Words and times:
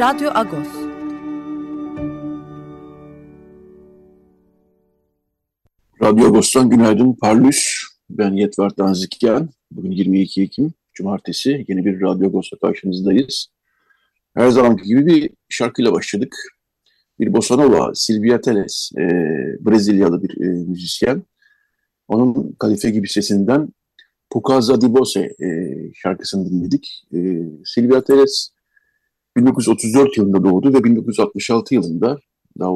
Radyo 0.00 0.30
Agos. 0.34 0.68
Radyo 6.02 6.26
Agos'tan 6.26 6.70
günaydın 6.70 7.12
Parlus. 7.12 7.82
Ben 8.10 8.32
Yetvar 8.32 8.76
Danzikyan. 8.76 9.50
Bugün 9.70 9.90
22 9.90 10.42
Ekim 10.42 10.72
Cumartesi. 10.94 11.64
Yeni 11.68 11.84
bir 11.84 12.00
Radyo 12.00 12.28
Agos'ta 12.28 12.56
karşınızdayız. 12.58 13.46
Her 14.36 14.50
zamanki 14.50 14.84
gibi 14.84 15.06
bir 15.06 15.30
şarkıyla 15.48 15.92
başladık. 15.92 16.36
Bir 17.18 17.32
bossa 17.32 17.56
nova, 17.56 17.94
Silvia 17.94 18.40
Teles, 18.40 18.90
e, 18.98 19.02
Brezilyalı 19.60 20.22
bir 20.22 20.40
e, 20.44 20.64
müzisyen. 20.64 21.22
Onun 22.08 22.56
kalife 22.58 22.90
gibi 22.90 23.08
sesinden 23.08 23.68
Pucaza 24.30 24.80
di 24.80 24.94
Bosse 24.94 25.20
e, 25.20 25.46
şarkısını 25.94 26.50
dinledik. 26.50 27.04
E, 27.14 27.18
Silvia 27.64 28.00
Teles 28.00 28.50
1934 29.36 30.16
yılında 30.16 30.44
doğdu 30.44 30.74
ve 30.74 30.84
1966 30.84 31.74
yılında 31.74 32.18
daha 32.58 32.70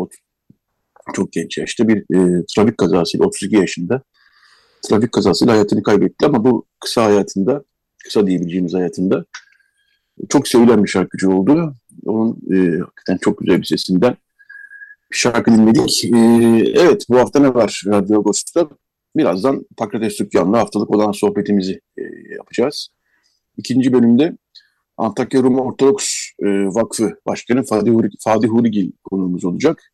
çok 1.15 1.33
genç 1.33 1.59
yaşta 1.59 1.89
bir 1.89 1.99
e, 1.99 2.45
trafik 2.55 2.79
kazasıyla 2.79 3.27
32 3.27 3.57
yaşında 3.57 4.03
trafik 4.83 5.13
kazasıyla 5.13 5.55
hayatını 5.55 5.83
kaybetti 5.83 6.27
ama 6.27 6.45
bu 6.45 6.67
kısa 6.81 7.05
hayatında 7.05 7.65
kısa 8.05 8.27
diyebileceğimiz 8.27 8.75
hayatında 8.75 9.25
çok 10.29 10.49
sevilen 10.49 10.85
bir 10.85 10.89
şarkıcı 10.89 11.31
oldu. 11.31 11.75
Onun 12.07 12.39
e, 12.53 12.79
hakikaten 12.79 13.19
çok 13.21 13.39
güzel 13.39 13.59
bir 13.59 13.67
sesinden 13.67 14.17
bir 15.13 15.17
şarkı 15.17 15.51
dinledik. 15.51 16.05
E, 16.05 16.19
evet 16.81 17.07
bu 17.09 17.19
hafta 17.19 17.41
ne 17.41 17.55
var 17.55 17.83
Radyo 17.87 18.21
Agos'ta? 18.21 18.69
Birazdan 19.17 19.67
Pakrates 19.77 20.19
Dükkan'la 20.19 20.59
haftalık 20.59 20.91
olan 20.91 21.13
sohbetimizi 21.13 21.81
e, 21.99 22.03
yapacağız. 22.35 22.89
İkinci 23.57 23.93
bölümde 23.93 24.37
Antakya 24.97 25.43
Rum 25.43 25.59
Ortodoks 25.59 26.24
e, 26.43 26.47
Vakfı 26.67 27.19
Başkanı 27.27 27.63
Fadi, 27.63 27.91
Huri, 27.91 28.09
Fadi 28.25 28.47
Hurigil 28.47 28.93
konuğumuz 29.05 29.45
olacak. 29.45 29.93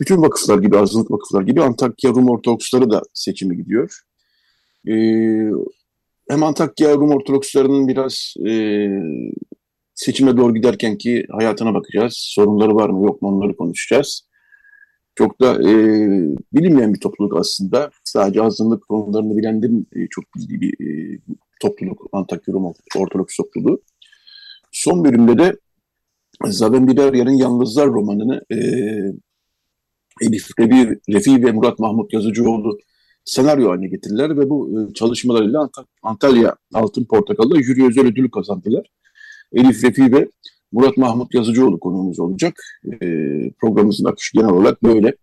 Bütün 0.00 0.22
vakıflar 0.22 0.58
gibi, 0.58 0.78
azınlık 0.78 1.10
vakıflar 1.10 1.42
gibi 1.42 1.62
Antakya 1.62 2.10
Rum 2.10 2.30
Ortodoksları 2.30 2.90
da 2.90 3.02
seçimi 3.14 3.56
gidiyor. 3.56 4.00
E, 4.88 4.94
hem 6.30 6.42
Antakya 6.42 6.94
Rum 6.94 7.10
Ortodokslarının 7.10 7.88
biraz 7.88 8.34
e, 8.48 8.52
seçime 9.94 10.36
doğru 10.36 10.54
giderken 10.54 10.98
ki 10.98 11.26
hayatına 11.30 11.74
bakacağız. 11.74 12.14
Sorunları 12.16 12.74
var 12.74 12.90
mı 12.90 13.04
yok 13.04 13.22
mu 13.22 13.28
onları 13.28 13.56
konuşacağız. 13.56 14.28
Çok 15.14 15.40
da 15.40 15.54
e, 15.54 15.74
bilinmeyen 16.52 16.94
bir 16.94 17.00
topluluk 17.00 17.36
aslında. 17.36 17.90
Sadece 18.04 18.42
azınlık 18.42 18.88
konularını 18.88 19.36
bilenlerin 19.36 19.88
e, 19.96 20.06
çok 20.10 20.24
bildiği 20.36 20.60
bir 20.60 20.72
e, 20.86 21.18
topluluk 21.60 22.06
Antakya 22.12 22.54
Rum 22.54 22.72
Ortodoks 22.96 23.36
topluluğu. 23.36 23.82
Son 24.72 25.04
bölümde 25.04 25.38
de 25.38 25.56
Zaven 26.46 26.88
Biberya'nın 26.88 27.30
Yalnızlar 27.30 27.86
romanını 27.88 28.44
e, 28.50 28.56
Elif 30.22 30.48
Rebi, 30.60 31.00
Refi 31.12 31.44
ve 31.44 31.52
Murat 31.52 31.78
Mahmut 31.78 32.12
Yazıcıoğlu 32.12 32.78
senaryo 33.24 33.70
haline 33.70 33.88
getirdiler 33.88 34.38
ve 34.38 34.50
bu 34.50 34.70
e, 34.80 34.94
çalışmalarıyla 34.94 35.70
Antalya 36.02 36.56
Altın 36.74 37.04
Portakal'da 37.04 37.62
jüri 37.62 37.86
özel 37.86 38.06
ödülü 38.06 38.30
kazandılar. 38.30 38.90
Elif 39.52 39.84
Refi 39.84 40.12
ve 40.12 40.28
Murat 40.72 40.96
Mahmut 40.96 41.34
Yazıcıoğlu 41.34 41.80
konuğumuz 41.80 42.20
olacak. 42.20 42.54
E, 42.84 42.96
programımızın 43.60 44.04
akışı 44.04 44.36
genel 44.36 44.50
olarak 44.50 44.82
böyle. 44.82 45.14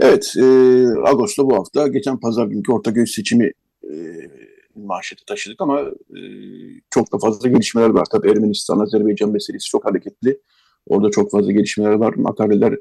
Evet, 0.00 0.34
e, 0.36 0.44
Ağustos'ta 1.04 1.44
bu 1.44 1.56
hafta 1.56 1.88
geçen 1.88 2.20
pazar 2.20 2.46
günkü 2.46 2.72
Ortaköy 2.72 3.06
seçimi 3.06 3.52
manşeti 4.76 5.24
taşıdık 5.24 5.60
ama 5.60 5.80
e, 6.10 6.20
çok 6.90 7.12
da 7.12 7.18
fazla 7.18 7.48
gelişmeler 7.48 7.88
var. 7.88 8.04
Tabii 8.12 8.30
Ermenistan, 8.30 8.80
Azerbaycan 8.80 9.30
meselesi 9.30 9.68
çok 9.68 9.84
hareketli. 9.84 10.40
Orada 10.86 11.10
çok 11.10 11.30
fazla 11.30 11.52
gelişmeler 11.52 11.92
var. 11.92 12.14
Makaleler 12.14 12.74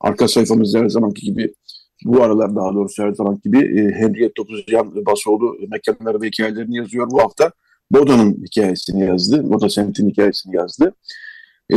arka 0.00 0.28
sayfamızda 0.28 0.78
her 0.78 0.88
zamanki 0.88 1.26
gibi 1.26 1.54
bu 2.04 2.22
aralar 2.22 2.56
daha 2.56 2.74
doğrusu 2.74 3.02
her 3.02 3.12
zaman 3.12 3.40
gibi 3.44 3.58
e, 3.58 3.92
Henriette 3.92 4.32
Topuzcan 4.36 5.06
Basoğlu 5.06 5.58
mekanları 5.68 6.20
ve 6.20 6.26
hikayelerini 6.26 6.76
yazıyor. 6.76 7.10
Bu 7.10 7.20
hafta 7.20 7.52
Boda'nın 7.90 8.44
hikayesini 8.44 9.04
yazdı. 9.04 9.50
Boda 9.50 9.68
semtinin 9.68 10.10
hikayesini 10.10 10.56
yazdı. 10.56 10.94
E, 11.72 11.76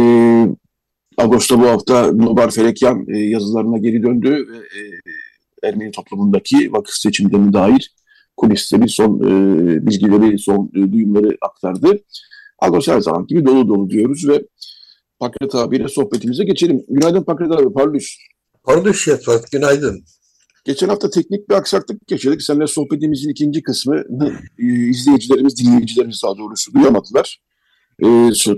Ağustos'ta 1.18 1.59
bu 1.59 1.68
hafta 1.68 2.12
Nubar 2.12 2.52
Felekyan 2.52 3.06
e, 3.07 3.18
yazılarına 3.18 3.78
geri 3.78 4.03
döndü 4.03 4.47
e, 4.63 4.79
Ermeni 5.68 5.91
toplumundaki 5.91 6.73
vakıf 6.73 6.96
seçimlerine 6.96 7.53
dair 7.53 7.94
kuliste 8.38 8.82
bir 8.82 8.88
son 8.88 9.20
e, 9.20 9.88
bilgileri, 9.88 10.40
son 10.40 10.72
e, 10.76 10.92
duyumları 10.92 11.38
aktardı. 11.42 12.00
Agos 12.60 12.88
her 12.88 13.00
zaman 13.00 13.28
gibi 13.28 13.46
dolu 13.46 13.68
dolu 13.68 13.90
diyoruz 13.90 14.28
ve 14.28 14.44
Pakrat 15.20 15.56
abiyle 15.56 15.88
sohbetimize 15.88 16.44
geçelim. 16.44 16.86
Günaydın 16.90 17.24
Pakrat 17.24 17.52
abi, 17.52 17.74
Parlus. 17.74 18.18
Parlus 18.64 19.08
Yatvat, 19.08 19.52
günaydın. 19.52 20.04
Geçen 20.66 20.90
hafta 20.90 21.10
teknik 21.10 21.50
bir 21.50 21.56
aksaklık 21.56 22.12
yaşadık. 22.12 22.42
Seninle 22.42 22.68
sohbetimizin 22.68 23.30
ikinci 23.30 23.64
kısmı 23.64 24.04
izleyicilerimiz, 24.90 25.58
dinleyicilerimiz 25.58 26.22
daha 26.24 26.38
doğrusu 26.38 26.74
duyamadılar. 26.74 27.40
E, 28.00 28.06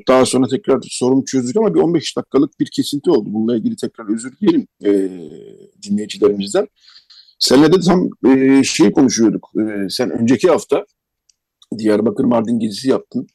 daha 0.08 0.26
sonra 0.26 0.48
tekrar 0.48 0.80
sorunu 0.90 1.26
çözdük 1.26 1.58
ama 1.58 1.76
bir 1.76 1.80
15 1.80 2.18
dakikalık 2.18 2.60
bir 2.60 2.70
kesinti 2.76 3.12
oldu. 3.12 3.30
Bununla 3.34 3.58
ilgili 3.58 3.76
tekrar 3.76 4.14
özür 4.14 4.38
dilerim 4.42 4.68
e, 4.86 4.92
dinleyicilerimizden. 5.84 6.68
Seninle 7.46 7.74
de 7.74 7.80
tam 7.80 8.10
e, 8.28 8.64
şey 8.64 8.92
konuşuyorduk. 8.92 9.50
E, 9.60 9.90
sen 9.90 10.10
önceki 10.10 10.50
hafta 10.50 10.86
Diyarbakır 11.78 12.24
Mardin 12.24 12.60
gezisi 12.60 12.90
yaptın. 12.90 13.28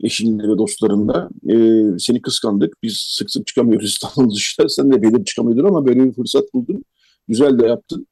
Eşinle 0.00 0.42
ve 0.42 0.58
dostlarınla. 0.58 1.28
E, 1.48 1.56
seni 1.98 2.22
kıskandık. 2.22 2.74
Biz 2.82 2.96
sık 2.98 3.30
sık 3.30 3.46
çıkamıyoruz 3.46 3.88
İstanbul 3.90 4.34
dışında. 4.34 4.68
Sen 4.68 4.92
de 4.92 5.02
belirli 5.02 5.24
çıkamıyordun 5.24 5.64
ama 5.64 5.86
böyle 5.86 6.04
bir 6.04 6.12
fırsat 6.12 6.54
buldun. 6.54 6.84
Güzel 7.28 7.58
de 7.58 7.66
yaptın. 7.66 8.06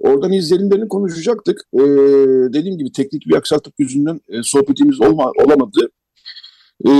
Oradan 0.00 0.32
izlenimlerini 0.32 0.88
konuşacaktık. 0.88 1.60
E, 1.74 1.82
dediğim 2.52 2.78
gibi 2.78 2.92
teknik 2.92 3.26
bir 3.26 3.34
aksaklık 3.34 3.74
yüzünden 3.78 4.20
e, 4.28 4.42
sohbetimiz 4.42 5.00
olma, 5.00 5.32
olamadı. 5.44 5.90
E, 6.86 6.90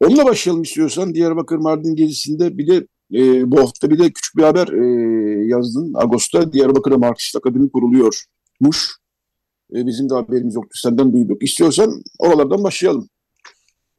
onunla 0.00 0.24
başlayalım 0.24 0.62
istiyorsan. 0.62 1.14
Diyarbakır 1.14 1.56
Mardin 1.56 1.96
gezisinde 1.96 2.58
bir 2.58 2.66
de 2.66 2.86
e, 3.14 3.50
bu 3.50 3.60
hafta 3.60 3.90
bir 3.90 3.98
de 3.98 4.12
küçük 4.12 4.36
bir 4.36 4.42
haber 4.42 4.68
e, 4.68 4.82
yazdın. 5.48 5.94
Ağustos'ta 5.94 6.52
Diyarbakır'da 6.52 6.98
Marksist 6.98 7.36
Akademi 7.36 7.72
kuruluyormuş. 7.72 8.96
E, 9.74 9.86
bizim 9.86 10.10
de 10.10 10.14
haberimiz 10.14 10.54
yoktu. 10.54 10.78
Senden 10.82 11.12
duyduk. 11.12 11.42
İstiyorsan 11.42 12.02
oralardan 12.18 12.64
başlayalım. 12.64 13.08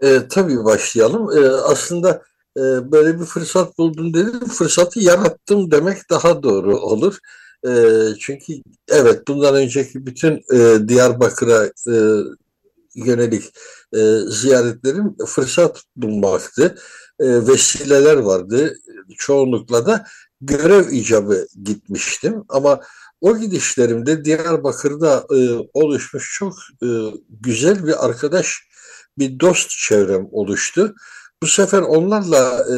E, 0.03 0.27
tabii 0.29 0.65
başlayalım. 0.65 1.37
E, 1.37 1.49
aslında 1.49 2.21
e, 2.57 2.91
böyle 2.91 3.19
bir 3.19 3.25
fırsat 3.25 3.77
buldum 3.77 4.13
dedim. 4.13 4.39
Fırsatı 4.39 4.99
yarattım 4.99 5.71
demek 5.71 6.09
daha 6.09 6.43
doğru 6.43 6.77
olur. 6.79 7.17
E, 7.67 7.71
çünkü 8.19 8.53
evet 8.89 9.27
bundan 9.27 9.55
önceki 9.55 10.05
bütün 10.05 10.41
e, 10.53 10.87
Diyarbakır'a 10.87 11.65
e, 11.65 11.95
yönelik 12.95 13.43
e, 13.95 14.19
ziyaretlerim 14.27 15.15
fırsat 15.25 15.83
bulmaktı. 15.95 16.75
E, 17.19 17.47
vesileler 17.47 18.17
vardı. 18.17 18.77
Çoğunlukla 19.17 19.85
da 19.85 20.05
görev 20.45 20.91
icabı 20.91 21.47
gitmiştim. 21.63 22.43
Ama 22.49 22.79
o 23.21 23.37
gidişlerimde 23.37 24.25
Diyarbakır'da 24.25 25.25
e, 25.35 25.37
oluşmuş 25.73 26.35
çok 26.39 26.53
e, 26.83 26.87
güzel 27.29 27.87
bir 27.87 28.05
arkadaş, 28.05 28.67
bir 29.17 29.39
dost 29.39 29.69
çevrem 29.69 30.27
oluştu. 30.31 30.95
Bu 31.43 31.47
sefer 31.47 31.81
onlarla 31.81 32.65
e, 32.73 32.75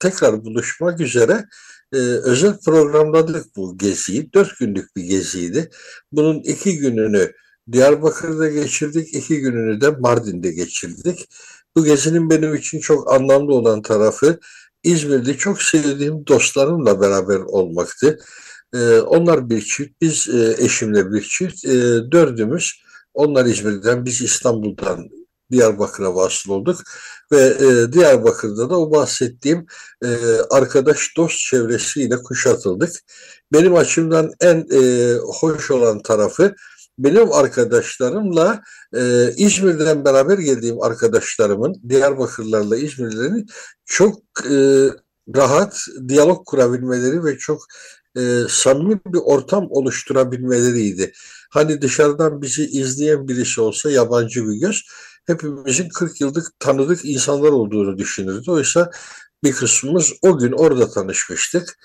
tekrar 0.00 0.44
buluşmak 0.44 1.00
üzere 1.00 1.44
e, 1.92 1.98
özel 1.98 2.58
programladık 2.64 3.56
bu 3.56 3.78
geziyi. 3.78 4.32
Dört 4.32 4.58
günlük 4.58 4.96
bir 4.96 5.02
geziydi. 5.02 5.70
Bunun 6.12 6.40
iki 6.40 6.78
gününü 6.78 7.32
Diyarbakır'da 7.72 8.48
geçirdik, 8.48 9.14
iki 9.14 9.40
gününü 9.40 9.80
de 9.80 9.90
Mardin'de 9.90 10.50
geçirdik. 10.50 11.28
Bu 11.76 11.84
gezinin 11.84 12.30
benim 12.30 12.54
için 12.54 12.80
çok 12.80 13.12
anlamlı 13.12 13.54
olan 13.54 13.82
tarafı 13.82 14.38
İzmir'de 14.84 15.36
çok 15.36 15.62
sevdiğim 15.62 16.26
dostlarımla 16.26 17.00
beraber 17.00 17.36
olmaktı. 17.36 18.18
Ee, 18.74 18.98
onlar 18.98 19.50
bir 19.50 19.62
çift, 19.62 20.00
biz 20.00 20.28
e, 20.28 20.64
eşimle 20.64 21.12
bir 21.12 21.22
çift, 21.22 21.64
e, 21.64 21.70
dördümüz 22.12 22.84
Onlar 23.14 23.46
İzmir'den, 23.46 24.04
biz 24.04 24.22
İstanbul'dan 24.22 25.10
Diyarbakır'a 25.50 26.14
vasıl 26.14 26.52
olduk 26.52 26.80
ve 27.32 27.40
e, 27.40 27.92
Diyarbakır'da 27.92 28.70
da 28.70 28.80
o 28.80 28.90
bahsettiğim 28.90 29.66
e, 30.04 30.08
arkadaş 30.50 31.16
dost 31.16 31.38
çevresiyle 31.38 32.16
kuşatıldık. 32.16 32.90
Benim 33.52 33.74
açımdan 33.74 34.30
en 34.40 34.66
hoş 35.40 35.70
olan 35.70 36.02
tarafı 36.02 36.54
benim 36.98 37.32
arkadaşlarımla 37.32 38.62
e, 38.96 39.30
İzmir'den 39.36 40.04
beraber 40.04 40.38
geldiğim 40.38 40.82
arkadaşlarımın 40.82 41.74
Diyarbakırlarla 41.88 42.76
İzmirlilerin 42.76 43.46
çok 43.84 44.22
e, 44.50 44.56
rahat 45.36 45.86
diyalog 46.08 46.46
kurabilmeleri 46.46 47.24
ve 47.24 47.38
çok 47.38 47.66
e, 48.16 48.20
samimi 48.48 49.00
bir 49.06 49.20
ortam 49.24 49.66
oluşturabilmeleriydi. 49.70 51.12
Hani 51.50 51.82
dışarıdan 51.82 52.42
bizi 52.42 52.64
izleyen 52.64 53.28
birisi 53.28 53.60
olsa 53.60 53.90
yabancı 53.90 54.46
bir 54.46 54.60
göz 54.60 54.82
hepimizin 55.26 55.88
40 55.88 56.20
yıllık 56.20 56.60
tanıdık 56.60 57.04
insanlar 57.04 57.48
olduğunu 57.48 57.98
düşünürdü. 57.98 58.50
Oysa 58.50 58.90
bir 59.44 59.52
kısmımız 59.52 60.12
o 60.22 60.38
gün 60.38 60.52
orada 60.52 60.90
tanışmıştık. 60.90 61.78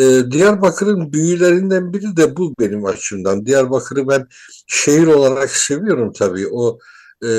Ee, 0.00 0.20
Diyarbakır'ın 0.30 1.12
büyülerinden 1.12 1.92
biri 1.92 2.16
de 2.16 2.36
bu 2.36 2.54
benim 2.60 2.84
açımdan. 2.84 3.46
Diyarbakır'ı 3.46 4.08
ben 4.08 4.26
şehir 4.66 5.06
olarak 5.06 5.50
seviyorum 5.50 6.12
tabii. 6.12 6.48
O 6.52 6.78
e, 7.24 7.30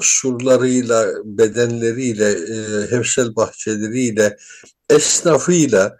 surlarıyla, 0.00 1.06
bedenleriyle, 1.24 2.30
e, 2.30 2.90
hevsel 2.90 3.36
bahçeleriyle, 3.36 4.36
esnafıyla, 4.90 5.98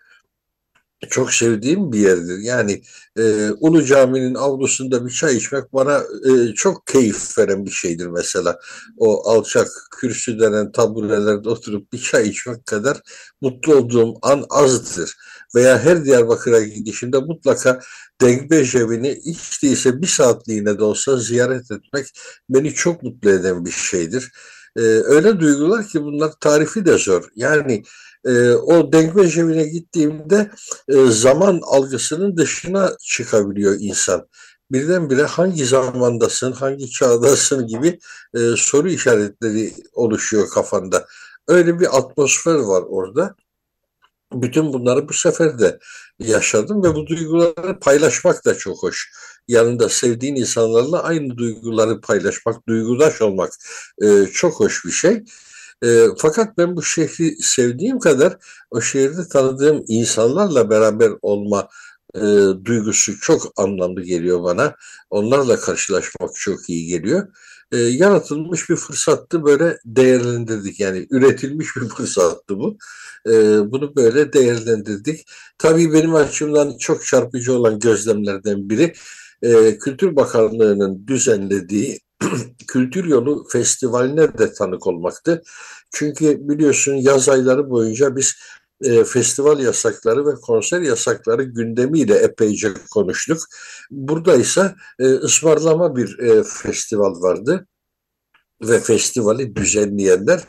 çok 1.10 1.32
sevdiğim 1.32 1.92
bir 1.92 1.98
yerdir. 1.98 2.38
Yani 2.38 2.82
e, 3.18 3.50
Ulu 3.50 3.84
Cami'nin 3.84 4.34
avlusunda 4.34 5.06
bir 5.06 5.10
çay 5.10 5.36
içmek 5.36 5.72
bana 5.72 6.02
e, 6.24 6.54
çok 6.54 6.86
keyif 6.86 7.38
veren 7.38 7.66
bir 7.66 7.70
şeydir 7.70 8.06
mesela. 8.06 8.58
O 8.98 9.30
alçak 9.30 9.68
kürsü 9.90 10.40
denen 10.40 10.72
taburelerde 10.72 11.48
oturup 11.48 11.92
bir 11.92 11.98
çay 11.98 12.28
içmek 12.28 12.66
kadar 12.66 13.00
mutlu 13.40 13.74
olduğum 13.74 14.14
an 14.22 14.44
azdır. 14.50 15.14
Veya 15.54 15.78
her 15.84 16.04
Diyarbakır'a 16.04 16.60
gidişimde 16.62 17.18
mutlaka 17.18 17.80
Dengbejevi'ni 18.20 19.20
hiç 19.26 19.62
değilse 19.62 20.02
bir 20.02 20.06
saatliğine 20.06 20.78
de 20.78 20.84
olsa 20.84 21.16
ziyaret 21.16 21.70
etmek 21.70 22.06
beni 22.48 22.74
çok 22.74 23.02
mutlu 23.02 23.30
eden 23.30 23.64
bir 23.64 23.70
şeydir. 23.70 24.32
E, 24.76 24.80
öyle 24.82 25.40
duygular 25.40 25.86
ki 25.86 26.02
bunlar 26.02 26.32
tarifi 26.40 26.84
de 26.84 26.98
zor. 26.98 27.28
Yani 27.36 27.82
e, 28.24 28.50
o 28.52 28.92
denkme 28.92 29.22
evine 29.22 29.64
gittiğimde 29.64 30.50
e, 30.88 31.06
zaman 31.06 31.60
algısının 31.62 32.36
dışına 32.36 32.96
çıkabiliyor 33.00 33.76
insan. 33.80 34.28
Birdenbire 34.72 35.22
hangi 35.22 35.64
zamandasın, 35.64 36.52
hangi 36.52 36.90
çağdasın 36.90 37.66
gibi 37.66 37.98
e, 38.34 38.38
soru 38.56 38.88
işaretleri 38.90 39.72
oluşuyor 39.92 40.48
kafanda. 40.48 41.06
Öyle 41.48 41.80
bir 41.80 41.98
atmosfer 41.98 42.54
var 42.54 42.82
orada. 42.88 43.34
Bütün 44.32 44.72
bunları 44.72 45.08
bu 45.08 45.12
sefer 45.12 45.58
de 45.58 45.78
yaşadım 46.18 46.84
ve 46.84 46.94
bu 46.94 47.06
duyguları 47.06 47.78
paylaşmak 47.80 48.44
da 48.44 48.54
çok 48.54 48.82
hoş. 48.82 49.12
Yanında 49.48 49.88
sevdiğin 49.88 50.36
insanlarla 50.36 51.02
aynı 51.02 51.36
duyguları 51.36 52.00
paylaşmak, 52.00 52.68
duygudaş 52.68 53.22
olmak 53.22 53.52
e, 54.02 54.26
çok 54.26 54.60
hoş 54.60 54.84
bir 54.84 54.90
şey. 54.90 55.24
E, 55.84 56.06
fakat 56.18 56.58
ben 56.58 56.76
bu 56.76 56.82
şehri 56.82 57.36
sevdiğim 57.42 57.98
kadar 57.98 58.36
o 58.70 58.80
şehirde 58.80 59.28
tanıdığım 59.28 59.84
insanlarla 59.88 60.70
beraber 60.70 61.10
olma 61.22 61.68
e, 62.14 62.20
duygusu 62.64 63.20
çok 63.20 63.52
anlamlı 63.56 64.02
geliyor 64.02 64.42
bana. 64.42 64.74
Onlarla 65.10 65.60
karşılaşmak 65.60 66.34
çok 66.34 66.70
iyi 66.70 66.86
geliyor. 66.86 67.28
E, 67.72 67.76
yaratılmış 67.78 68.70
bir 68.70 68.76
fırsattı 68.76 69.44
böyle 69.44 69.78
değerlendirdik. 69.84 70.80
Yani 70.80 71.06
üretilmiş 71.10 71.76
bir 71.76 71.88
fırsattı 71.96 72.58
bu. 72.58 72.78
E, 73.26 73.32
bunu 73.72 73.96
böyle 73.96 74.32
değerlendirdik. 74.32 75.26
Tabii 75.58 75.92
benim 75.92 76.14
açımdan 76.14 76.76
çok 76.78 77.06
çarpıcı 77.06 77.52
olan 77.54 77.78
gözlemlerden 77.78 78.70
biri 78.70 78.92
e, 79.42 79.78
Kültür 79.78 80.16
Bakanlığı'nın 80.16 81.06
düzenlediği 81.06 82.00
Kültür 82.68 83.04
Yolu 83.04 83.46
Festivali'ne 83.48 84.38
de 84.38 84.52
tanık 84.52 84.86
olmaktı. 84.86 85.42
Çünkü 85.90 86.48
biliyorsun 86.48 86.94
yaz 86.94 87.28
ayları 87.28 87.70
boyunca 87.70 88.16
biz 88.16 88.34
e, 88.84 89.04
festival 89.04 89.60
yasakları 89.60 90.26
ve 90.26 90.34
konser 90.34 90.80
yasakları 90.80 91.42
gündemiyle 91.42 92.14
epeyce 92.14 92.74
konuştuk. 92.90 93.38
Burada 93.90 94.34
ise 94.34 94.74
e, 94.98 95.04
ısmarlama 95.04 95.96
bir 95.96 96.18
e, 96.18 96.42
festival 96.44 97.22
vardı 97.22 97.66
ve 98.62 98.80
festivali 98.80 99.56
düzenleyenler 99.56 100.40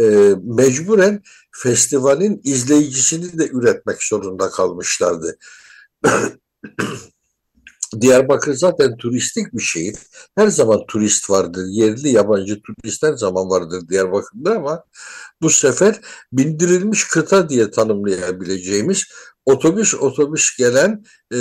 e, 0.00 0.34
mecburen 0.42 1.22
festivalin 1.52 2.40
izleyicisini 2.44 3.38
de 3.38 3.48
üretmek 3.48 4.02
zorunda 4.02 4.50
kalmışlardı. 4.50 5.38
Diyarbakır 8.00 8.54
zaten 8.54 8.96
turistik 8.96 9.54
bir 9.54 9.62
şehir. 9.62 9.96
Her 10.36 10.48
zaman 10.48 10.86
turist 10.88 11.30
vardır. 11.30 11.64
Yerli 11.70 12.08
yabancı 12.08 12.60
turist 12.62 13.02
her 13.02 13.12
zaman 13.12 13.50
vardır 13.50 13.88
Diyarbakır'da 13.88 14.56
ama 14.56 14.84
bu 15.42 15.50
sefer 15.50 16.00
bindirilmiş 16.32 17.04
kıta 17.04 17.48
diye 17.48 17.70
tanımlayabileceğimiz 17.70 19.04
otobüs 19.44 19.94
otobüs 19.94 20.56
gelen 20.56 21.04
e, 21.34 21.40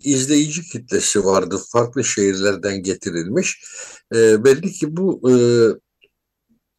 izleyici 0.00 0.62
kitlesi 0.62 1.24
vardı. 1.24 1.60
Farklı 1.72 2.04
şehirlerden 2.04 2.82
getirilmiş. 2.82 3.64
E, 4.14 4.44
belli 4.44 4.72
ki 4.72 4.96
bu 4.96 5.30
e, 5.30 5.34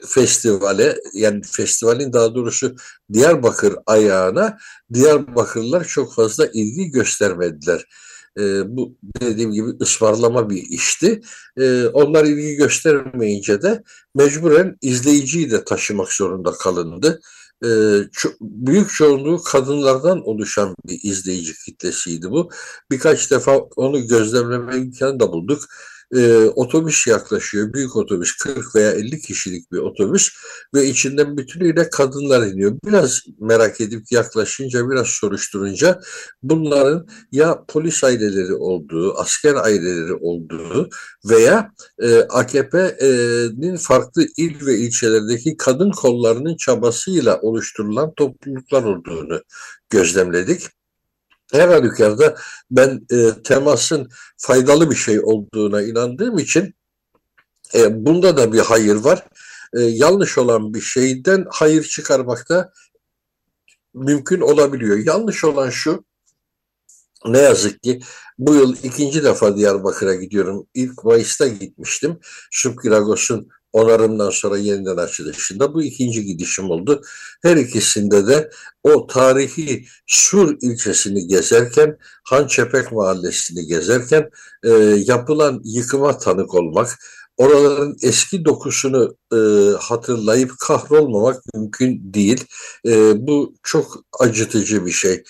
festivale 0.07 0.97
yani 1.13 1.41
festivalin 1.45 2.13
daha 2.13 2.35
doğrusu 2.35 2.75
Diyarbakır 3.13 3.75
ayağına 3.85 4.57
Diyarbakırlılar 4.93 5.85
çok 5.85 6.13
fazla 6.13 6.47
ilgi 6.53 6.91
göstermediler 6.91 7.85
e, 8.39 8.77
bu 8.77 8.97
dediğim 9.21 9.51
gibi 9.51 9.69
ısmarlama 9.81 10.49
bir 10.49 10.63
işti. 10.69 11.21
E, 11.57 11.85
onlar 11.85 12.25
ilgi 12.25 12.55
göstermeyince 12.55 13.61
de 13.61 13.83
mecburen 14.15 14.77
izleyiciyi 14.81 15.51
de 15.51 15.63
taşımak 15.63 16.13
zorunda 16.13 16.51
kalındı. 16.51 17.21
E, 17.65 17.69
çok, 18.11 18.33
büyük 18.41 18.89
çoğunluğu 18.89 19.43
kadınlardan 19.43 20.27
oluşan 20.27 20.75
bir 20.87 20.99
izleyici 21.03 21.53
kitlesiydi 21.65 22.31
bu. 22.31 22.49
Birkaç 22.91 23.31
defa 23.31 23.57
onu 23.57 24.07
gözlemleme 24.07 24.77
imkanı 24.77 25.19
da 25.19 25.31
bulduk 25.31 25.63
e, 26.15 26.43
otobüs 26.43 27.07
yaklaşıyor. 27.07 27.73
Büyük 27.73 27.95
otobüs 27.95 28.37
40 28.37 28.75
veya 28.75 28.91
50 28.91 29.21
kişilik 29.21 29.71
bir 29.71 29.77
otobüs 29.77 30.29
ve 30.75 30.85
içinden 30.85 31.37
bütünüyle 31.37 31.89
kadınlar 31.89 32.47
iniyor. 32.47 32.77
Biraz 32.85 33.19
merak 33.39 33.81
edip 33.81 34.11
yaklaşınca 34.11 34.89
biraz 34.89 35.07
soruşturunca 35.07 35.99
bunların 36.43 37.07
ya 37.31 37.63
polis 37.67 38.03
aileleri 38.03 38.53
olduğu, 38.53 39.17
asker 39.17 39.55
aileleri 39.55 40.13
olduğu 40.13 40.89
veya 41.29 41.71
e, 42.01 42.19
AKP'nin 42.19 43.77
farklı 43.77 44.25
il 44.37 44.65
ve 44.65 44.77
ilçelerdeki 44.77 45.57
kadın 45.57 45.91
kollarının 45.91 46.55
çabasıyla 46.55 47.39
oluşturulan 47.41 48.13
topluluklar 48.13 48.83
olduğunu 48.83 49.41
gözlemledik. 49.89 50.78
Her 51.51 51.67
halükarda 51.67 52.35
ben 52.71 53.07
e, 53.11 53.43
temasın 53.43 54.09
faydalı 54.37 54.91
bir 54.91 54.95
şey 54.95 55.19
olduğuna 55.19 55.81
inandığım 55.81 56.37
için 56.39 56.75
e, 57.73 58.05
bunda 58.05 58.37
da 58.37 58.53
bir 58.53 58.59
hayır 58.59 58.95
var. 58.95 59.27
E, 59.73 59.81
yanlış 59.81 60.37
olan 60.37 60.73
bir 60.73 60.81
şeyden 60.81 61.45
hayır 61.49 61.83
çıkarmakta 61.83 62.71
mümkün 63.93 64.41
olabiliyor. 64.41 64.97
Yanlış 64.97 65.43
olan 65.43 65.69
şu, 65.69 66.05
ne 67.25 67.39
yazık 67.39 67.83
ki 67.83 67.99
bu 68.37 68.55
yıl 68.55 68.75
ikinci 68.83 69.23
defa 69.23 69.57
Diyarbakır'a 69.57 70.15
gidiyorum. 70.15 70.67
İlk 70.73 71.03
Mayıs'ta 71.03 71.47
gitmiştim. 71.47 72.19
Subkiragos'un 72.51 73.49
onarımdan 73.73 74.29
sonra 74.29 74.57
yeniden 74.57 74.97
açılışında 74.97 75.73
bu 75.73 75.83
ikinci 75.83 76.25
gidişim 76.25 76.69
oldu. 76.69 77.01
Her 77.41 77.57
ikisinde 77.57 78.27
de 78.27 78.49
o 78.83 79.07
tarihi 79.07 79.85
Sur 80.07 80.57
ilçesini 80.61 81.27
gezerken, 81.27 81.97
Hançepek 82.23 82.91
mahallesini 82.91 83.67
gezerken 83.67 84.29
e, 84.63 84.69
yapılan 85.05 85.61
yıkıma 85.63 86.17
tanık 86.17 86.53
olmak, 86.55 86.99
oraların 87.37 87.97
eski 88.03 88.45
dokusunu 88.45 89.17
e, 89.33 89.37
hatırlayıp 89.79 90.51
kahrolmamak 90.59 91.43
mümkün 91.53 92.13
değil. 92.13 92.45
E, 92.87 93.27
bu 93.27 93.55
çok 93.63 94.03
acıtıcı 94.19 94.85
bir 94.85 94.91
şey. 94.91 95.23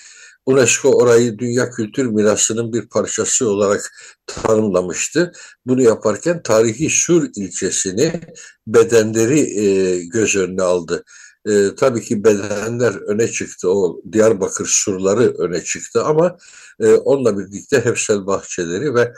UNESCO 0.49 0.91
orayı 0.91 1.39
Dünya 1.39 1.69
Kültür 1.69 2.05
Mirası'nın 2.05 2.73
bir 2.73 2.89
parçası 2.89 3.49
olarak 3.49 3.91
tanımlamıştı. 4.25 5.31
Bunu 5.65 5.81
yaparken 5.81 6.43
tarihi 6.43 6.89
Sur 6.89 7.29
ilçesini 7.35 8.21
bedenleri 8.67 9.39
e, 9.39 9.99
göz 10.05 10.35
önüne 10.35 10.61
aldı. 10.61 11.03
E, 11.47 11.75
tabii 11.77 12.01
ki 12.01 12.23
bedenler 12.23 12.93
öne 12.93 13.27
çıktı, 13.27 13.69
o 13.71 14.01
Diyarbakır 14.11 14.65
surları 14.65 15.33
öne 15.37 15.63
çıktı 15.63 16.03
ama 16.03 16.37
e, 16.79 16.93
onunla 16.93 17.39
birlikte 17.39 17.85
Hefsel 17.85 18.25
bahçeleri 18.25 18.95
ve 18.95 19.13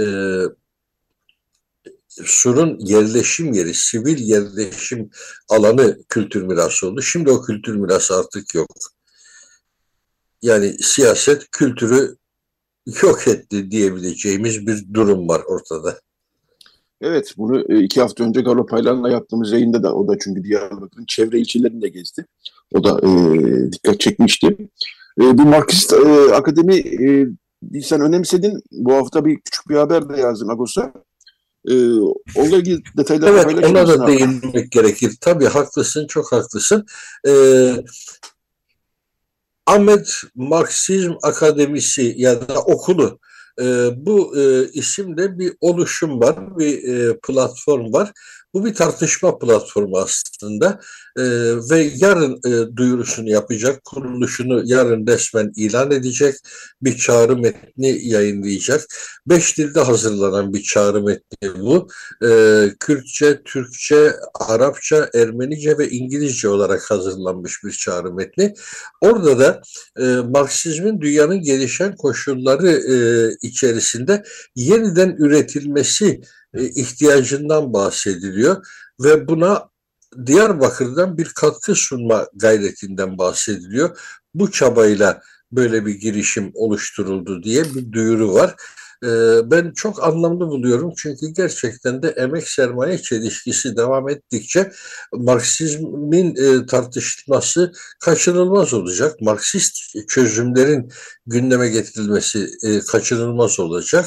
e, 0.00 0.04
Sur'un 2.24 2.78
yerleşim 2.78 3.52
yeri, 3.52 3.74
sivil 3.74 4.18
yerleşim 4.18 5.10
alanı 5.48 5.98
kültür 6.08 6.42
mirası 6.42 6.88
oldu. 6.88 7.02
Şimdi 7.02 7.30
o 7.30 7.42
kültür 7.42 7.74
mirası 7.74 8.16
artık 8.16 8.54
yok. 8.54 8.99
Yani 10.42 10.76
siyaset 10.80 11.50
kültürü 11.50 12.16
yok 13.02 13.28
etti 13.28 13.70
diyebileceğimiz 13.70 14.66
bir 14.66 14.94
durum 14.94 15.28
var 15.28 15.42
ortada. 15.46 16.00
Evet, 17.00 17.34
bunu 17.36 17.72
e, 17.72 17.82
iki 17.82 18.00
hafta 18.00 18.24
önce 18.24 18.40
Galo 18.40 18.66
Paylan'la 18.66 19.10
yaptığımız 19.10 19.52
yayında 19.52 19.82
da, 19.82 19.94
o 19.94 20.08
da 20.08 20.18
çünkü 20.24 20.44
Diyarbakır'ın 20.44 21.04
çevre 21.06 21.38
ilçelerini 21.38 21.82
de 21.82 21.88
gezdi. 21.88 22.26
O 22.74 22.84
da 22.84 23.00
e, 23.02 23.72
dikkat 23.72 24.00
çekmişti. 24.00 24.46
E, 25.20 25.38
bu 25.38 25.42
Marksist 25.42 25.92
e, 25.92 26.34
Akademi 26.34 26.76
e, 26.76 27.26
sen 27.82 28.00
önemsedin. 28.00 28.62
Bu 28.72 28.94
hafta 28.94 29.24
bir 29.24 29.40
küçük 29.40 29.68
bir 29.68 29.74
haber 29.74 30.08
de 30.08 30.20
yazdım 30.20 30.50
Agos'a. 30.50 30.92
E, 31.68 31.74
onunla 32.36 32.56
ilgili 32.56 32.82
detayları 32.96 33.30
Evet, 33.30 33.64
ona 33.64 33.88
da 33.88 34.06
değinmek 34.06 34.72
gerekir. 34.72 35.16
Tabii 35.20 35.44
haklısın, 35.44 36.06
çok 36.06 36.32
haklısın. 36.32 36.86
E, 37.28 37.32
Ahmet 39.70 40.22
Marksizm 40.34 41.12
Akademisi 41.22 42.14
ya 42.16 42.48
da 42.48 42.58
okulu 42.58 43.18
e, 43.60 43.90
bu 43.96 44.38
e, 44.40 44.68
isimde 44.72 45.38
bir 45.38 45.52
oluşum 45.60 46.20
var, 46.20 46.58
bir 46.58 46.84
e, 46.84 47.18
platform 47.26 47.92
var. 47.92 48.12
Bu 48.54 48.64
bir 48.64 48.74
tartışma 48.74 49.38
platformu 49.38 49.98
aslında 49.98 50.80
e, 51.16 51.22
ve 51.70 51.90
yarın 51.96 52.40
e, 52.46 52.76
duyurusunu 52.76 53.30
yapacak, 53.30 53.84
kuruluşunu 53.84 54.62
yarın 54.64 55.06
resmen 55.06 55.52
ilan 55.56 55.90
edecek, 55.90 56.34
bir 56.82 56.96
çağrı 56.96 57.36
metni 57.36 58.08
yayınlayacak. 58.08 58.80
Beş 59.26 59.58
dilde 59.58 59.80
hazırlanan 59.80 60.54
bir 60.54 60.62
çağrı 60.62 61.02
metni 61.02 61.60
bu. 61.60 61.88
E, 62.26 62.28
Kürtçe, 62.80 63.42
Türkçe, 63.42 64.12
Arapça, 64.34 65.10
Ermenice 65.14 65.78
ve 65.78 65.90
İngilizce 65.90 66.48
olarak 66.48 66.90
hazırlanmış 66.90 67.64
bir 67.64 67.72
çağrı 67.72 68.14
metni. 68.14 68.54
Orada 69.00 69.38
da 69.38 69.62
e, 69.98 70.04
Marksizmin 70.04 71.00
dünyanın 71.00 71.42
gelişen 71.42 71.96
koşulları 71.96 72.70
e, 72.70 72.96
içerisinde 73.42 74.22
yeniden 74.56 75.16
üretilmesi 75.18 76.20
ihtiyacından 76.54 77.72
bahsediliyor 77.72 78.66
ve 79.00 79.28
buna 79.28 79.70
Diyarbakır'dan 80.26 81.18
bir 81.18 81.28
katkı 81.34 81.74
sunma 81.74 82.26
gayretinden 82.34 83.18
bahsediliyor. 83.18 83.98
Bu 84.34 84.50
çabayla 84.50 85.22
böyle 85.52 85.86
bir 85.86 85.94
girişim 85.94 86.50
oluşturuldu 86.54 87.42
diye 87.42 87.64
bir 87.64 87.92
duyuru 87.92 88.34
var. 88.34 88.54
Ee, 89.04 89.50
ben 89.50 89.72
çok 89.72 90.04
anlamlı 90.04 90.48
buluyorum 90.48 90.92
çünkü 90.96 91.26
gerçekten 91.26 92.02
de 92.02 92.08
emek 92.08 92.48
sermaye 92.48 92.98
çelişkisi 92.98 93.76
devam 93.76 94.08
ettikçe 94.08 94.72
Marksizmin 95.12 96.36
e, 96.36 96.66
tartışılması 96.66 97.72
kaçınılmaz 98.00 98.74
olacak. 98.74 99.20
Marksist 99.20 99.76
çözümlerin 100.08 100.92
gündeme 101.26 101.68
getirilmesi 101.68 102.50
e, 102.62 102.80
kaçınılmaz 102.80 103.60
olacak. 103.60 104.06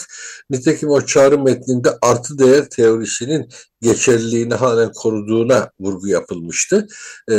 Nitekim 0.49 0.89
o 0.89 1.05
çağrı 1.05 1.39
metninde 1.39 1.89
artı 2.01 2.37
değer 2.37 2.69
teorisinin 2.69 3.49
geçerliliğini 3.81 4.53
halen 4.53 4.91
koruduğuna 4.91 5.69
vurgu 5.79 6.07
yapılmıştı. 6.07 6.87
E, 7.31 7.35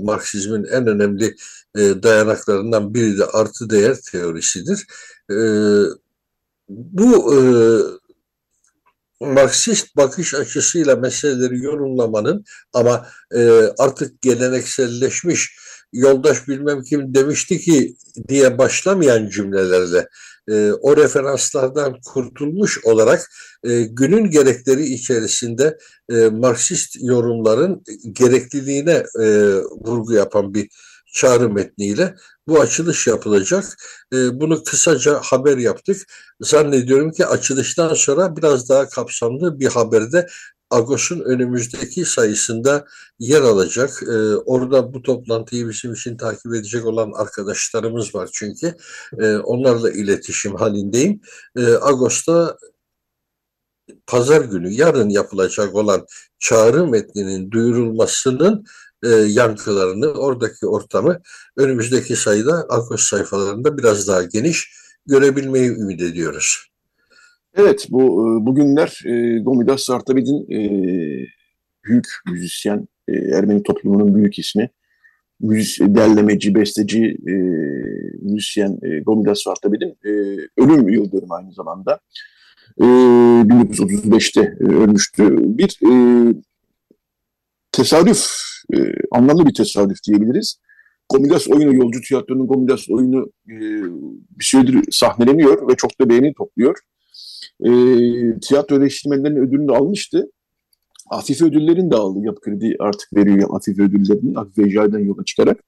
Marksizmin 0.00 0.64
en 0.64 0.86
önemli 0.86 1.36
dayanaklarından 1.76 2.94
biri 2.94 3.18
de 3.18 3.24
artı 3.24 3.70
değer 3.70 3.96
teorisidir. 4.12 4.86
Evet 5.30 6.05
bu 6.68 7.34
e, 7.34 7.38
Marksist 9.20 9.96
bakış 9.96 10.34
açısıyla 10.34 10.96
meseleleri 10.96 11.62
yorumlamanın 11.62 12.44
ama 12.72 13.06
e, 13.34 13.48
artık 13.78 14.22
gelenekselleşmiş 14.22 15.56
yoldaş 15.92 16.48
bilmem 16.48 16.82
kim 16.82 17.14
demişti 17.14 17.58
ki 17.58 17.96
diye 18.28 18.58
başlamayan 18.58 19.28
cümlelerle 19.28 20.08
e, 20.50 20.72
o 20.72 20.96
referanslardan 20.96 21.96
kurtulmuş 22.06 22.84
olarak 22.84 23.30
e, 23.64 23.82
günün 23.82 24.30
gerekleri 24.30 24.84
içerisinde 24.84 25.78
e, 26.10 26.14
Marksist 26.14 26.96
yorumların 27.00 27.82
gerekliliğine 28.12 29.04
e, 29.20 29.54
vurgu 29.56 30.12
yapan 30.12 30.54
bir 30.54 30.68
çağrı 31.12 31.50
metniyle 31.50 32.14
bu 32.48 32.60
açılış 32.60 33.06
yapılacak. 33.06 33.64
E, 34.12 34.40
bunu 34.40 34.62
kısaca 34.64 35.20
haber 35.22 35.58
yaptık. 35.58 36.02
Zannediyorum 36.40 37.12
ki 37.12 37.26
açılıştan 37.26 37.94
sonra 37.94 38.36
biraz 38.36 38.68
daha 38.68 38.88
kapsamlı 38.88 39.60
bir 39.60 39.66
haberde 39.66 40.26
Agos'un 40.70 41.20
önümüzdeki 41.20 42.04
sayısında 42.04 42.84
yer 43.18 43.40
alacak. 43.40 44.02
Ee, 44.02 44.36
orada 44.36 44.94
bu 44.94 45.02
toplantıyı 45.02 45.68
bizim 45.68 45.92
için 45.92 46.16
takip 46.16 46.54
edecek 46.54 46.86
olan 46.86 47.12
arkadaşlarımız 47.12 48.14
var 48.14 48.28
çünkü. 48.32 48.74
Ee, 49.20 49.36
onlarla 49.36 49.90
iletişim 49.90 50.54
halindeyim. 50.54 51.20
Ee, 51.56 51.62
Agos'ta 51.80 52.58
pazar 54.06 54.40
günü 54.40 54.72
yarın 54.72 55.08
yapılacak 55.08 55.74
olan 55.74 56.06
çağrı 56.38 56.86
metninin 56.86 57.50
duyurulmasının 57.50 58.64
e, 59.06 59.26
yankılarını, 59.28 60.06
oradaki 60.06 60.66
ortamı 60.66 61.20
önümüzdeki 61.56 62.16
sayıda 62.16 62.52
Akos 62.52 63.02
sayfalarında 63.02 63.78
biraz 63.78 64.08
daha 64.08 64.22
geniş 64.22 64.72
görebilmeyi 65.06 65.70
ümit 65.70 66.02
ediyoruz. 66.02 66.66
Evet, 67.54 67.86
bu 67.90 68.02
e, 68.02 68.46
bugünler 68.46 69.00
e, 69.04 69.38
Gomidas 69.38 69.82
Sartabid'in 69.82 70.52
e, 70.52 70.60
büyük 71.84 72.06
müzisyen, 72.30 72.88
e, 73.08 73.12
Ermeni 73.12 73.62
toplumunun 73.62 74.14
büyük 74.14 74.38
ismi, 74.38 74.70
müzis, 75.40 75.80
derlemeci, 75.80 76.54
besteci, 76.54 77.16
e, 77.28 77.32
müzisyen 78.22 78.78
e, 78.82 79.00
Gomidas 79.00 79.42
Sartabid'in 79.42 79.98
e, 80.04 80.10
ölüm 80.56 80.88
yıldönümü 80.88 81.32
aynı 81.32 81.52
zamanda. 81.52 82.00
E, 82.80 82.84
1935'te 82.84 84.40
e, 84.40 84.64
ölmüştü. 84.64 85.36
Bir 85.38 85.78
e, 85.84 85.92
tesadüf 87.76 88.26
e, 88.74 88.76
anlamlı 89.10 89.46
bir 89.46 89.54
tesadüf 89.54 89.98
diyebiliriz. 90.06 90.60
Gomidas 91.08 91.48
oyunu, 91.48 91.74
Yolcu 91.74 92.00
Tiyatro'nun 92.00 92.46
Gomidas 92.46 92.90
oyunu 92.90 93.32
e, 93.48 93.56
bir 94.38 94.44
süredir 94.44 94.92
sahneleniyor 94.92 95.68
ve 95.68 95.76
çok 95.76 96.00
da 96.00 96.08
beğeni 96.08 96.34
topluyor. 96.34 96.78
E, 97.60 97.70
tiyatro 98.40 98.76
eleştirmenlerinin 98.76 99.40
ödülünü 99.40 99.72
almıştı. 99.72 100.30
Afife 101.10 101.44
ödüllerini 101.44 101.90
de 101.90 101.96
aldı. 101.96 102.18
Yapı 102.22 102.40
Kredi 102.40 102.76
artık 102.78 103.16
veriyor 103.16 103.48
Afife 103.52 103.82
ödüllerini. 103.82 104.38
Afife 104.38 104.62
Ecai'den 104.62 104.98
yola 104.98 105.24
çıkarak. 105.24 105.64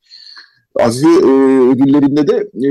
Afife 0.81 1.09
e, 1.09 1.33
ödüllerinde 1.61 2.27
de 2.27 2.51
e, 2.69 2.71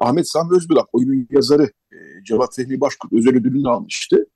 Ahmet 0.00 0.28
Sami 0.28 0.56
Özbülak, 0.56 0.86
oyunun 0.92 1.28
yazarı 1.30 1.62
e, 1.92 1.96
Cevat 2.24 2.56
Fehmi 2.56 2.80
Başkurt 2.80 3.12
özel 3.12 3.36
ödülünü 3.36 3.68
almıştı. 3.68 4.26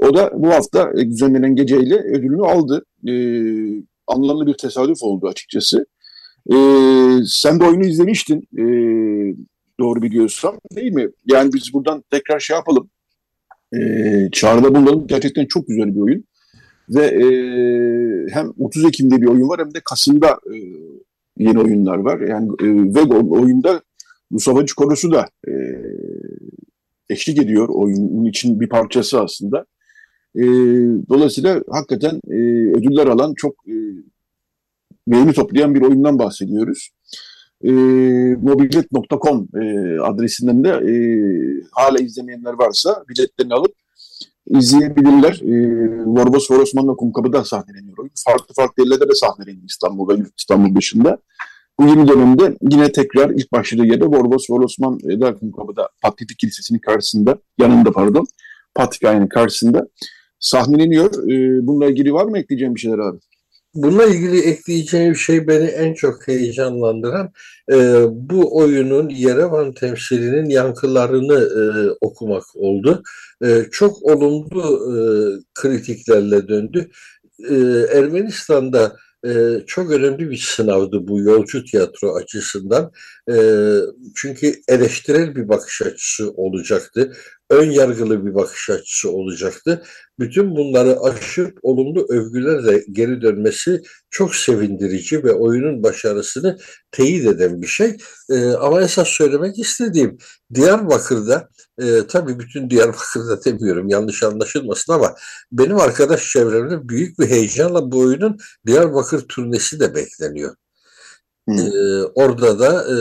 O 0.00 0.14
da 0.14 0.30
bu 0.34 0.48
hafta 0.48 0.92
e, 0.96 1.10
düzenlenen 1.10 1.56
geceyle 1.56 1.94
ödülünü 1.94 2.42
aldı. 2.42 2.84
E, 3.08 3.12
anlamlı 4.06 4.46
bir 4.46 4.54
tesadüf 4.54 5.02
oldu 5.02 5.28
açıkçası. 5.28 5.86
E, 6.52 6.56
sen 7.26 7.60
de 7.60 7.64
oyunu 7.64 7.86
izlemiştin 7.86 8.48
e, 8.58 8.64
doğru 9.80 10.02
biliyorsam 10.02 10.56
değil 10.76 10.92
mi? 10.92 11.08
Yani 11.26 11.52
biz 11.52 11.74
buradan 11.74 12.04
tekrar 12.10 12.40
şey 12.40 12.56
yapalım. 12.56 12.90
E, 13.74 13.78
çağrıda 14.32 14.74
bulunalım. 14.74 15.06
Gerçekten 15.06 15.46
çok 15.46 15.68
güzel 15.68 15.94
bir 15.94 16.00
oyun. 16.00 16.24
Ve 16.88 17.06
e, 17.06 17.26
hem 18.34 18.52
30 18.58 18.84
Ekim'de 18.84 19.20
bir 19.20 19.26
oyun 19.26 19.48
var 19.48 19.60
hem 19.60 19.74
de 19.74 19.80
Kasım'da 19.84 20.28
e, 20.28 20.56
yeni 21.38 21.60
oyunlar 21.60 21.96
var. 21.96 22.20
Yani 22.20 22.48
e, 22.62 22.94
ve 22.94 23.00
oyunda 23.14 23.82
Mustafa 24.30 24.64
Korosu 24.76 25.12
da 25.12 25.26
e, 25.48 25.52
eşlik 27.10 27.38
ediyor. 27.38 27.68
Oyunun 27.68 28.24
için 28.24 28.60
bir 28.60 28.68
parçası 28.68 29.20
aslında. 29.20 29.66
E, 30.36 30.44
dolayısıyla 31.08 31.62
hakikaten 31.70 32.20
e, 32.30 32.36
ödüller 32.76 33.06
alan 33.06 33.34
çok 33.36 33.54
e, 33.68 33.74
beğeni 35.06 35.32
toplayan 35.32 35.74
bir 35.74 35.82
oyundan 35.82 36.18
bahsediyoruz. 36.18 36.90
E, 37.64 37.70
mobilet.com 38.42 39.48
e, 39.62 39.98
adresinden 40.00 40.64
de 40.64 40.68
e, 40.68 40.94
hala 41.72 41.98
izlemeyenler 41.98 42.52
varsa 42.52 43.04
biletlerini 43.08 43.54
alıp 43.54 43.72
izleyebilirler. 44.46 45.40
E, 45.42 45.54
Vorbos 46.04 46.50
Vorosman'la 46.50 46.94
Kumkapı'da 46.94 47.44
sahneleniyor 47.44 47.98
oyun. 47.98 48.10
Farklı 48.24 48.54
farklı 48.54 48.82
yerlerde 48.82 49.08
de 49.08 49.14
sahneleniyor 49.14 49.64
İstanbul'da, 49.68 50.16
İstanbul 50.38 50.76
dışında. 50.76 51.18
Bu 51.80 51.86
yeni 51.86 52.08
dönemde 52.08 52.56
yine 52.70 52.92
tekrar 52.92 53.30
ilk 53.30 53.52
başladığı 53.52 53.86
yerde 53.86 54.04
Vorbos 54.04 54.50
Vorosman 54.50 55.00
da 55.00 55.34
Kumkapı'da 55.34 55.88
Patlitik 56.02 56.38
Kilisesi'nin 56.38 56.78
karşısında, 56.78 57.38
yanında 57.58 57.92
pardon, 57.92 58.26
Patrikhane'nin 58.74 59.28
karşısında 59.28 59.86
sahneleniyor. 60.40 61.10
E, 61.32 61.66
bununla 61.66 61.86
ilgili 61.86 62.14
var 62.14 62.24
mı 62.24 62.38
ekleyeceğim 62.38 62.74
bir 62.74 62.80
şeyler 62.80 62.98
abi? 62.98 63.18
Bununla 63.74 64.04
ilgili 64.04 64.40
ekleyeceğim 64.40 65.16
şey 65.16 65.48
beni 65.48 65.64
en 65.64 65.94
çok 65.94 66.28
heyecanlandıran 66.28 67.32
e, 67.72 68.04
bu 68.10 68.56
oyunun 68.56 69.08
Yerevan 69.08 69.72
temsilinin 69.72 70.50
yankılarını 70.50 71.38
e, 71.40 71.90
okumak 72.00 72.42
oldu. 72.54 73.02
E, 73.44 73.64
çok 73.70 74.02
olumlu 74.02 74.80
kritiklerle 75.54 76.48
döndü. 76.48 76.90
Ermenistan'da 77.94 78.96
e, 79.26 79.30
çok 79.66 79.90
önemli 79.90 80.30
bir 80.30 80.36
sınavdı 80.36 81.08
bu 81.08 81.20
yolcu 81.20 81.64
tiyatro 81.64 82.14
açısından. 82.14 82.92
E, 83.30 83.34
çünkü 84.14 84.54
eleştirel 84.68 85.36
bir 85.36 85.48
bakış 85.48 85.82
açısı 85.82 86.30
olacaktı. 86.30 87.12
Ön 87.50 87.70
yargılı 87.70 88.26
bir 88.26 88.34
bakış 88.34 88.70
açısı 88.70 89.10
olacaktı. 89.10 89.82
Bütün 90.18 90.56
bunları 90.56 91.00
aşıp 91.00 91.58
olumlu 91.62 92.06
övgülerle 92.08 92.84
geri 92.92 93.22
dönmesi 93.22 93.82
çok 94.10 94.34
sevindirici 94.34 95.24
ve 95.24 95.32
oyunun 95.32 95.82
başarısını 95.82 96.58
teyit 96.90 97.26
eden 97.26 97.62
bir 97.62 97.66
şey. 97.66 97.96
E, 98.30 98.50
ama 98.50 98.82
esas 98.82 99.08
söylemek 99.08 99.58
istediğim 99.58 100.18
Diyarbakır'da 100.54 101.48
e, 101.82 102.06
tabii 102.06 102.38
bütün 102.38 102.70
Diyarbakır'da 102.70 103.44
demiyorum 103.44 103.88
yanlış 103.88 104.22
anlaşılmasın 104.22 104.92
ama 104.92 105.14
benim 105.52 105.76
arkadaş 105.76 106.28
çevremde 106.32 106.88
büyük 106.88 107.18
bir 107.18 107.26
heyecanla 107.26 107.92
bu 107.92 107.98
oyunun 107.98 108.38
Diyarbakır 108.66 109.20
turnesi 109.20 109.80
de 109.80 109.94
bekleniyor. 109.94 110.54
Ee, 111.48 112.02
orada 112.14 112.58
da 112.58 112.86
e, 112.94 112.96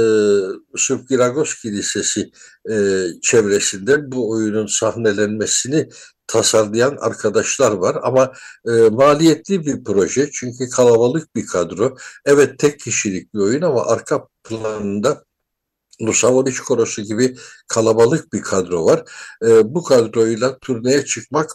Subgiragos 0.75 1.61
Kilisesi 1.61 2.31
e, 2.71 3.05
çevresinde 3.21 4.11
bu 4.11 4.31
oyunun 4.31 4.65
sahnelenmesini 4.65 5.89
tasarlayan 6.27 6.97
arkadaşlar 6.99 7.71
var 7.71 7.97
ama 8.03 8.33
e, 8.67 8.71
maliyetli 8.71 9.65
bir 9.65 9.83
proje 9.83 10.29
çünkü 10.33 10.69
kalabalık 10.69 11.35
bir 11.35 11.47
kadro. 11.47 11.95
Evet 12.25 12.59
tek 12.59 12.79
kişilik 12.79 13.33
bir 13.33 13.39
oyun 13.39 13.61
ama 13.61 13.85
arka 13.85 14.27
planında 14.43 15.23
Lusavonic 16.01 16.57
Korosu 16.57 17.01
gibi 17.01 17.35
kalabalık 17.67 18.33
bir 18.33 18.41
kadro 18.41 18.85
var. 18.85 19.03
E, 19.45 19.73
bu 19.75 19.83
kadroyla 19.83 20.59
turneye 20.59 21.05
çıkmak 21.05 21.51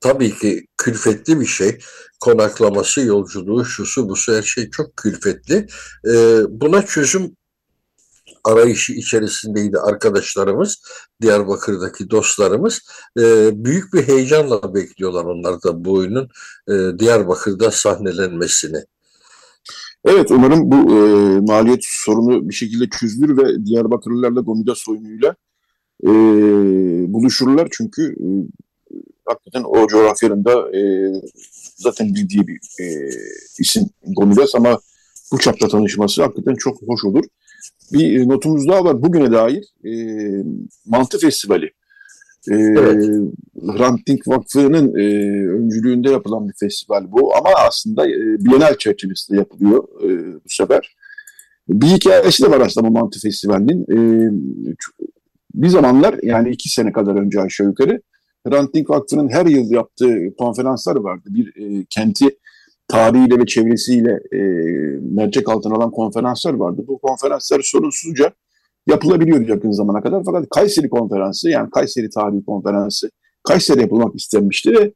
tabii 0.00 0.38
ki 0.38 0.66
külfetli 0.76 1.40
bir 1.40 1.46
şey. 1.46 1.78
Konaklaması, 2.20 3.00
yolculuğu, 3.00 3.64
şusu, 3.64 4.08
busu 4.08 4.32
her 4.32 4.42
şey 4.42 4.70
çok 4.70 4.96
külfetli. 4.96 5.66
E, 6.08 6.42
buna 6.48 6.86
çözüm 6.86 7.36
arayışı 8.44 8.92
içerisindeydi 8.92 9.78
arkadaşlarımız, 9.78 10.82
Diyarbakır'daki 11.22 12.10
dostlarımız. 12.10 12.80
E, 13.18 13.50
büyük 13.64 13.94
bir 13.94 14.08
heyecanla 14.08 14.74
bekliyorlar 14.74 15.24
onlar 15.24 15.62
da 15.62 15.84
bu 15.84 15.92
oyunun 15.92 16.28
e, 16.68 16.98
Diyarbakır'da 16.98 17.70
sahnelenmesini. 17.70 18.84
Evet 20.04 20.30
umarım 20.30 20.70
bu 20.70 20.76
e, 20.76 21.00
maliyet 21.40 21.80
sorunu 21.82 22.48
bir 22.48 22.54
şekilde 22.54 22.88
çözülür 22.88 23.36
ve 23.36 23.66
Diyarbakırlılarla 23.66 24.40
Gomida 24.40 24.74
soyunuyla 24.74 25.36
e, 26.04 26.10
buluşurlar. 27.12 27.68
Çünkü 27.70 28.02
e, 28.02 28.26
hakikaten 29.30 29.64
o 29.64 29.86
coğrafyanın 29.86 30.44
da 30.44 30.76
e, 30.76 30.80
zaten 31.76 32.14
bildiği 32.14 32.46
bir 32.48 32.56
e, 32.80 32.84
isim 33.58 33.84
Gomidas 34.06 34.54
ama 34.54 34.80
bu 35.32 35.38
çapta 35.38 35.68
tanışması 35.68 36.22
hakikaten 36.22 36.54
çok 36.54 36.82
hoş 36.86 37.04
olur. 37.04 37.24
Bir 37.92 38.28
notumuz 38.28 38.68
daha 38.68 38.84
var 38.84 39.02
bugüne 39.02 39.32
dair 39.32 39.64
e, 39.84 39.92
Mantı 40.86 41.18
Festivali. 41.18 41.70
E, 42.50 42.54
evet. 42.54 43.04
Hrant 43.76 44.06
Dink 44.06 44.28
Vakfı'nın 44.28 44.94
e, 44.94 45.04
öncülüğünde 45.48 46.10
yapılan 46.10 46.48
bir 46.48 46.54
festival 46.60 47.12
bu 47.12 47.36
ama 47.36 47.50
aslında 47.68 48.08
e, 48.08 48.44
Bienal 48.44 48.76
çerçevesinde 48.78 49.38
yapılıyor 49.38 49.84
e, 50.02 50.34
bu 50.34 50.48
sefer. 50.48 50.96
Bir 51.68 51.86
hikayesi 51.86 52.42
de 52.42 52.50
var 52.50 52.60
aslında 52.60 52.88
bu 52.88 52.92
Mantı 52.92 53.20
Festivali'nin. 53.20 53.82
E, 53.82 54.30
bir 55.54 55.68
zamanlar 55.68 56.14
yani 56.22 56.50
iki 56.50 56.68
sene 56.68 56.92
kadar 56.92 57.14
önce 57.14 57.40
aşağı 57.40 57.66
yukarı 57.66 58.02
Hrant 58.46 58.74
Dink 58.74 58.90
Vakfı'nın 58.90 59.28
her 59.28 59.46
yıl 59.46 59.70
yaptığı 59.70 60.34
konferanslar 60.38 60.96
vardı. 60.96 61.24
Bir 61.26 61.56
e, 61.56 61.86
kenti 61.90 62.38
tarihiyle 62.88 63.38
ve 63.38 63.46
çevresiyle 63.46 64.20
e, 64.32 64.38
mercek 65.00 65.48
altına 65.48 65.74
alan 65.74 65.90
konferanslar 65.90 66.54
vardı. 66.54 66.84
Bu 66.88 66.98
konferanslar 66.98 67.60
sorunsuzca 67.62 68.32
yapılabiliyor 68.86 69.48
yakın 69.48 69.70
zamana 69.70 70.02
kadar. 70.02 70.22
Fakat 70.24 70.48
Kayseri 70.50 70.88
konferansı 70.88 71.50
yani 71.50 71.70
Kayseri 71.70 72.10
Tarihi 72.10 72.44
Konferansı 72.44 73.10
Kayseri 73.48 73.80
yapılmak 73.80 74.14
istenmişti 74.14 74.72
ve 74.72 74.92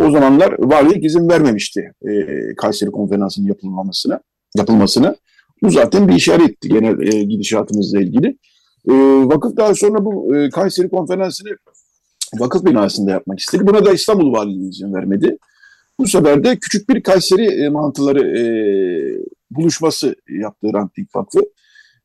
o 0.00 0.10
zamanlar 0.10 0.56
valilik 0.58 1.04
izin 1.04 1.28
vermemişti 1.28 1.92
e, 2.08 2.26
Kayseri 2.56 2.90
konferansının 2.90 3.46
yapılmamasına, 3.46 4.20
yapılmasına. 4.56 5.16
Bu 5.62 5.70
zaten 5.70 6.08
bir 6.08 6.14
işaretti 6.14 6.68
genel 6.68 7.12
e, 7.12 7.22
gidişatımızla 7.22 8.00
ilgili. 8.00 8.38
E, 8.88 8.94
vakıf 9.24 9.56
daha 9.56 9.74
sonra 9.74 10.04
bu 10.04 10.36
e, 10.36 10.50
Kayseri 10.50 10.88
konferansını 10.88 11.48
vakıf 12.38 12.64
binasında 12.64 13.10
yapmak 13.10 13.40
istedi. 13.40 13.66
Buna 13.66 13.84
da 13.84 13.92
İstanbul 13.92 14.32
Valiliği 14.32 14.70
izin 14.70 14.94
vermedi. 14.94 15.38
Bu 15.98 16.06
sefer 16.06 16.44
de 16.44 16.58
küçük 16.58 16.88
bir 16.88 17.02
Kayseri 17.02 17.64
e, 17.64 17.68
mantıları 17.68 18.38
e, 18.38 18.44
buluşması 19.50 20.16
yaptı 20.28 20.70
Rantik 20.74 21.16
Vakfı. 21.16 21.40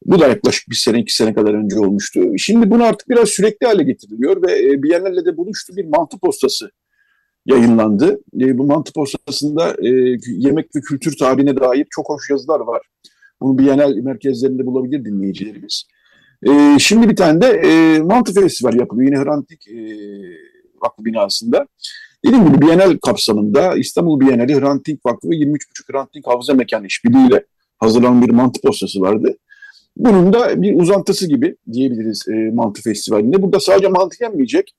Bu 0.06 0.20
da 0.20 0.28
yaklaşık 0.28 0.70
bir 0.70 0.76
sene, 0.76 1.00
iki 1.00 1.16
sene 1.16 1.34
kadar 1.34 1.54
önce 1.54 1.80
olmuştu. 1.80 2.22
Şimdi 2.38 2.72
bunu 2.72 2.84
artık 2.84 3.10
biraz 3.10 3.30
sürekli 3.30 3.68
hale 3.68 3.84
getiriliyor 3.84 4.48
ve 4.48 4.72
e, 4.72 4.84
Biennale 4.84 5.26
de 5.26 5.38
buluştu 5.38 5.76
bir 5.76 5.86
mantı 5.86 6.20
postası 6.20 6.70
yayınlandı. 7.46 8.20
E, 8.42 8.58
bu 8.58 8.64
mantı 8.64 8.94
postasında 8.94 9.76
e, 9.88 10.18
yemek 10.28 10.76
ve 10.76 10.82
kültür 10.82 11.18
tarihine 11.18 11.58
dair 11.58 11.88
çok 11.90 12.10
hoş 12.10 12.30
yazılar 12.30 12.60
var. 12.60 12.82
Bunu 13.42 13.58
Biennale 13.58 14.02
merkezlerinde 14.02 14.66
bulabilir 14.66 15.06
dinleyicilerimiz. 15.06 15.84
E, 16.48 16.80
şimdi 16.80 17.10
bir 17.10 17.16
tane 17.16 17.42
de 17.42 17.48
e, 17.48 18.00
Mantı 18.00 18.34
Festival 18.34 18.74
yapılıyor 18.74 19.12
yine 19.12 19.24
Hrant 19.24 19.50
Dink 19.50 19.68
e, 19.68 19.76
Vakfı 20.84 21.06
binasında. 21.06 21.68
Dediğim 22.26 22.46
gibi 22.46 22.62
Bienal 22.62 22.98
kapsamında 22.98 23.76
İstanbul 23.76 24.20
Bienali 24.20 24.60
Hrant 24.60 24.88
Dink 24.88 25.06
Vakfı 25.06 25.30
ve 25.30 25.36
23.5 25.36 25.94
Hrant 25.94 26.14
Dink 26.14 26.28
Hafıza 26.28 26.54
Mekanı 26.54 26.88
işbirliğiyle 26.88 27.46
hazırlanan 27.78 28.22
bir 28.22 28.30
mantı 28.30 28.62
postası 28.62 29.02
vardı. 29.02 29.38
Bunun 29.98 30.34
da 30.34 30.62
bir 30.62 30.80
uzantısı 30.80 31.28
gibi 31.28 31.56
diyebiliriz 31.72 32.26
e, 32.28 32.52
mantı 32.54 32.82
festivalinde. 32.82 33.42
Burada 33.42 33.60
sadece 33.60 33.88
mantı 33.88 34.24
yenmeyecek. 34.24 34.76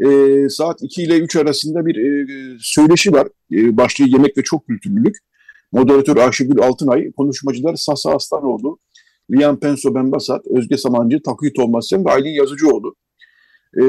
E, 0.00 0.48
saat 0.48 0.82
2 0.82 1.02
ile 1.02 1.18
3 1.18 1.36
arasında 1.36 1.86
bir 1.86 1.96
e, 1.96 2.26
söyleşi 2.60 3.12
var. 3.12 3.28
E, 3.52 3.76
başlığı 3.76 4.04
yemek 4.04 4.38
ve 4.38 4.42
çok 4.42 4.66
kültürlülük. 4.66 5.16
Moderatör 5.72 6.16
Ayşegül 6.16 6.60
Altınay, 6.60 7.12
konuşmacılar 7.12 7.74
Sasa 7.76 8.10
Aslanoğlu, 8.10 8.78
Lian 9.30 9.60
Penso 9.60 9.94
Benbasat, 9.94 10.46
Özge 10.46 10.76
Samancı, 10.76 11.22
Takıyı 11.22 11.52
Olmazsen 11.58 12.04
ve 12.04 12.10
Aylin 12.10 12.34
Yazıcıoğlu. 12.34 12.94
E, 13.76 13.82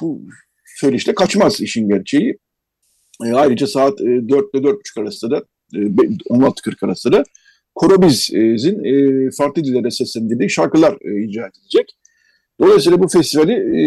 bu 0.00 0.22
söyleşte 0.66 1.14
kaçmaz 1.14 1.60
işin 1.60 1.88
gerçeği. 1.88 2.38
E, 3.24 3.32
ayrıca 3.32 3.66
saat 3.66 4.00
e, 4.00 4.04
4 4.04 4.54
ile 4.54 4.62
4.30 4.62 5.00
arasında 5.00 5.30
da 5.30 5.44
e, 5.74 5.78
16.40 5.78 6.86
arasında 6.86 7.16
da 7.16 7.24
Korobiz'in 7.74 8.84
e, 8.84 9.30
farklı 9.30 9.64
dillere 9.64 9.90
seslendirdiği 9.90 10.50
şarkılar 10.50 10.92
e, 10.92 11.24
icra 11.24 11.48
edilecek. 11.48 11.96
Dolayısıyla 12.60 13.02
bu 13.02 13.08
festivali 13.08 13.52
e, 13.52 13.82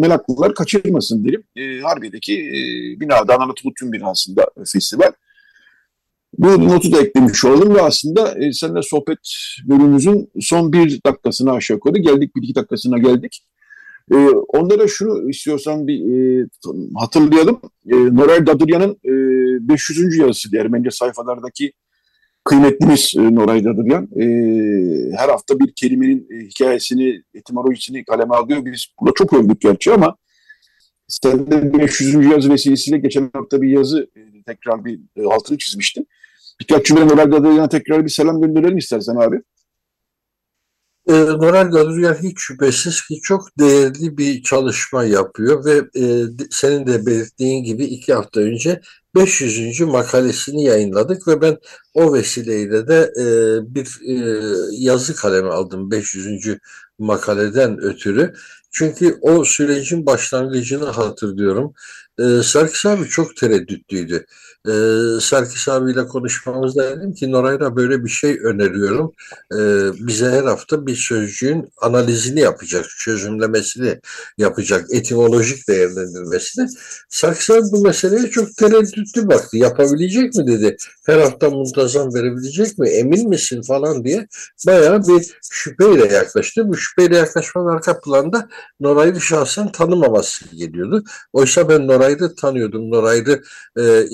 meraklılar 0.00 0.54
kaçırmasın 0.54 1.24
derim. 1.24 1.44
E, 1.56 1.80
Harbiye'deki 1.80 2.34
e, 2.34 2.60
binada, 3.00 3.34
Anadolu 3.34 3.74
Tüm 3.78 3.92
binasında 3.92 4.46
festival. 4.72 5.12
Bu 6.38 6.68
notu 6.68 6.92
da 6.92 7.00
eklemiş 7.00 7.44
olalım 7.44 7.74
ve 7.74 7.82
aslında 7.82 8.44
e, 8.44 8.52
seninle 8.52 8.82
sohbet 8.82 9.18
bölümümüzün 9.64 10.30
son 10.40 10.72
bir 10.72 11.00
dakikasına 11.06 11.52
aşağı 11.52 11.74
yukarı 11.74 11.98
geldik, 11.98 12.36
bir 12.36 12.42
iki 12.42 12.54
dakikasına 12.54 12.98
geldik. 12.98 13.42
E, 14.12 14.16
onlara 14.28 14.88
şunu 14.88 15.30
istiyorsan 15.30 15.86
bir 15.86 16.00
e, 16.42 16.46
hatırlayalım. 16.96 17.60
E, 17.86 17.94
Noray 17.94 18.46
Dadıryan'ın 18.46 18.96
e, 19.04 19.68
500. 19.68 20.16
yazısı 20.18 20.56
Ermenice 20.56 20.90
sayfalardaki 20.90 21.72
kıymetlimiz 22.44 23.12
e, 23.16 23.34
Noray 23.34 23.64
Dadıryan. 23.64 24.08
E, 24.16 24.26
her 25.16 25.28
hafta 25.28 25.58
bir 25.58 25.72
kelimenin 25.76 26.28
e, 26.30 26.46
hikayesini, 26.46 27.22
etimolojisini 27.34 28.04
kaleme 28.04 28.34
alıyor. 28.34 28.64
Biz 28.64 28.86
burada 29.00 29.14
çok 29.14 29.32
övdük 29.32 29.60
gerçi 29.60 29.92
ama 29.92 30.16
sen 31.08 31.50
de 31.50 31.78
500. 31.78 32.14
yazı 32.14 32.50
vesilesiyle 32.50 32.98
geçen 32.98 33.30
hafta 33.32 33.62
bir 33.62 33.68
yazı 33.68 34.10
e, 34.16 34.42
tekrar 34.46 34.84
bir 34.84 35.00
e, 35.16 35.24
altını 35.24 35.58
çizmiştin. 35.58 36.06
Birkaç 36.60 36.86
cümle 36.86 37.08
Noray 37.08 37.32
Dadıryan'a 37.32 37.68
tekrar 37.68 38.04
bir 38.04 38.10
selam 38.10 38.40
gönderelim 38.40 38.78
istersen 38.78 39.16
abi. 39.16 39.42
E, 41.08 41.12
Noral 41.12 41.70
Gaduryan 41.70 42.14
hiç 42.14 42.40
şüphesiz 42.40 43.02
ki 43.02 43.20
çok 43.22 43.58
değerli 43.58 44.18
bir 44.18 44.42
çalışma 44.42 45.04
yapıyor 45.04 45.64
ve 45.64 46.00
e, 46.00 46.24
senin 46.50 46.86
de 46.86 47.06
belirttiğin 47.06 47.64
gibi 47.64 47.84
iki 47.84 48.14
hafta 48.14 48.40
önce 48.40 48.80
500. 49.14 49.80
makalesini 49.80 50.64
yayınladık 50.64 51.28
ve 51.28 51.40
ben 51.40 51.58
o 51.94 52.14
vesileyle 52.14 52.88
de 52.88 53.12
e, 53.20 53.24
bir 53.74 54.00
e, 54.08 54.40
yazı 54.72 55.14
kalemi 55.16 55.48
aldım 55.48 55.90
500. 55.90 56.58
makaleden 56.98 57.78
ötürü. 57.78 58.34
Çünkü 58.70 59.18
o 59.20 59.44
sürecin 59.44 60.06
başlangıcını 60.06 60.84
hatırlıyorum. 60.84 61.74
e, 62.18 62.42
Sarkis 62.42 62.86
abi 62.86 63.04
çok 63.08 63.36
tereddütlüydü. 63.36 64.26
E, 64.68 64.72
Sarkis 65.20 65.68
abiyle 65.68 66.06
konuşmamızda 66.06 66.96
dedim 66.96 67.14
ki 67.14 67.32
Noray'la 67.32 67.76
böyle 67.76 68.04
bir 68.04 68.08
şey 68.08 68.38
öneriyorum. 68.44 69.12
E, 69.52 69.58
bize 70.06 70.30
her 70.30 70.44
hafta 70.44 70.86
bir 70.86 70.96
sözcüğün 70.96 71.68
analizini 71.82 72.40
yapacak, 72.40 72.86
çözümlemesini 72.98 74.00
yapacak, 74.38 74.86
etimolojik 74.90 75.68
değerlendirmesini. 75.68 76.68
Sarkis 77.08 77.50
abi 77.50 77.62
bu 77.72 77.82
meseleye 77.82 78.30
çok 78.30 78.56
tereddütlü 78.56 79.28
baktı. 79.28 79.56
Yapabilecek 79.56 80.34
mi 80.34 80.46
dedi. 80.46 80.76
Her 81.06 81.18
hafta 81.18 81.50
muntazam 81.50 82.14
verebilecek 82.14 82.78
mi? 82.78 82.88
Emin 82.88 83.28
misin 83.28 83.62
falan 83.62 84.04
diye 84.04 84.26
bayağı 84.66 85.02
bir 85.08 85.38
şüpheyle 85.50 86.14
yaklaştı. 86.14 86.68
Bu 86.68 86.76
şüpheyle 86.76 87.16
yaklaşmanın 87.16 87.68
arka 87.68 88.00
planda 88.00 88.48
Noray'ı 88.80 89.20
şahsen 89.20 89.72
tanımaması 89.72 90.56
geliyordu. 90.56 91.04
Oysa 91.32 91.68
ben 91.68 91.86
Noray'ı 91.86 92.34
tanıyordum. 92.34 92.90
Noray'ı 92.90 93.42
e, 93.78 94.06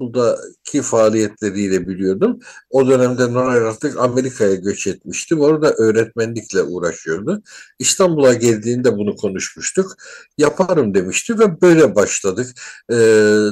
İstanbul'daki 0.00 0.82
faaliyetleriyle 0.82 1.88
biliyordum. 1.88 2.38
O 2.70 2.86
dönemde 2.88 3.32
Noray 3.32 3.58
artık 3.58 3.98
Amerika'ya 3.98 4.54
göç 4.54 4.86
etmişti. 4.86 5.34
Orada 5.34 5.74
öğretmenlikle 5.78 6.62
uğraşıyordu. 6.62 7.42
İstanbul'a 7.78 8.34
geldiğinde 8.34 8.96
bunu 8.96 9.16
konuşmuştuk. 9.16 9.96
Yaparım 10.38 10.94
demişti 10.94 11.38
ve 11.38 11.60
böyle 11.60 11.94
başladık. 11.94 12.50
E, 12.90 12.94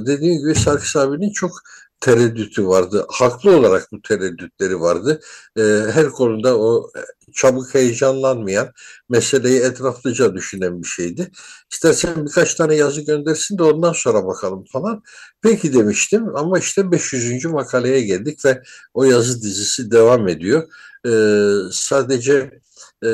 dediğim 0.07 0.39
gibi 0.39 0.55
Sarkis 0.55 0.97
abinin 0.97 1.33
çok 1.33 1.53
tereddütü 2.01 2.67
vardı. 2.67 3.07
Haklı 3.11 3.57
olarak 3.57 3.93
bu 3.93 4.03
tereddütleri 4.03 4.81
vardı. 4.81 5.21
E, 5.59 5.63
her 5.93 6.09
konuda 6.09 6.59
o 6.59 6.91
çabuk 7.33 7.75
heyecanlanmayan, 7.75 8.73
meseleyi 9.09 9.61
etraflıca 9.61 10.35
düşünen 10.35 10.83
bir 10.83 10.89
şeydi. 10.89 11.31
İstersen 11.73 12.27
birkaç 12.27 12.55
tane 12.55 12.75
yazı 12.75 13.01
göndersin 13.01 13.59
de 13.59 13.63
ondan 13.63 13.93
sonra 13.93 14.27
bakalım 14.27 14.65
falan. 14.73 15.03
Peki 15.43 15.73
demiştim 15.75 16.37
ama 16.37 16.59
işte 16.59 16.93
500. 16.93 17.45
makaleye 17.45 18.01
geldik 18.01 18.45
ve 18.45 18.63
o 18.95 19.05
yazı 19.05 19.43
dizisi 19.43 19.91
devam 19.91 20.29
ediyor. 20.29 20.69
E, 21.07 21.11
sadece 21.73 22.61
e, 23.05 23.11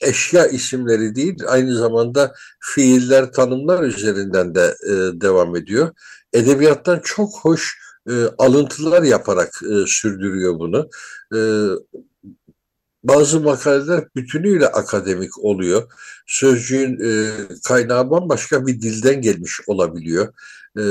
eşya 0.00 0.46
isimleri 0.46 1.14
değil 1.14 1.36
aynı 1.48 1.76
zamanda 1.76 2.34
fiiller, 2.60 3.32
tanımlar 3.32 3.82
üzerinden 3.82 4.54
de 4.54 4.76
e, 4.86 5.20
devam 5.20 5.56
ediyor 5.56 5.92
edebiyattan 6.36 7.00
çok 7.04 7.38
hoş 7.44 7.78
e, 8.08 8.12
alıntılar 8.38 9.02
yaparak 9.02 9.62
e, 9.62 9.86
sürdürüyor 9.86 10.58
bunu. 10.58 10.88
E, 11.34 11.40
bazı 13.04 13.40
makaleler 13.40 14.04
bütünüyle 14.16 14.66
akademik 14.66 15.44
oluyor. 15.44 15.92
Sözcüğün 16.26 16.98
e, 17.04 17.30
kaynağı 17.64 18.10
bambaşka 18.10 18.66
bir 18.66 18.82
dilden 18.82 19.20
gelmiş 19.20 19.60
olabiliyor. 19.66 20.32
E, 20.78 20.84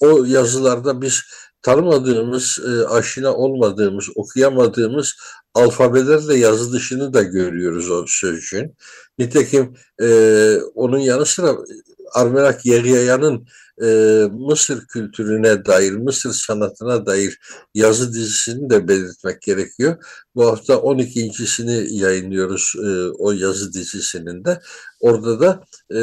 o 0.00 0.24
yazılarda 0.24 1.02
biz 1.02 1.22
tanımadığımız, 1.62 2.58
e, 2.68 2.86
aşina 2.86 3.34
olmadığımız, 3.34 4.08
okuyamadığımız 4.14 5.14
alfabelerle 5.54 6.36
yazı 6.36 6.72
dışını 6.72 7.14
da 7.14 7.22
görüyoruz 7.22 7.90
o 7.90 8.04
sözcüğün. 8.08 8.76
Nitekim 9.18 9.74
e, 10.02 10.08
onun 10.74 10.98
yanı 10.98 11.26
sıra 11.26 11.56
Armenak 12.14 12.66
Yeryaya'nın 12.66 13.46
e, 13.82 13.86
Mısır 14.32 14.86
kültürüne 14.86 15.64
dair, 15.64 15.92
Mısır 15.92 16.32
sanatına 16.32 17.06
dair 17.06 17.38
yazı 17.74 18.12
dizisini 18.12 18.70
de 18.70 18.88
belirtmek 18.88 19.42
gerekiyor. 19.42 20.04
Bu 20.34 20.46
hafta 20.46 20.74
12.sini 20.74 21.94
yayınlıyoruz 21.94 22.74
e, 22.84 23.08
o 23.18 23.32
yazı 23.32 23.72
dizisinin 23.72 24.44
de. 24.44 24.60
Orada 25.00 25.40
da 25.40 25.64
e, 25.90 26.00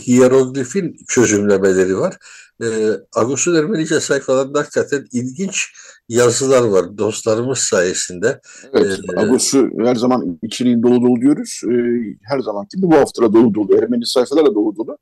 hieroglifin 0.00 0.96
çözümlemeleri 1.08 1.98
var. 1.98 2.16
E, 2.62 2.66
Agustin 3.14 3.54
Ermenice 3.54 4.00
sayfalarında 4.00 4.58
hakikaten 4.58 5.06
ilginç 5.12 5.68
yazılar 6.08 6.62
var 6.62 6.98
dostlarımız 6.98 7.58
sayesinde. 7.58 8.40
Evet, 8.72 8.98
ee, 9.16 9.20
Agos'u 9.20 9.70
her 9.78 9.94
zaman 9.94 10.38
içeriğin 10.42 10.82
dolu 10.82 11.02
dolu 11.02 11.20
diyoruz. 11.20 11.60
Ee, 11.64 12.16
her 12.22 12.38
zaman 12.38 12.66
gibi 12.74 12.86
bu 12.86 12.94
hafta 12.96 13.22
da 13.22 13.32
dolu 13.32 13.54
dolu. 13.54 13.78
Ermeni 13.78 14.06
sayfalarla 14.06 14.54
dolu 14.54 14.76
dolu. 14.76 14.98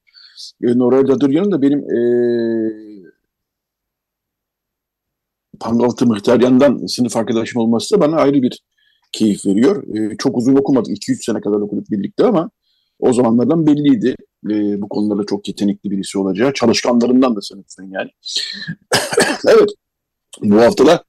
E, 0.62 0.78
Noray 0.78 1.08
Dadıryan'ın 1.08 1.52
da 1.52 1.62
benim 1.62 1.78
e, 1.78 2.00
Pangaltı 5.60 6.06
Mıhtaryan'dan 6.06 6.86
sınıf 6.86 7.16
arkadaşım 7.16 7.62
olması 7.62 7.94
da 7.94 8.00
bana 8.00 8.16
ayrı 8.16 8.42
bir 8.42 8.62
keyif 9.12 9.46
veriyor. 9.46 9.96
E, 9.96 10.16
çok 10.16 10.38
uzun 10.38 10.56
okumadık. 10.56 10.96
2-3 10.96 11.24
sene 11.24 11.40
kadar 11.40 11.56
okuduk 11.56 11.90
birlikte 11.90 12.24
ama 12.24 12.50
o 12.98 13.12
zamanlardan 13.12 13.66
belliydi. 13.66 14.14
E, 14.50 14.82
bu 14.82 14.88
konularda 14.88 15.26
çok 15.26 15.48
yetenekli 15.48 15.90
birisi 15.90 16.18
olacağı. 16.18 16.52
Çalışkanlarından 16.52 17.36
da 17.36 17.40
sınıfın 17.40 17.90
yani. 17.90 18.10
evet. 19.48 19.68
Bu 20.42 20.56
haftada 20.56 21.04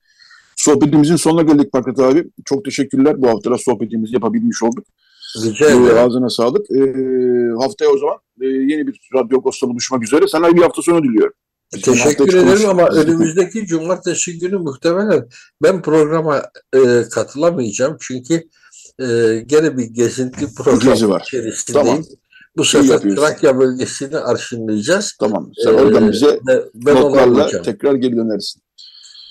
sohbetimizin 0.55 1.15
sonuna 1.15 1.41
geldik 1.41 1.69
Fakat 1.71 1.99
abi. 1.99 2.25
Çok 2.45 2.65
teşekkürler. 2.65 3.21
Bu 3.21 3.27
haftada 3.27 3.57
sohbetimizi 3.57 4.13
yapabilmiş 4.13 4.63
olduk. 4.63 4.85
Rica 5.43 5.65
ederim. 5.65 5.97
Ağzına 5.97 6.29
sağlık. 6.29 6.71
E, 6.71 6.79
haftaya 7.59 7.91
o 7.91 7.97
zaman 7.97 8.17
e, 8.41 8.45
yeni 8.45 8.87
bir 8.87 8.99
Radyo 9.15 9.37
Agos'ta 9.37 9.67
buluşmak 9.67 10.03
üzere. 10.03 10.27
Sana 10.27 10.55
bir 10.55 10.61
hafta 10.61 10.81
sonu 10.81 11.03
diliyorum. 11.03 11.33
Teşekkür 11.83 12.33
ederim 12.33 12.69
ama 12.69 12.87
önümüzdeki 12.87 13.65
cumartesi 13.65 14.39
günü 14.39 14.57
muhtemelen 14.57 15.27
ben 15.63 15.81
programa 15.81 16.43
e, 16.75 17.03
katılamayacağım. 17.11 17.97
Çünkü 17.99 18.43
e, 18.99 19.05
gene 19.45 19.77
bir 19.77 19.85
gezinti 19.85 20.53
programı 20.55 21.09
var. 21.09 21.23
içerisindeyim. 21.27 21.87
Tamam. 21.87 22.03
Bu 22.57 22.65
sefer 22.65 22.99
Trakya 22.99 23.59
bölgesini 23.59 24.17
arşınlayacağız. 24.17 25.17
Tamam. 25.19 25.51
Sen 25.63 25.73
ee, 25.73 25.75
oradan 25.75 26.11
bize 26.11 26.39
ben 26.73 26.95
notlarla 26.95 27.61
tekrar 27.61 27.95
geri 27.95 28.15
dönersin. 28.15 28.61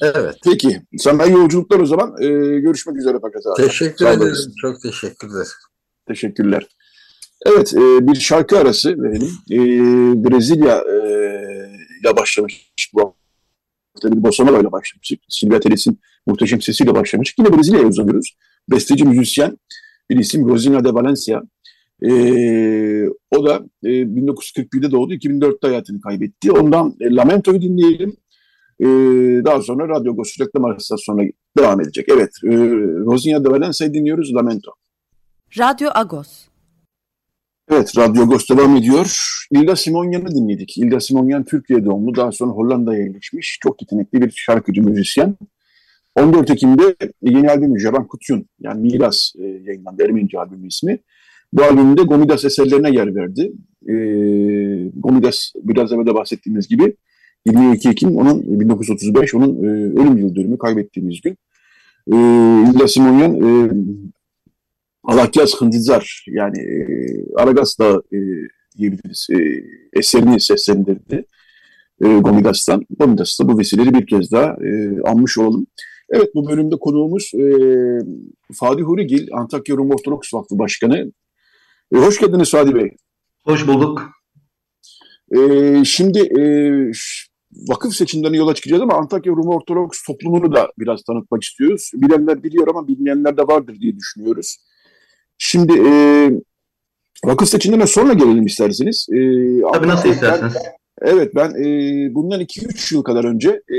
Evet. 0.02 0.36
Peki. 0.44 0.82
Sana 0.98 1.26
yolculuklar 1.26 1.80
o 1.80 1.86
zaman. 1.86 2.14
Ee, 2.20 2.26
görüşmek 2.60 2.96
üzere 2.96 3.18
Fakat 3.22 3.46
abi. 3.46 3.66
Teşekkür 3.66 4.06
ederim. 4.06 4.52
Çok 4.60 4.82
teşekkürler. 4.82 5.46
Teşekkürler. 6.08 6.66
Evet, 7.46 7.74
e, 7.74 8.08
bir 8.08 8.14
şarkı 8.14 8.58
arası 8.58 9.02
verelim. 9.02 9.30
E, 9.50 9.58
Brezilya 10.24 10.76
e, 10.76 10.98
ile 12.00 12.16
başlamış 12.16 12.70
bu 12.94 13.14
hafta 13.94 14.16
bir 14.16 14.22
bossa 14.22 14.44
ile 14.44 14.72
başlamıştık. 14.72 15.20
Silvia 15.28 15.60
Teles'in 15.60 16.00
muhteşem 16.26 16.60
sesiyle 16.60 16.94
başlamıştık. 16.94 17.38
Yine 17.38 17.58
Brezilya'ya 17.58 17.86
uzanıyoruz. 17.86 18.36
Besteci, 18.70 19.04
müzisyen 19.04 19.58
bir 20.10 20.18
isim 20.18 20.48
Rosina 20.48 20.84
de 20.84 20.94
Valencia. 20.94 21.42
E, 22.02 22.10
o 23.30 23.46
da 23.46 23.64
e, 23.84 23.88
1941'de 23.88 24.90
doğdu, 24.90 25.14
2004'te 25.14 25.66
hayatını 25.66 26.00
kaybetti. 26.00 26.52
Ondan 26.52 26.94
e, 27.00 27.14
Lamento'yu 27.14 27.62
dinleyelim. 27.62 28.16
E, 28.80 28.86
daha 29.44 29.62
sonra 29.62 29.88
Radyo 29.88 30.12
Agos 30.12 30.40
reklam 30.40 30.64
arası 30.64 30.94
sonra 30.98 31.22
devam 31.58 31.80
edecek. 31.80 32.06
Evet, 32.08 32.30
e, 32.44 32.56
Rosina 33.06 33.44
de 33.44 33.50
Valencia'yı 33.50 33.94
dinliyoruz, 33.94 34.34
Lamento. 34.34 34.72
Radyo 35.58 35.88
Agos. 35.94 36.46
Evet, 37.70 37.92
Radyo 37.96 38.22
Agos 38.22 38.48
devam 38.48 38.76
ediyor. 38.76 39.16
İlda 39.50 39.76
Simonyan'ı 39.76 40.34
dinledik. 40.34 40.78
İlda 40.78 41.00
Simonyan 41.00 41.44
Türkiye 41.44 41.84
doğumlu, 41.84 42.16
daha 42.16 42.32
sonra 42.32 42.50
Hollanda'ya 42.50 42.98
yerleşmiş. 43.04 43.58
Çok 43.62 43.82
yetenekli 43.82 44.22
bir 44.22 44.30
şarkıcı, 44.30 44.82
müzisyen. 44.82 45.36
14 46.14 46.50
Ekim'de 46.50 46.96
yeni 47.22 47.50
albümü 47.50 47.80
Javan 47.80 48.06
Kutyun, 48.06 48.46
yani 48.60 48.80
Miras 48.80 49.32
e, 49.38 49.46
yayınlandı, 49.46 50.04
Ermenice 50.04 50.38
albümü 50.38 50.68
ismi. 50.68 50.98
Bu 51.52 51.62
albümde 51.62 52.02
Gomidas 52.02 52.44
eserlerine 52.44 52.90
yer 52.90 53.14
verdi. 53.14 53.52
E, 53.88 53.94
Gomidas, 54.94 55.52
biraz 55.56 55.92
evvel 55.92 56.06
de 56.06 56.14
bahsettiğimiz 56.14 56.68
gibi 56.68 56.96
22 57.46 57.88
Ekim 57.88 58.16
onun 58.16 58.60
1935 58.60 59.34
onun 59.34 59.64
e, 59.64 59.68
ölüm 60.00 60.16
yıl 60.16 60.34
dönümü 60.34 60.58
kaybettiğimiz 60.58 61.20
gün. 61.20 61.38
E, 62.12 62.16
İlda 62.70 62.88
Simonyan 62.88 63.34
e, 63.34 63.70
Alakyas 65.04 65.60
Hındizar 65.60 66.24
yani 66.28 66.60
e, 66.60 66.84
Aragas 67.36 67.78
da 67.78 68.02
e, 68.12 68.18
diyebiliriz 68.78 69.26
e, 69.30 69.38
eserini 69.98 70.40
seslendirdi 70.40 71.26
e, 72.04 72.18
Gomidas'tan. 72.18 72.86
Gomidas 72.98 73.40
da 73.40 73.48
bu 73.48 73.58
vesileleri 73.58 73.94
bir 73.94 74.06
kez 74.06 74.32
daha 74.32 74.44
e, 74.44 75.00
anmış 75.04 75.38
olalım. 75.38 75.66
Evet 76.10 76.28
bu 76.34 76.48
bölümde 76.48 76.76
konuğumuz 76.80 77.30
e, 77.34 77.44
Fadi 78.54 78.82
Hurigil, 78.82 79.28
Antakya 79.32 79.76
Rum 79.76 79.90
Ortodoks 79.90 80.34
Vakfı 80.34 80.58
Başkanı. 80.58 81.12
E, 81.94 81.96
hoş 81.96 82.20
geldiniz 82.20 82.50
Fadi 82.50 82.74
Bey. 82.74 82.90
Hoş 83.44 83.66
bulduk. 83.66 84.10
E, 85.36 85.84
şimdi 85.84 86.18
e, 86.18 86.42
vakıf 87.68 87.94
seçimlerine 87.94 88.36
yola 88.36 88.54
çıkacağız 88.54 88.82
ama 88.82 88.94
Antakya 88.94 89.32
Rum 89.32 89.48
Ortodoks 89.48 90.02
toplumunu 90.02 90.52
da 90.52 90.72
biraz 90.78 91.02
tanıtmak 91.02 91.42
istiyoruz. 91.42 91.90
Bilenler 91.94 92.42
biliyor 92.42 92.68
ama 92.68 92.88
bilmeyenler 92.88 93.36
de 93.36 93.42
vardır 93.42 93.76
diye 93.80 93.96
düşünüyoruz. 93.96 94.56
Şimdi 95.38 95.72
e, 95.88 95.92
vakıf 97.24 97.48
seçimlerine 97.48 97.86
sonra 97.86 98.12
gelelim 98.12 98.46
isterseniz. 98.46 99.06
E, 99.12 99.18
Tabii 99.72 99.88
nasıl 99.88 100.08
isterseniz. 100.08 100.54
Evet 101.02 101.34
ben 101.34 101.50
e, 101.50 102.14
bundan 102.14 102.40
2-3 102.40 102.94
yıl 102.94 103.02
kadar 103.02 103.24
önce 103.24 103.48
e, 103.50 103.76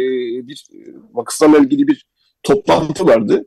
bir 0.48 0.66
vakıflarla 1.14 1.58
ilgili 1.58 1.88
bir 1.88 2.06
toplantı 2.44 3.08
vardı. 3.08 3.46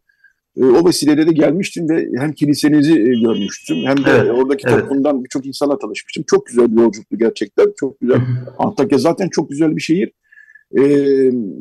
E, 0.56 0.64
o 0.64 0.86
vesileyle 0.86 1.26
de 1.26 1.32
gelmiştim 1.32 1.88
ve 1.88 2.08
hem 2.18 2.32
kilisenizi 2.32 2.92
e, 2.92 3.20
görmüştüm 3.20 3.76
hem 3.86 3.96
de 3.96 4.10
evet, 4.10 4.30
oradaki 4.30 4.64
evet. 4.68 4.80
toplumdan 4.80 5.24
birçok 5.24 5.46
insana 5.46 5.78
tanışmıştım. 5.78 6.24
Çok 6.26 6.46
güzel 6.46 6.76
bir 6.76 6.82
yolculuktu 6.82 7.18
gerçekten. 7.18 7.72
Çok 7.76 8.00
güzel. 8.00 8.20
Antakya 8.58 8.98
zaten 8.98 9.28
çok 9.28 9.50
güzel 9.50 9.76
bir 9.76 9.80
şehir. 9.80 10.12
E, 10.78 10.82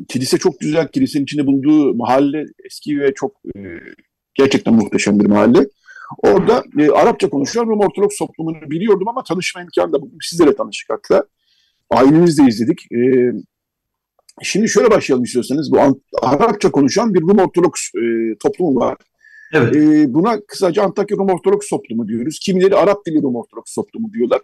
kilise 0.08 0.38
çok 0.38 0.60
güzel. 0.60 0.88
Kilisenin 0.88 1.24
içinde 1.24 1.46
bulunduğu 1.46 1.94
mahalle 1.94 2.44
eski 2.64 3.00
ve 3.00 3.14
çok 3.14 3.32
e, 3.56 3.58
gerçekten 4.34 4.74
muhteşem 4.74 5.20
bir 5.20 5.26
mahalle. 5.26 5.58
Orada 6.18 6.64
e, 6.78 6.90
Arapça 6.90 7.30
konuşuyor 7.30 7.66
Rum 7.66 7.80
Ortodoks 7.80 8.18
toplumunu 8.18 8.70
biliyordum 8.70 9.08
ama 9.08 9.22
tanışma 9.22 9.62
imkanı 9.62 9.92
da 9.92 10.02
buldum. 10.02 10.18
Sizlerle 10.22 10.56
tanıştık 10.56 10.90
hatta. 10.90 11.24
Ailemizle 11.90 12.44
izledik. 12.48 12.92
E, 12.92 13.32
şimdi 14.42 14.68
şöyle 14.68 14.90
başlayalım 14.90 15.24
istiyorsanız. 15.24 15.72
Bu 15.72 16.00
Arapça 16.22 16.70
konuşan 16.70 17.14
bir 17.14 17.20
Rum 17.20 17.38
Ortodoks 17.38 17.80
e, 17.94 18.34
toplumu 18.42 18.80
var. 18.80 18.96
Evet. 19.54 19.76
E, 19.76 20.14
buna 20.14 20.40
kısaca 20.40 20.82
Antakya 20.82 21.16
Rum 21.16 21.30
Ortodoks 21.30 21.68
toplumu 21.68 22.08
diyoruz. 22.08 22.38
Kimileri 22.42 22.76
Arap 22.76 23.06
dili 23.06 23.22
Rum 23.22 23.36
Ortodoks 23.36 23.74
toplumu 23.74 24.12
diyorlar. 24.12 24.40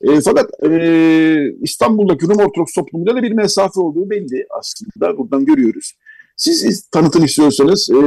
E, 0.00 0.20
fakat 0.20 0.50
e, 0.64 1.52
İstanbul'daki 1.62 2.26
Rum 2.28 2.38
Ortodoks 2.38 2.72
toplumunda 2.72 3.16
da 3.16 3.22
bir 3.22 3.32
mesafe 3.32 3.80
olduğu 3.80 4.10
belli 4.10 4.46
aslında. 4.58 5.18
Buradan 5.18 5.44
görüyoruz. 5.44 5.92
Siz 6.40 6.88
tanıtın 6.90 7.22
istiyorsanız 7.22 7.90
e, 7.90 8.00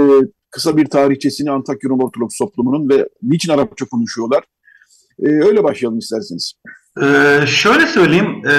kısa 0.52 0.78
bir 0.78 0.86
tarihçesini 0.86 1.52
Antakya 1.52 1.89
Rum 1.89 2.00
Ortodoks 2.00 2.38
toplumunun 2.38 2.89
ve 2.89 3.10
niçin 3.22 3.52
Arapça 3.52 3.86
konuşuyorlar? 3.86 4.43
E, 5.19 5.28
öyle 5.28 5.63
başlayalım 5.63 6.00
isterseniz. 6.00 6.54
Ee, 7.02 7.39
şöyle 7.48 7.88
söyleyeyim, 7.88 8.46
e, 8.46 8.56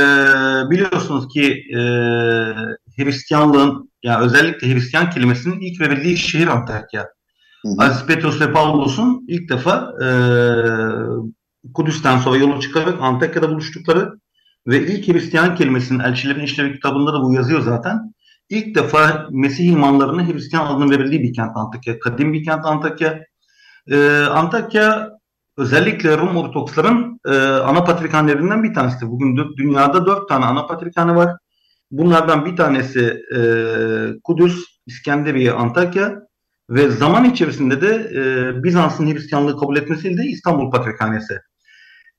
biliyorsunuz 0.70 1.28
ki 1.28 1.62
e, 1.72 1.80
Hristiyanlığın, 2.96 3.90
yani 4.02 4.24
özellikle 4.24 4.74
Hristiyan 4.74 5.10
kelimesinin 5.10 5.60
ilk 5.60 5.80
verildiği 5.80 6.16
şehir 6.16 6.46
Antakya. 6.46 7.08
Aziz 7.78 8.06
Petrus 8.06 8.40
ve 8.40 8.52
Paulus'un 8.52 9.24
ilk 9.28 9.50
defa 9.50 9.92
e, 10.04 10.08
Kudüs'ten 11.74 12.18
sonra 12.18 12.36
yola 12.36 12.60
çıkarak 12.60 12.94
Antakya'da 13.00 13.50
buluştukları 13.50 14.12
ve 14.66 14.86
ilk 14.86 15.08
Hristiyan 15.08 15.54
kelimesinin 15.54 15.98
elçilerin 15.98 16.44
işlevi 16.44 16.72
kitabında 16.72 17.12
da 17.12 17.22
bu 17.22 17.34
yazıyor 17.34 17.60
zaten. 17.60 18.14
İlk 18.54 18.74
defa 18.74 19.28
Mesih 19.30 19.66
imanlarına 19.66 20.28
Hristiyan 20.28 20.66
adını 20.66 20.90
verildiği 20.90 21.22
bir 21.22 21.32
kent 21.32 21.56
Antakya. 21.56 21.98
Kadim 21.98 22.32
bir 22.32 22.44
kent 22.44 22.66
Antakya. 22.66 23.24
Ee, 23.90 24.20
Antakya 24.30 25.10
özellikle 25.58 26.18
Rum 26.18 26.36
Ortodoksların 26.36 27.20
e, 27.26 27.36
ana 27.38 27.84
patrikhanelerinden 27.84 28.62
bir 28.62 28.74
tanesi. 28.74 29.06
Bugün 29.06 29.36
dünyada 29.56 30.06
dört 30.06 30.28
tane 30.28 30.44
ana 30.44 30.66
patrikhane 30.66 31.14
var. 31.14 31.36
Bunlardan 31.90 32.46
bir 32.46 32.56
tanesi 32.56 33.20
e, 33.36 33.40
Kudüs, 34.24 34.64
İskenderiye, 34.86 35.52
Antakya 35.52 36.14
ve 36.70 36.90
zaman 36.90 37.24
içerisinde 37.24 37.80
de 37.80 38.10
e, 38.14 38.64
Bizans'ın 38.64 39.14
Hristiyanlığı 39.14 39.58
kabul 39.58 39.76
etmesiyle 39.76 40.22
de 40.22 40.26
İstanbul 40.26 40.70
Patrikhanesi. 40.70 41.38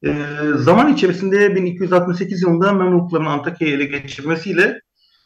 E, 0.06 0.14
zaman 0.56 0.94
içerisinde 0.94 1.56
1268 1.56 2.42
yılında 2.42 2.74
Memlukların 2.74 3.26
Antakya'yı 3.26 3.76
ele 3.76 3.86
geçirmesiyle 3.86 4.82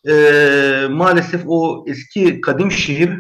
e, 0.08 0.88
maalesef 0.90 1.42
o 1.48 1.86
eski 1.88 2.42
kadim 2.42 2.72
şehir 2.72 3.20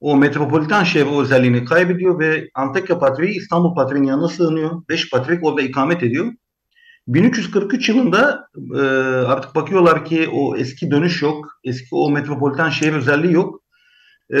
o 0.00 0.16
metropolitan 0.16 0.84
şehir 0.84 1.20
özelliğini 1.20 1.64
kaybediyor 1.64 2.18
ve 2.18 2.48
Antakya 2.54 2.98
Patriği 2.98 3.36
İstanbul 3.36 3.74
Patriği'nin 3.74 4.08
yanına 4.08 4.28
sığınıyor. 4.28 4.82
Beş 4.88 5.10
Patrik 5.10 5.44
orada 5.44 5.62
ikamet 5.62 6.02
ediyor. 6.02 6.32
1343 7.08 7.88
yılında 7.88 8.48
e, 8.74 8.80
artık 9.26 9.54
bakıyorlar 9.54 10.04
ki 10.04 10.28
o 10.32 10.56
eski 10.56 10.90
dönüş 10.90 11.22
yok. 11.22 11.46
Eski 11.64 11.88
o 11.90 12.10
metropolitan 12.10 12.70
şehir 12.70 12.92
özelliği 12.92 13.32
yok. 13.32 13.62
E, 14.30 14.36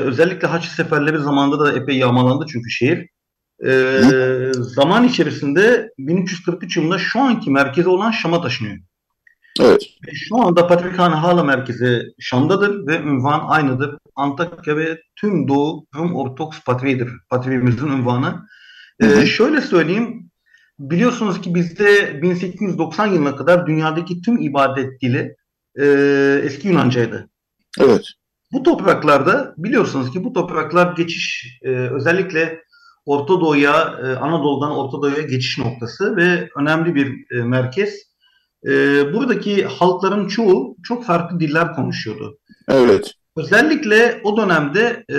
özellikle 0.00 0.48
Haç 0.48 0.64
seferleri 0.64 1.18
zamanında 1.18 1.64
da 1.64 1.72
epey 1.72 1.98
yağmalandı 1.98 2.46
çünkü 2.52 2.70
şehir. 2.70 3.08
E, 3.66 4.00
zaman 4.52 5.04
içerisinde 5.04 5.90
1343 5.98 6.76
yılında 6.76 6.98
şu 6.98 7.20
anki 7.20 7.50
merkezi 7.50 7.88
olan 7.88 8.10
Şam'a 8.10 8.42
taşınıyor. 8.42 8.78
Evet. 9.60 9.82
Ve 10.06 10.10
şu 10.14 10.42
anda 10.42 10.66
Patrikhane 10.66 11.14
hala 11.14 11.44
merkezi 11.44 12.02
Şam'dadır 12.18 12.86
ve 12.86 12.98
ünvan 12.98 13.40
aynıdır. 13.46 13.98
Antakya 14.16 14.76
ve 14.76 15.02
tüm 15.16 15.48
Doğu 15.48 15.86
Rum 15.94 16.16
Ortodoks 16.16 16.64
Patriğidir. 16.64 17.08
Patriğimizin 17.30 17.86
ünvanı. 17.86 18.46
Ee, 19.00 19.26
şöyle 19.26 19.60
söyleyeyim. 19.60 20.30
Biliyorsunuz 20.78 21.40
ki 21.40 21.54
bizde 21.54 22.22
1890 22.22 23.06
yılına 23.06 23.36
kadar 23.36 23.66
dünyadaki 23.66 24.22
tüm 24.22 24.38
ibadet 24.38 25.00
dili 25.02 25.36
e, 25.80 25.86
eski 26.44 26.68
Yunancaydı. 26.68 27.28
Evet. 27.80 28.04
Bu 28.52 28.62
topraklarda 28.62 29.54
biliyorsunuz 29.56 30.12
ki 30.12 30.24
bu 30.24 30.32
topraklar 30.32 30.96
geçiş 30.96 31.58
e, 31.62 31.68
özellikle 31.68 32.62
Orta 33.06 33.40
Doğu'ya, 33.40 33.98
e, 34.02 34.06
Anadolu'dan 34.06 34.70
Orta 34.70 35.02
Doğu'ya 35.02 35.22
geçiş 35.22 35.58
noktası 35.58 36.16
ve 36.16 36.48
önemli 36.56 36.94
bir 36.94 37.36
e, 37.38 37.42
merkez 37.42 38.09
e, 38.66 38.72
buradaki 39.12 39.64
halkların 39.64 40.28
çoğu 40.28 40.76
çok 40.82 41.04
farklı 41.04 41.40
diller 41.40 41.72
konuşuyordu. 41.72 42.38
Evet. 42.68 43.14
Özellikle 43.36 44.20
o 44.24 44.36
dönemde 44.36 45.04
e, 45.08 45.18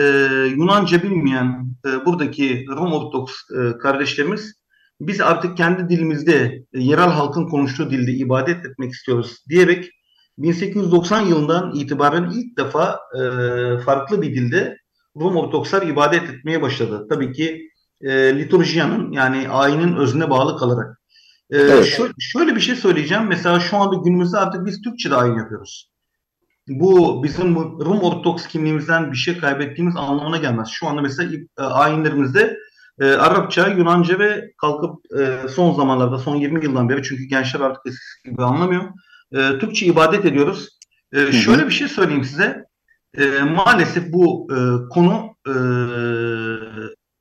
Yunanca 0.55 1.03
bilmeyen 1.03 1.75
e, 1.85 2.05
buradaki 2.05 2.65
Rum 2.69 2.93
Ortodoks 2.93 3.33
e, 3.51 3.77
kardeşlerimiz 3.77 4.61
biz 5.01 5.21
artık 5.21 5.57
kendi 5.57 5.89
dilimizde 5.89 6.63
e, 6.73 6.79
yerel 6.79 7.09
halkın 7.09 7.45
konuştuğu 7.45 7.91
dilde 7.91 8.11
ibadet 8.11 8.65
etmek 8.65 8.91
istiyoruz 8.91 9.37
diyerek 9.49 9.89
1890 10.37 11.21
yılından 11.21 11.75
itibaren 11.75 12.31
ilk 12.35 12.57
defa 12.57 12.99
e, 13.15 13.21
farklı 13.85 14.21
bir 14.21 14.35
dilde 14.35 14.77
Rum 15.17 15.37
Ortodokslar 15.37 15.87
ibadet 15.87 16.23
etmeye 16.29 16.61
başladı. 16.61 17.07
Tabii 17.09 17.31
ki 17.31 17.69
e, 18.01 18.39
liturjiyanın 18.39 19.11
yani 19.11 19.49
ayinin 19.49 19.95
özüne 19.95 20.29
bağlı 20.29 20.57
kalarak. 20.57 21.00
Ee, 21.51 21.57
evet. 21.57 21.85
şöyle, 21.85 22.13
şöyle 22.19 22.55
bir 22.55 22.61
şey 22.61 22.75
söyleyeceğim. 22.75 23.27
Mesela 23.27 23.59
şu 23.59 23.77
anda 23.77 23.95
günümüzde 24.03 24.37
artık 24.37 24.65
biz 24.65 24.81
Türkçe 24.81 25.11
de 25.11 25.15
ayin 25.15 25.37
yapıyoruz. 25.37 25.91
Bu 26.67 27.23
bizim 27.23 27.55
Rum 27.55 27.99
Ortodoks 28.01 28.47
kimliğimizden 28.47 29.11
bir 29.11 29.17
şey 29.17 29.37
kaybettiğimiz 29.37 29.95
anlamına 29.95 30.37
gelmez. 30.37 30.67
Şu 30.71 30.87
anda 30.87 31.01
mesela 31.01 31.31
e, 31.59 31.61
ayinlerimizde 31.61 32.57
e, 32.99 33.05
Arapça, 33.05 33.67
Yunanca 33.67 34.19
ve 34.19 34.51
kalkıp 34.61 34.95
e, 35.19 35.47
son 35.47 35.73
zamanlarda, 35.73 36.17
son 36.17 36.35
20 36.35 36.65
yıldan 36.65 36.89
beri 36.89 37.03
çünkü 37.03 37.23
gençler 37.23 37.59
artık 37.59 37.81
eskisi 37.85 38.29
gibi 38.29 38.43
anlamıyor. 38.43 38.83
E, 39.31 39.59
Türkçe 39.59 39.85
ibadet 39.85 40.25
ediyoruz. 40.25 40.69
E, 41.13 41.31
şöyle 41.31 41.67
bir 41.67 41.71
şey 41.71 41.87
söyleyeyim 41.87 42.23
size. 42.23 42.65
E, 43.17 43.43
maalesef 43.43 44.13
bu 44.13 44.47
e, 44.51 44.57
konu 44.89 45.35
e, 45.47 45.53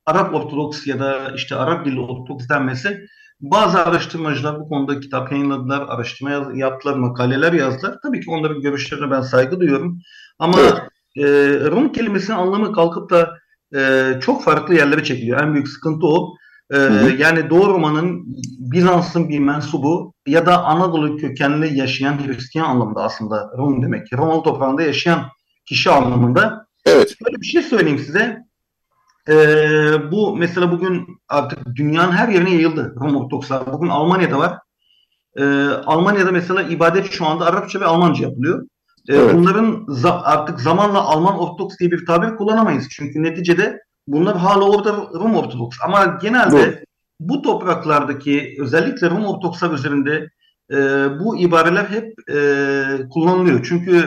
Arap 0.05 0.35
Ortodoks 0.35 0.87
ya 0.87 0.99
da 0.99 1.31
işte 1.35 1.55
Arap 1.55 1.85
dilli 1.85 1.99
Ortodoks 1.99 2.49
denmesi 2.49 3.07
bazı 3.41 3.85
araştırmacılar 3.85 4.59
bu 4.59 4.69
konuda 4.69 4.99
kitap 4.99 5.31
yayınladılar, 5.31 5.85
araştırma 5.87 6.51
yaptılar, 6.55 6.95
makaleler 6.95 7.53
yazdılar. 7.53 7.97
Tabii 8.03 8.19
ki 8.21 8.29
onların 8.29 8.61
görüşlerine 8.61 9.11
ben 9.11 9.21
saygı 9.21 9.59
duyuyorum. 9.59 9.99
Ama 10.39 10.57
evet. 10.59 10.73
e, 11.17 11.25
Rum 11.71 11.91
kelimesinin 11.91 12.37
anlamı 12.37 12.73
kalkıp 12.73 13.09
da 13.09 13.37
e, 13.75 14.11
çok 14.21 14.43
farklı 14.43 14.75
yerlere 14.75 15.03
çekiliyor. 15.03 15.41
En 15.41 15.53
büyük 15.53 15.67
sıkıntı 15.67 16.07
o. 16.07 16.35
E, 16.73 16.77
yani 17.17 17.49
Doğu 17.49 17.67
Roma'nın 17.67 18.23
Bizans'ın 18.59 19.29
bir 19.29 19.39
mensubu 19.39 20.13
ya 20.27 20.45
da 20.45 20.63
Anadolu 20.63 21.17
kökenli 21.17 21.77
yaşayan 21.77 22.27
Hristiyan 22.27 22.65
anlamında 22.65 23.03
aslında 23.03 23.51
Rum 23.57 23.83
demek. 23.83 24.13
Romalı 24.13 24.43
toprağında 24.43 24.81
yaşayan 24.81 25.25
kişi 25.65 25.89
anlamında. 25.89 26.65
Evet. 26.85 27.15
Böyle 27.25 27.41
bir 27.41 27.45
şey 27.45 27.61
söyleyeyim 27.61 27.99
size. 27.99 28.50
Ee, 29.29 30.11
bu 30.11 30.35
mesela 30.37 30.71
bugün 30.71 31.07
artık 31.29 31.75
dünyanın 31.75 32.11
her 32.11 32.27
yerine 32.29 32.51
yayıldı 32.53 32.95
Rum 33.01 33.15
Ortodokslar. 33.15 33.73
Bugün 33.73 33.89
Almanya'da 33.89 34.39
var. 34.39 34.57
Ee, 35.37 35.43
Almanya'da 35.85 36.31
mesela 36.31 36.61
ibadet 36.61 37.11
şu 37.11 37.25
anda 37.25 37.45
Arapça 37.45 37.79
ve 37.79 37.85
Almanca 37.85 38.23
yapılıyor. 38.23 38.65
Ee, 39.09 39.15
evet. 39.15 39.35
Bunların 39.35 39.85
za- 39.87 40.21
artık 40.21 40.59
zamanla 40.59 41.01
Alman 41.01 41.39
Ortodoks 41.39 41.77
diye 41.79 41.91
bir 41.91 42.05
tabir 42.05 42.35
kullanamayız. 42.35 42.87
Çünkü 42.89 43.23
neticede 43.23 43.79
bunlar 44.07 44.37
hala 44.37 44.69
orada 44.69 44.93
Rum 44.93 45.35
Ortodoks. 45.35 45.77
Ama 45.85 46.05
genelde 46.21 46.59
evet. 46.59 46.83
bu 47.19 47.41
topraklardaki 47.41 48.55
özellikle 48.59 49.09
Rum 49.09 49.25
Ortodokslar 49.25 49.71
üzerinde 49.71 50.29
e, 50.71 50.75
bu 51.19 51.37
ibareler 51.37 51.85
hep 51.85 52.13
e, 52.29 53.09
kullanılıyor. 53.09 53.65
Çünkü 53.69 53.97
e, 53.97 54.05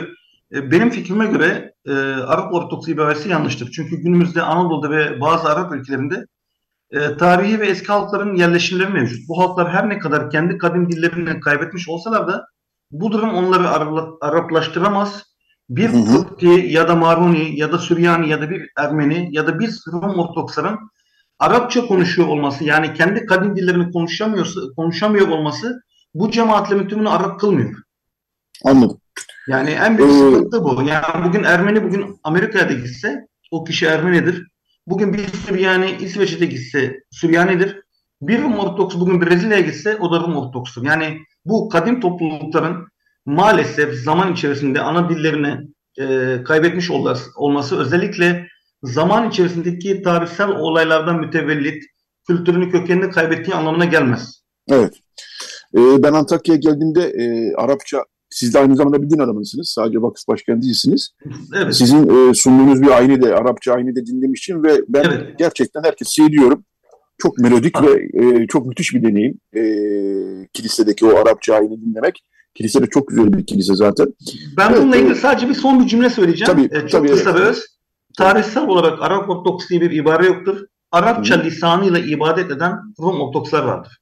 benim 0.51 0.91
fikrime 0.91 1.27
göre 1.27 1.75
e, 1.87 1.93
Arap 2.03 2.55
Ortodoks 2.55 2.89
ibaresi 2.89 3.29
yanlıştır. 3.29 3.71
Çünkü 3.71 3.97
günümüzde 3.97 4.43
Anadolu'da 4.43 4.91
ve 4.91 5.21
bazı 5.21 5.49
Arap 5.49 5.73
ülkelerinde 5.73 6.27
e, 6.91 7.17
tarihi 7.17 7.61
ve 7.61 7.67
eski 7.67 7.87
halkların 7.87 8.35
yerleşimleri 8.35 8.93
mevcut. 8.93 9.29
Bu 9.29 9.39
halklar 9.39 9.73
her 9.73 9.89
ne 9.89 9.99
kadar 9.99 10.31
kendi 10.31 10.59
kadim 10.59 10.91
dillerini 10.91 11.41
kaybetmiş 11.41 11.89
olsalar 11.89 12.29
da 12.29 12.47
bu 12.91 13.13
durum 13.13 13.35
onları 13.35 13.69
Araplaştıramaz. 14.21 15.23
Bir 15.69 15.91
Kıpti 15.91 16.47
ya 16.47 16.89
da 16.89 16.97
Maruni 16.97 17.61
ya 17.61 17.73
da 17.73 17.79
Süryani 17.79 18.29
ya 18.29 18.41
da 18.41 18.51
bir 18.51 18.71
Ermeni 18.79 19.29
ya 19.31 19.47
da 19.47 19.59
biz 19.59 19.85
Rum 19.93 20.19
Ortodoksların 20.19 20.79
Arapça 21.39 21.87
konuşuyor 21.87 22.29
olması 22.29 22.65
yani 22.65 22.95
kendi 22.95 23.27
kadim 23.27 23.57
dillerini 23.57 23.93
konuşamıyorsa, 23.93 24.61
konuşamıyor 24.77 25.29
olması 25.29 25.83
bu 26.15 26.31
cemaatlerin 26.31 26.89
tümünü 26.89 27.09
Arap 27.09 27.41
kılmıyor. 27.41 27.75
Anladım. 28.65 28.99
Yani 29.49 29.71
en 29.71 29.99
büyük 29.99 30.11
ee, 30.11 30.15
sıkıntı 30.15 30.65
bu. 30.65 30.83
Yani 30.83 31.25
bugün 31.25 31.43
Ermeni 31.43 31.85
bugün 31.85 32.21
Amerika'ya 32.25 32.69
da 32.69 32.73
gitse 32.73 33.27
o 33.51 33.65
kişi 33.65 33.87
Ermenidir. 33.87 34.47
Bugün 34.87 35.13
bir 35.13 35.29
Süryani 35.29 35.97
İsveç'te 36.01 36.47
gitse 36.47 37.01
Süryanidir. 37.11 37.81
Bir 38.23 38.43
Rum 38.43 38.59
Ortodoks 38.59 38.97
bugün 38.97 39.21
Brezilya'ya 39.21 39.63
gitse 39.63 39.97
o 39.97 40.13
da 40.13 40.21
Rum 40.21 40.37
Ortodoks'tur. 40.37 40.85
Yani 40.85 41.19
bu 41.45 41.69
kadim 41.69 42.01
toplulukların 42.01 42.89
maalesef 43.27 43.95
zaman 43.95 44.33
içerisinde 44.33 44.81
ana 44.81 45.09
dillerini 45.09 45.59
e, 45.99 46.39
kaybetmiş 46.45 46.91
olması 47.37 47.79
özellikle 47.79 48.49
zaman 48.83 49.29
içerisindeki 49.29 50.03
tarihsel 50.03 50.49
olaylardan 50.49 51.21
mütevellit 51.21 51.85
kültürünü 52.29 52.71
kökenini 52.71 53.11
kaybettiği 53.11 53.57
anlamına 53.57 53.85
gelmez. 53.85 54.43
Evet. 54.69 54.95
Ee, 55.77 56.03
ben 56.03 56.13
Antakya'ya 56.13 56.61
geldiğimde 56.61 57.03
e, 57.03 57.55
Arapça, 57.55 58.05
siz 58.35 58.55
de 58.55 58.59
aynı 58.59 58.77
zamanda 58.77 59.03
bir 59.03 59.11
din 59.11 59.19
adamısınız. 59.19 59.69
Sadece 59.69 60.03
vakıf 60.03 60.29
başkanı 60.29 60.63
değilsiniz. 60.63 61.11
Evet. 61.55 61.75
Sizin 61.75 62.31
e, 62.31 62.35
sunduğunuz 62.35 62.83
bir 62.83 62.91
aynı 62.91 63.23
de, 63.23 63.35
Arapça 63.35 63.73
aynı 63.73 63.97
de 63.97 64.07
dinlemiştim 64.07 64.65
ve 64.65 64.81
ben 64.89 65.05
evet. 65.05 65.39
gerçekten 65.39 65.83
herkesi 65.83 66.13
seviyorum. 66.13 66.65
Çok 67.19 67.39
melodik 67.39 67.77
ha. 67.77 67.87
ve 67.87 68.09
e, 68.23 68.47
çok 68.47 68.67
müthiş 68.67 68.95
bir 68.95 69.03
deneyim. 69.03 69.41
E, 69.57 69.63
kilisedeki 70.53 71.07
o 71.07 71.17
Arapça 71.17 71.55
aynı 71.55 71.81
dinlemek. 71.81 72.25
Kilise 72.55 72.83
de 72.83 72.87
çok 72.87 73.09
güzel 73.09 73.33
bir 73.33 73.47
kilise 73.47 73.75
zaten. 73.75 74.07
Ben 74.57 74.71
evet, 74.71 74.83
bununla 74.83 74.97
ilgili 74.97 75.15
sadece 75.15 75.49
bir 75.49 75.55
son 75.55 75.81
bir 75.81 75.87
cümle 75.87 76.11
söyleyeceğim. 76.11 76.53
Tabii, 76.53 76.69
ee, 76.73 76.81
çok 76.81 76.91
tabii, 76.91 77.09
kısa 77.09 77.31
evet. 77.31 77.41
ve 77.41 77.45
öz. 77.45 77.67
Tarihsel 78.19 78.67
olarak 78.67 79.03
Arap 79.03 79.31
Ortodoks 79.31 79.69
diye 79.69 79.81
bir 79.81 79.91
ibare 79.91 80.27
yoktur. 80.27 80.67
Arapça 80.93 81.41
Hı. 81.41 81.45
lisanıyla 81.45 81.99
ibadet 81.99 82.51
eden 82.51 82.73
Rum 83.01 83.21
Ortodokslar 83.21 83.65
vardır. 83.65 83.99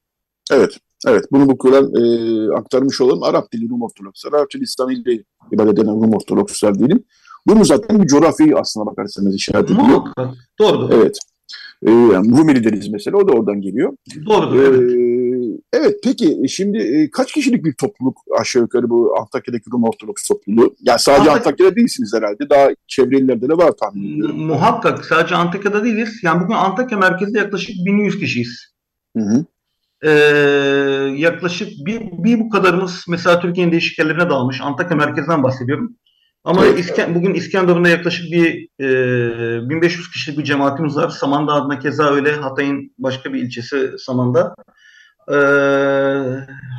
Evet, 0.51 0.79
evet. 1.07 1.25
Bunu 1.33 1.49
bu 1.49 1.59
Kur'an 1.59 1.95
e, 1.95 2.55
aktarmış 2.57 3.01
olalım. 3.01 3.23
Arap 3.23 3.53
dili 3.53 3.69
Rum 3.69 3.83
Ortodokslar, 3.83 4.33
Arapça 4.33 4.59
lisanıyla 4.59 5.13
ibadet 5.53 5.79
eden 5.79 6.03
Rum 6.03 6.15
Ortodokslar 6.15 6.79
diyelim. 6.79 7.05
Bunu 7.47 7.65
zaten 7.65 8.03
bir 8.03 8.07
coğrafyayı 8.07 8.57
aslına 8.57 8.87
bakarsanız 8.87 9.35
işaret 9.35 9.71
ediyor. 9.71 10.03
Doğrudur. 10.59 10.91
Evet. 10.95 11.19
E, 11.87 11.91
yani 11.91 12.39
Rumeli 12.39 12.65
deriz 12.65 12.89
mesela, 12.89 13.17
o 13.17 13.29
da 13.29 13.33
oradan 13.33 13.61
geliyor. 13.61 13.93
Doğrudur, 14.27 14.57
e, 14.57 14.67
evet. 14.67 15.61
Evet 15.73 16.01
peki 16.05 16.39
e, 16.45 16.49
şimdi 16.49 16.79
e, 16.79 17.11
kaç 17.11 17.33
kişilik 17.33 17.65
bir 17.65 17.73
topluluk 17.73 18.19
aşağı 18.41 18.63
yukarı 18.63 18.91
bu 18.91 19.15
Antakya'daki 19.21 19.71
Rum 19.73 19.85
Ortodoks 19.85 20.29
topluluğu? 20.29 20.75
Yani 20.81 20.99
sadece 20.99 21.31
Antak 21.31 21.47
Antakya'da 21.47 21.77
değilsiniz 21.77 22.15
herhalde. 22.15 22.51
Daha 22.51 22.69
çevre 22.87 23.19
illerde 23.19 23.49
de 23.49 23.57
var 23.57 23.73
tahmin 23.73 24.15
ediyorum. 24.15 24.47
Muhakkak 24.47 25.05
sadece 25.05 25.35
Antakya'da 25.35 25.85
değiliz. 25.85 26.21
Yani 26.23 26.45
bugün 26.45 26.55
Antakya 26.55 26.99
merkezde 26.99 27.39
yaklaşık 27.39 27.77
1100 27.87 28.19
kişiyiz. 28.19 28.73
Hı 29.17 29.23
hı. 29.23 29.45
Ee, 30.03 30.11
yaklaşık 31.17 31.69
bir, 31.87 32.01
bir 32.01 32.41
bu 32.41 32.51
kadarımız 32.51 33.05
mesela 33.09 33.41
Türkiye'nin 33.41 33.73
değişik 33.73 33.99
yerlerine 33.99 34.31
dağılmış. 34.31 34.61
Antakya 34.61 34.97
merkezden 34.97 35.43
bahsediyorum. 35.43 35.97
Ama 36.45 36.67
evet. 36.67 36.79
İsken, 36.79 37.15
bugün 37.15 37.35
İskenderun'da 37.35 37.89
yaklaşık 37.89 38.33
bir 38.33 38.69
e, 38.81 39.69
1500 39.69 40.11
kişilik 40.11 40.39
bir 40.39 40.45
cemaatimiz 40.45 40.97
var. 40.97 41.09
Samandağ 41.09 41.53
adına 41.53 41.79
keza 41.79 42.15
öyle. 42.15 42.33
Hatay'ın 42.33 42.95
başka 42.99 43.33
bir 43.33 43.43
ilçesi 43.43 43.91
Samandağ. 43.99 44.55
Ee, 45.29 45.37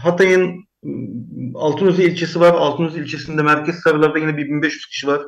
Hatay'ın 0.04 0.64
Altınözü 1.56 2.04
ilçesi 2.04 2.40
var. 2.40 2.54
Altınözü 2.54 3.04
ilçesinde 3.04 3.42
merkez 3.42 3.76
sarılarda 3.76 4.20
yine 4.20 4.38
bir 4.38 4.46
1500 4.46 4.86
kişi 4.86 5.08
var. 5.08 5.22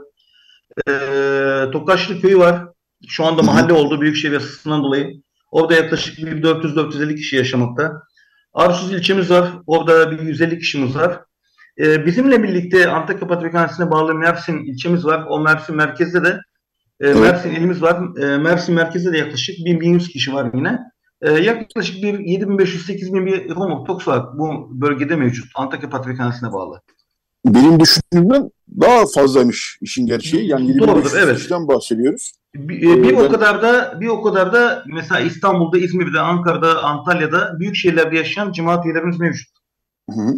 Ee, 0.89 1.71
Tokaşlı 1.71 2.21
köyü 2.21 2.37
var. 2.37 2.67
Şu 3.07 3.25
anda 3.25 3.41
mahalle 3.41 3.73
oldu 3.73 4.01
büyükşehir 4.01 4.33
yasasından 4.33 4.83
dolayı. 4.83 5.21
Orada 5.55 5.73
yaklaşık 5.73 6.17
bir 6.17 6.43
400-450 6.43 7.15
kişi 7.15 7.35
yaşamakta. 7.35 8.01
Arsuz 8.53 8.93
ilçemiz 8.93 9.31
var. 9.31 9.51
Orada 9.67 10.11
bir 10.11 10.19
150 10.19 10.59
kişimiz 10.59 10.95
var. 10.95 11.19
Ee, 11.79 12.05
bizimle 12.05 12.43
birlikte 12.43 12.89
Antakya 12.89 13.27
Patrikhanesi'ne 13.27 13.91
bağlı 13.91 14.15
Mersin 14.15 14.63
ilçemiz 14.63 15.05
var. 15.05 15.25
O 15.29 15.39
Mersin 15.39 15.75
merkezde 15.75 16.23
de 16.23 16.39
e, 17.01 17.13
Mersin 17.13 17.51
ilimiz 17.51 17.81
var. 17.81 18.19
E, 18.21 18.37
Mersin 18.37 18.75
merkezde 18.75 19.13
de 19.13 19.17
yaklaşık 19.17 19.55
1100 19.65 20.07
kişi 20.07 20.33
var 20.33 20.51
yine. 20.53 20.79
Ee, 21.21 21.31
yaklaşık 21.31 22.03
bir 22.03 22.13
7500-8000 22.19 23.25
bir 23.25 23.49
Rum 23.49 23.71
Ortodoks 23.71 24.07
var 24.07 24.37
bu 24.37 24.81
bölgede 24.81 25.15
mevcut. 25.15 25.45
Antakya 25.55 25.89
Patrikhanesi'ne 25.89 26.51
bağlı. 26.53 26.81
Benim 27.45 27.79
düşündüğümden 27.79 28.51
daha 28.81 29.05
fazlaymış 29.15 29.77
işin 29.81 30.05
gerçeği. 30.05 30.47
Yani 30.47 30.67
7500 30.67 31.15
evet. 31.23 31.37
kişiden 31.37 31.67
bahsediyoruz. 31.67 32.31
Bir, 32.55 32.75
e, 32.75 33.03
bir 33.03 33.13
ee, 33.13 33.15
o 33.15 33.31
kadar 33.31 33.61
da 33.61 33.97
bir 34.01 34.07
o 34.07 34.21
kadar 34.21 34.53
da 34.53 34.83
mesela 34.93 35.21
İstanbul'da, 35.21 35.77
İzmir'de, 35.77 36.19
Ankara'da, 36.19 36.83
Antalya'da 36.83 37.59
büyük 37.59 37.75
şehirlerde 37.75 38.17
yaşayan 38.17 38.51
cemaat 38.51 38.85
üyelerimiz 38.85 39.19
mevcut. 39.19 39.47
Hı 40.09 40.21
hı. 40.21 40.33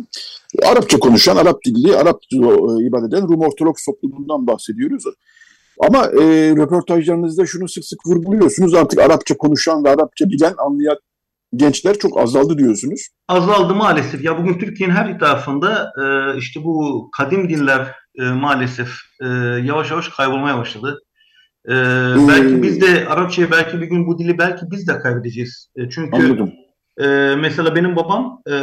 Arapça 0.65 0.99
konuşan, 0.99 1.35
Arap 1.35 1.63
dilli, 1.65 1.95
Arap 1.95 2.19
e, 2.33 2.37
ibadet 2.85 3.13
eden 3.13 3.27
Rum 3.29 3.41
Ortodoks 3.41 3.85
toplumundan 3.85 4.47
bahsediyoruz. 4.47 5.03
Ama 5.87 6.05
e, 6.05 6.23
röportajlarınızda 6.55 7.45
şunu 7.45 7.69
sık 7.69 7.85
sık 7.85 7.99
vurguluyorsunuz. 8.07 8.73
Artık 8.73 8.99
Arapça 8.99 9.37
konuşan 9.37 9.83
ve 9.83 9.89
Arapça 9.89 10.29
bilen, 10.29 10.53
anlayan 10.57 10.97
gençler 11.55 11.97
çok 11.99 12.19
azaldı 12.19 12.57
diyorsunuz. 12.57 13.07
Azaldı 13.27 13.75
maalesef. 13.75 14.23
Ya 14.23 14.37
bugün 14.37 14.59
Türkiye'nin 14.59 14.93
her 14.93 15.19
tarafında 15.19 15.91
e, 16.01 16.37
işte 16.37 16.63
bu 16.63 17.09
kadim 17.17 17.49
diller 17.49 17.95
e, 18.19 18.23
maalesef 18.23 18.89
e, 19.21 19.27
yavaş 19.63 19.91
yavaş 19.91 20.09
kaybolmaya 20.09 20.57
başladı. 20.57 20.99
E, 21.65 21.73
hmm. 21.73 22.27
Belki 22.27 22.63
biz 22.63 22.81
de 22.81 23.07
Arapçayı 23.07 23.51
belki 23.51 23.81
bir 23.81 23.87
gün 23.87 24.07
bu 24.07 24.19
dili 24.19 24.37
belki 24.37 24.65
biz 24.71 24.87
de 24.87 24.99
kaybedeceğiz. 24.99 25.69
E, 25.75 25.89
çünkü 25.89 26.17
Anladım. 26.17 26.53
E, 26.99 27.35
mesela 27.35 27.75
benim 27.75 27.95
babam 27.95 28.41
e, 28.47 28.53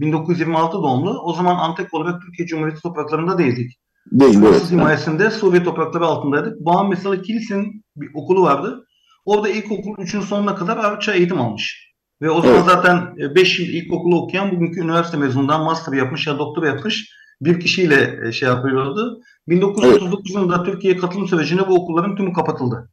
1926 0.00 0.72
doğumlu. 0.72 1.20
O 1.20 1.32
zaman 1.32 1.56
Antep 1.56 1.94
olarak 1.94 2.22
Türkiye 2.22 2.48
Cumhuriyeti 2.48 2.82
topraklarında 2.82 3.38
değildik. 3.38 3.78
Değil, 4.12 4.40
Fransız 4.40 4.60
evet. 4.60 4.70
himayesinde 4.70 5.30
Sovyet 5.30 5.64
toprakları 5.64 6.04
altındaydık. 6.04 6.60
Babam 6.60 6.88
mesela 6.90 7.22
kilisenin 7.22 7.84
bir 7.96 8.08
okulu 8.14 8.42
vardı. 8.42 8.86
Orada 9.24 9.48
ilkokul 9.48 9.94
3'ün 9.96 10.20
sonuna 10.20 10.54
kadar 10.54 10.76
Arapça 10.76 11.12
eğitim 11.12 11.40
almış. 11.40 11.90
Ve 12.22 12.30
o 12.30 12.40
zaman 12.40 12.56
evet. 12.56 12.66
zaten 12.66 13.16
5 13.34 13.60
e, 13.60 13.62
yıl 13.62 13.72
ilkokulu 13.72 14.22
okuyan 14.22 14.50
bugünkü 14.50 14.80
üniversite 14.80 15.16
mezunundan 15.16 15.64
master 15.64 15.92
yapmış 15.92 16.26
ya 16.26 16.38
doktora 16.38 16.66
yapmış 16.66 17.10
bir 17.40 17.60
kişiyle 17.60 18.28
e, 18.28 18.32
şey 18.32 18.48
yapıyordu. 18.48 19.20
1939 19.48 20.12
evet. 20.12 20.34
yılında 20.34 20.64
Türkiye 20.64 20.96
katılım 20.96 21.28
sürecinde 21.28 21.68
bu 21.68 21.74
okulların 21.74 22.16
tümü 22.16 22.32
kapatıldı. 22.32 22.90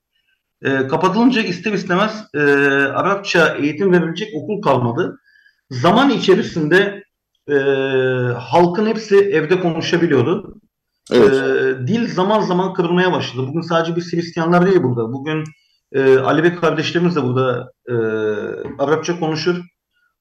E, 0.61 0.87
kapatılınca 0.87 1.41
ister 1.41 1.73
istemez 1.73 2.25
e, 2.33 2.39
Arapça 2.93 3.55
eğitim 3.55 3.91
verilecek 3.91 4.29
okul 4.35 4.61
kalmadı. 4.61 5.19
Zaman 5.69 6.09
içerisinde 6.09 7.03
e, 7.49 7.53
halkın 8.37 8.85
hepsi 8.85 9.15
evde 9.15 9.59
konuşabiliyordu. 9.59 10.61
Evet. 11.11 11.33
E, 11.33 11.87
dil 11.87 12.07
zaman 12.13 12.41
zaman 12.41 12.73
kırılmaya 12.73 13.11
başladı. 13.11 13.47
Bugün 13.47 13.61
sadece 13.61 13.95
bir 13.95 14.01
Hristiyanlar 14.01 14.65
değil 14.65 14.83
burada. 14.83 15.13
Bugün 15.13 15.43
e, 15.91 16.17
Alevi 16.17 16.56
kardeşlerimiz 16.56 17.15
de 17.15 17.23
burada 17.23 17.71
e, 17.89 17.93
Arapça 18.80 19.19
konuşur. 19.19 19.56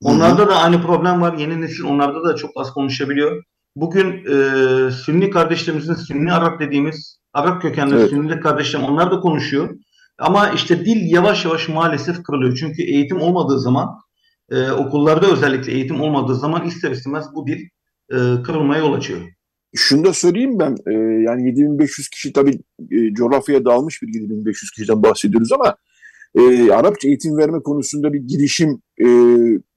Onlarda 0.02 0.42
Hı-hı. 0.42 0.50
da 0.50 0.56
aynı 0.56 0.82
problem 0.82 1.20
var. 1.20 1.38
Yeni 1.38 1.60
nesil 1.60 1.84
onlarda 1.84 2.24
da 2.24 2.36
çok 2.36 2.50
az 2.56 2.70
konuşabiliyor. 2.70 3.42
Bugün 3.76 4.24
e, 4.24 4.90
Sünni 4.90 5.30
kardeşlerimizin 5.30 5.94
Sünni 5.94 6.32
Arap 6.32 6.60
dediğimiz 6.60 7.18
Arap 7.32 7.62
kökenli 7.62 7.94
evet. 7.94 8.10
Sünni 8.10 8.40
kardeşlerim 8.40 8.86
onlar 8.86 9.10
da 9.10 9.20
konuşuyor. 9.20 9.76
Ama 10.18 10.48
işte 10.48 10.84
dil 10.84 11.12
yavaş 11.12 11.44
yavaş 11.44 11.68
maalesef 11.68 12.22
kırılıyor. 12.22 12.56
Çünkü 12.56 12.82
eğitim 12.82 13.20
olmadığı 13.20 13.60
zaman 13.60 13.88
e, 14.50 14.70
okullarda 14.70 15.26
özellikle 15.26 15.72
eğitim 15.72 16.00
olmadığı 16.00 16.34
zaman 16.34 16.66
ister 16.66 16.90
istemez 16.90 17.26
bu 17.34 17.46
dil 17.46 17.58
e, 18.10 18.16
kırılmaya 18.42 18.80
yol 18.80 18.92
açıyor. 18.92 19.20
Şunu 19.76 20.04
da 20.04 20.12
söyleyeyim 20.12 20.58
ben, 20.58 20.76
e, 20.86 20.92
yani 21.22 21.46
7500 21.46 22.08
kişi 22.08 22.32
tabii 22.32 22.58
e, 22.90 23.14
coğrafyaya 23.14 23.64
dağılmış 23.64 24.02
bir 24.02 24.14
7500 24.14 24.70
kişiden 24.70 25.02
bahsediyoruz 25.02 25.52
ama 25.52 25.76
e, 26.34 26.72
Arapça 26.72 27.08
eğitim 27.08 27.36
verme 27.36 27.62
konusunda 27.62 28.12
bir 28.12 28.20
girişim 28.20 28.82
e, 29.00 29.06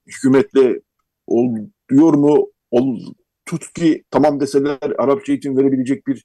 hükümetle 0.06 0.80
oluyor 1.26 2.14
mu? 2.14 2.46
Ol, 2.70 3.00
tut 3.46 3.72
ki 3.72 4.04
tamam 4.10 4.40
deseler 4.40 4.78
Arapça 4.98 5.32
eğitim 5.32 5.56
verebilecek 5.56 6.06
bir 6.06 6.24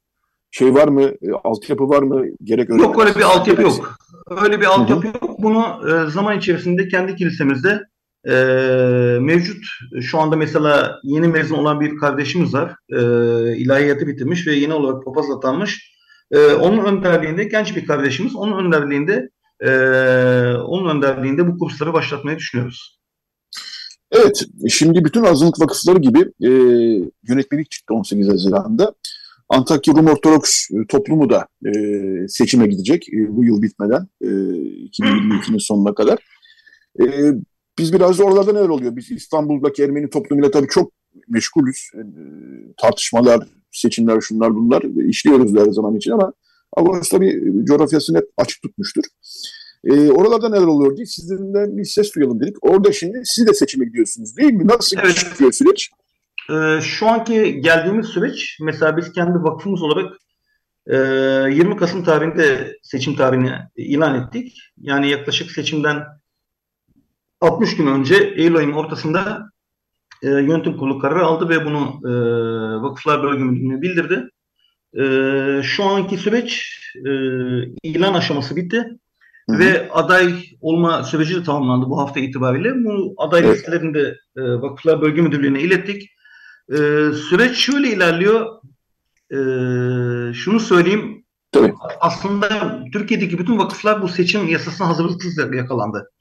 şey 0.51 0.73
var 0.73 0.87
mı? 0.87 1.01
E, 1.01 1.31
altyapı 1.43 1.89
var 1.89 2.03
mı? 2.03 2.25
Gerek 2.43 2.69
Yok 2.69 2.99
öyle 2.99 3.15
bir 3.15 3.21
altyapı 3.21 3.61
yok. 3.61 3.97
Öyle 4.43 4.61
bir 4.61 4.65
altyapı 4.65 5.07
yok. 5.07 5.39
Bunu 5.39 5.63
e, 5.89 6.11
zaman 6.11 6.37
içerisinde 6.37 6.87
kendi 6.87 7.15
kilisemizde 7.15 7.81
e, 8.29 8.33
mevcut 9.21 9.65
şu 10.01 10.19
anda 10.19 10.35
mesela 10.35 10.99
yeni 11.03 11.27
mezun 11.27 11.55
olan 11.55 11.79
bir 11.79 11.97
kardeşimiz 11.97 12.53
var. 12.53 12.75
E, 12.89 12.99
ilahiyatı 13.57 14.07
bitirmiş 14.07 14.47
ve 14.47 14.53
yeni 14.53 14.73
olarak 14.73 15.05
papaz 15.05 15.25
atanmış. 15.37 15.95
E, 16.31 16.53
onun 16.53 16.85
önderliğinde 16.85 17.43
genç 17.43 17.75
bir 17.75 17.85
kardeşimiz. 17.85 18.35
Onun 18.35 18.65
önderliğinde 18.65 19.29
e, 19.59 19.69
onun 20.55 20.95
önderliğinde 20.95 21.47
bu 21.47 21.57
kursları 21.57 21.93
başlatmayı 21.93 22.37
düşünüyoruz. 22.37 22.99
Evet, 24.11 24.45
şimdi 24.69 25.05
bütün 25.05 25.23
azınlık 25.23 25.59
vakıfları 25.59 25.99
gibi 25.99 26.19
e, 26.43 26.49
yönetmelik 27.29 27.71
çıktı 27.71 27.93
18 27.93 28.29
Haziran'da. 28.29 28.95
Antakya 29.49 29.93
Rum 29.93 30.07
Ortodoks 30.07 30.69
toplumu 30.89 31.29
da 31.29 31.47
e, 31.65 31.71
seçime 32.27 32.67
gidecek 32.67 33.09
e, 33.09 33.35
bu 33.35 33.43
yıl 33.43 33.61
bitmeden 33.61 34.07
e, 34.21 34.25
2022'nin 34.25 35.57
sonuna 35.57 35.95
kadar. 35.95 36.19
E, 36.99 37.05
biz 37.77 37.93
biraz 37.93 38.19
da 38.19 38.23
oralarda 38.23 38.53
neler 38.53 38.69
oluyor? 38.69 38.95
Biz 38.95 39.11
İstanbul'daki 39.11 39.83
Ermeni 39.83 40.09
toplumuyla 40.09 40.51
tabii 40.51 40.67
çok 40.67 40.91
meşgulüz. 41.27 41.89
E, 41.95 42.01
tartışmalar, 42.77 43.47
seçimler, 43.71 44.21
şunlar 44.21 44.55
bunlar 44.55 44.81
işliyoruz 45.09 45.55
her 45.55 45.71
zaman 45.71 45.95
için 45.95 46.11
ama 46.11 46.33
Agos 46.77 47.09
tabii 47.09 47.53
coğrafyasını 47.63 48.17
hep 48.17 48.25
açık 48.37 48.61
tutmuştur. 48.61 49.03
E, 49.85 50.11
oralarda 50.11 50.49
neler 50.49 50.67
oluyor 50.67 50.97
diye 50.97 51.05
sizden 51.05 51.77
bir 51.77 51.85
ses 51.85 52.15
duyalım 52.15 52.39
dedik. 52.39 52.55
Orada 52.61 52.91
şimdi 52.91 53.21
siz 53.23 53.47
de 53.47 53.53
seçime 53.53 53.85
gidiyorsunuz 53.85 54.37
değil 54.37 54.53
mi? 54.53 54.67
Nasıl 54.67 54.97
evet. 55.03 55.15
çıkıyor 55.15 55.51
süreç? 55.51 55.89
E, 56.49 56.81
şu 56.81 57.07
anki 57.07 57.61
geldiğimiz 57.61 58.05
süreç 58.05 58.57
mesela 58.61 58.97
biz 58.97 59.11
kendi 59.11 59.43
vakfımız 59.43 59.81
olarak 59.81 60.13
e, 60.87 60.95
20 60.95 61.77
Kasım 61.77 62.03
tarihinde 62.03 62.77
seçim 62.83 63.15
tarihini 63.15 63.51
ilan 63.75 64.23
ettik. 64.23 64.57
Yani 64.77 65.09
yaklaşık 65.09 65.51
seçimden 65.51 65.97
60 67.41 67.77
gün 67.77 67.87
önce 67.87 68.15
Eylül 68.15 68.57
ayının 68.57 68.73
ortasında 68.73 69.49
e, 70.23 70.29
yönetim 70.29 70.77
kurulu 70.77 70.99
kararı 70.99 71.25
aldı 71.25 71.49
ve 71.49 71.65
bunu 71.65 71.99
e, 72.05 72.11
Vakıflar 72.81 73.23
Bölge 73.23 73.43
Müdürlüğü'ne 73.43 73.81
bildirdi. 73.81 74.29
E, 74.99 75.63
şu 75.63 75.83
anki 75.83 76.17
süreç 76.17 76.79
e, 76.95 77.11
ilan 77.83 78.13
aşaması 78.13 78.55
bitti. 78.55 78.85
Hı-hı. 79.49 79.59
Ve 79.59 79.89
aday 79.91 80.43
olma 80.61 81.03
süreci 81.03 81.35
de 81.35 81.43
tamamlandı 81.43 81.89
bu 81.89 81.99
hafta 81.99 82.19
itibariyle. 82.19 82.85
Bu 82.85 83.13
aday 83.17 83.41
evet. 83.45 83.57
listelerini 83.57 83.93
de 83.93 84.17
e, 84.37 84.41
Vakıflar 84.41 85.01
Bölge 85.01 85.21
Müdürlüğü'ne 85.21 85.61
ilettik. 85.61 86.09
E, 86.69 86.77
süreç 87.29 87.57
şöyle 87.57 87.89
ilerliyor. 87.89 88.45
E, 89.31 89.37
şunu 90.33 90.59
söyleyeyim. 90.59 91.25
Tabii. 91.51 91.73
Aslında 91.99 92.79
Türkiye'deki 92.93 93.39
bütün 93.39 93.57
vakıflar 93.57 94.01
bu 94.01 94.07
seçim 94.07 94.47
yasasına 94.47 94.87
hazırlıksız 94.87 95.37
yakalandı. 95.37 96.11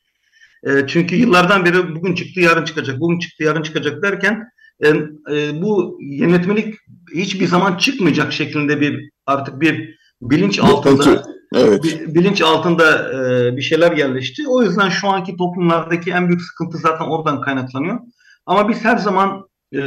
E, 0.67 0.87
çünkü 0.87 1.17
yıllardan 1.17 1.65
beri 1.65 1.95
bugün 1.95 2.15
çıktı 2.15 2.41
yarın 2.41 2.65
çıkacak, 2.65 3.01
bugün 3.01 3.19
çıktı 3.19 3.45
yarın 3.45 3.63
çıkacak 3.63 4.03
derken 4.03 4.45
e, 4.85 4.89
e, 5.33 5.63
bu 5.63 5.99
yönetmelik 6.01 6.75
hiçbir 7.15 7.47
zaman 7.47 7.77
çıkmayacak 7.77 8.33
şeklinde 8.33 8.81
bir 8.81 9.11
artık 9.27 9.61
bir 9.61 9.99
bilinç 10.23 10.59
altında 10.59 11.23
evet. 11.55 11.85
bir, 11.85 12.15
bilinç 12.15 12.43
altında 12.43 13.13
e, 13.13 13.57
bir 13.57 13.63
şeyler 13.63 13.93
yerleşti. 13.93 14.43
O 14.49 14.63
yüzden 14.63 14.89
şu 14.89 15.09
anki 15.09 15.37
toplumlardaki 15.37 16.11
en 16.11 16.29
büyük 16.29 16.43
sıkıntı 16.43 16.79
zaten 16.79 17.05
oradan 17.05 17.41
kaynaklanıyor. 17.41 17.99
Ama 18.47 18.69
biz 18.69 18.85
her 18.85 18.97
zaman 18.97 19.49
e, 19.73 19.79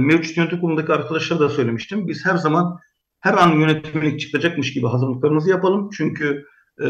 mevcut 0.00 0.36
yönetim 0.36 0.60
kurulundaki 0.60 0.92
arkadaşlara 0.92 1.40
da 1.40 1.48
söylemiştim. 1.48 2.08
Biz 2.08 2.26
her 2.26 2.36
zaman 2.36 2.78
her 3.20 3.34
an 3.34 3.52
yönetmelik 3.52 4.20
çıkacakmış 4.20 4.72
gibi 4.72 4.86
hazırlıklarımızı 4.86 5.50
yapalım. 5.50 5.90
Çünkü 5.96 6.44
e, 6.80 6.86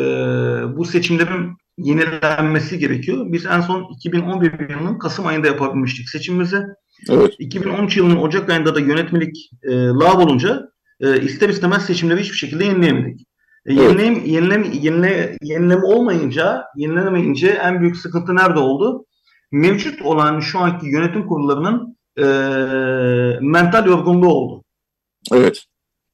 bu 0.77 0.85
seçimlerin 0.85 1.57
yenilenmesi 1.79 2.79
gerekiyor. 2.79 3.25
Biz 3.29 3.47
en 3.47 3.61
son 3.61 3.87
2011 3.97 4.71
yılının 4.71 4.99
Kasım 4.99 5.27
ayında 5.27 5.47
yapabilmiştik 5.47 6.09
seçimimizi. 6.09 6.63
Evet. 7.11 7.35
2013 7.39 7.97
yılının 7.97 8.17
Ocak 8.17 8.51
ayında 8.51 8.75
da 8.75 8.81
yönetmelik 8.81 9.51
e, 9.63 9.73
lav 9.73 10.21
olunca 10.21 10.63
e, 11.01 11.21
ister 11.21 11.49
istemez 11.49 11.87
seçimleri 11.87 12.21
hiçbir 12.21 12.37
şekilde 12.37 12.65
yenileyemedik. 12.65 13.21
E, 13.67 13.75
evet. 13.75 13.81
yenilem, 13.81 14.25
yenilem, 14.25 14.65
yenile, 14.73 15.37
yenileme 15.43 15.85
olmayınca, 15.85 16.65
yenilenemeyince 16.77 17.49
en 17.49 17.81
büyük 17.81 17.97
sıkıntı 17.97 18.37
nerede 18.37 18.59
oldu? 18.59 19.07
Mevcut 19.53 20.03
olan 20.03 20.41
şu 20.41 20.59
anki 20.59 20.87
yönetim 20.87 21.27
kurullarının 21.27 21.97
e, 22.19 22.25
mental 23.41 23.87
yorgunluğu 23.87 24.29
oldu. 24.29 24.65
Evet. 25.33 25.65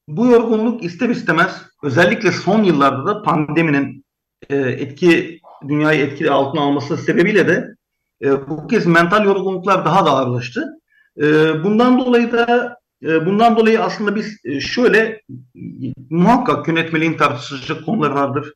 Bu 0.09 0.27
yorgunluk 0.27 0.85
ister 0.85 1.09
istemez 1.09 1.63
özellikle 1.83 2.33
son 2.33 2.63
yıllarda 2.63 3.07
da 3.07 3.23
pandeminin 3.23 4.02
e, 4.51 4.57
etki 4.57 5.41
dünyayı 5.69 6.01
etkili 6.01 6.31
altına 6.31 6.61
alması 6.61 6.97
sebebiyle 6.97 7.49
de 7.49 7.75
e, 8.23 8.49
bu 8.49 8.67
kez 8.67 8.87
mental 8.87 9.25
yorgunluklar 9.25 9.85
daha 9.85 10.07
da 10.07 10.11
ağırlaştı. 10.11 10.65
E, 11.21 11.25
bundan 11.65 11.99
dolayı 11.99 12.33
da 12.33 12.77
e, 13.03 13.27
bundan 13.27 13.57
dolayı 13.57 13.83
aslında 13.83 14.17
biz 14.17 14.37
e, 14.45 14.61
şöyle 14.61 15.23
muhakkak 16.11 16.69
yönetmeliğin 16.69 17.17
tartışılacak 17.17 17.85
konular 17.85 18.11
vardır. 18.11 18.53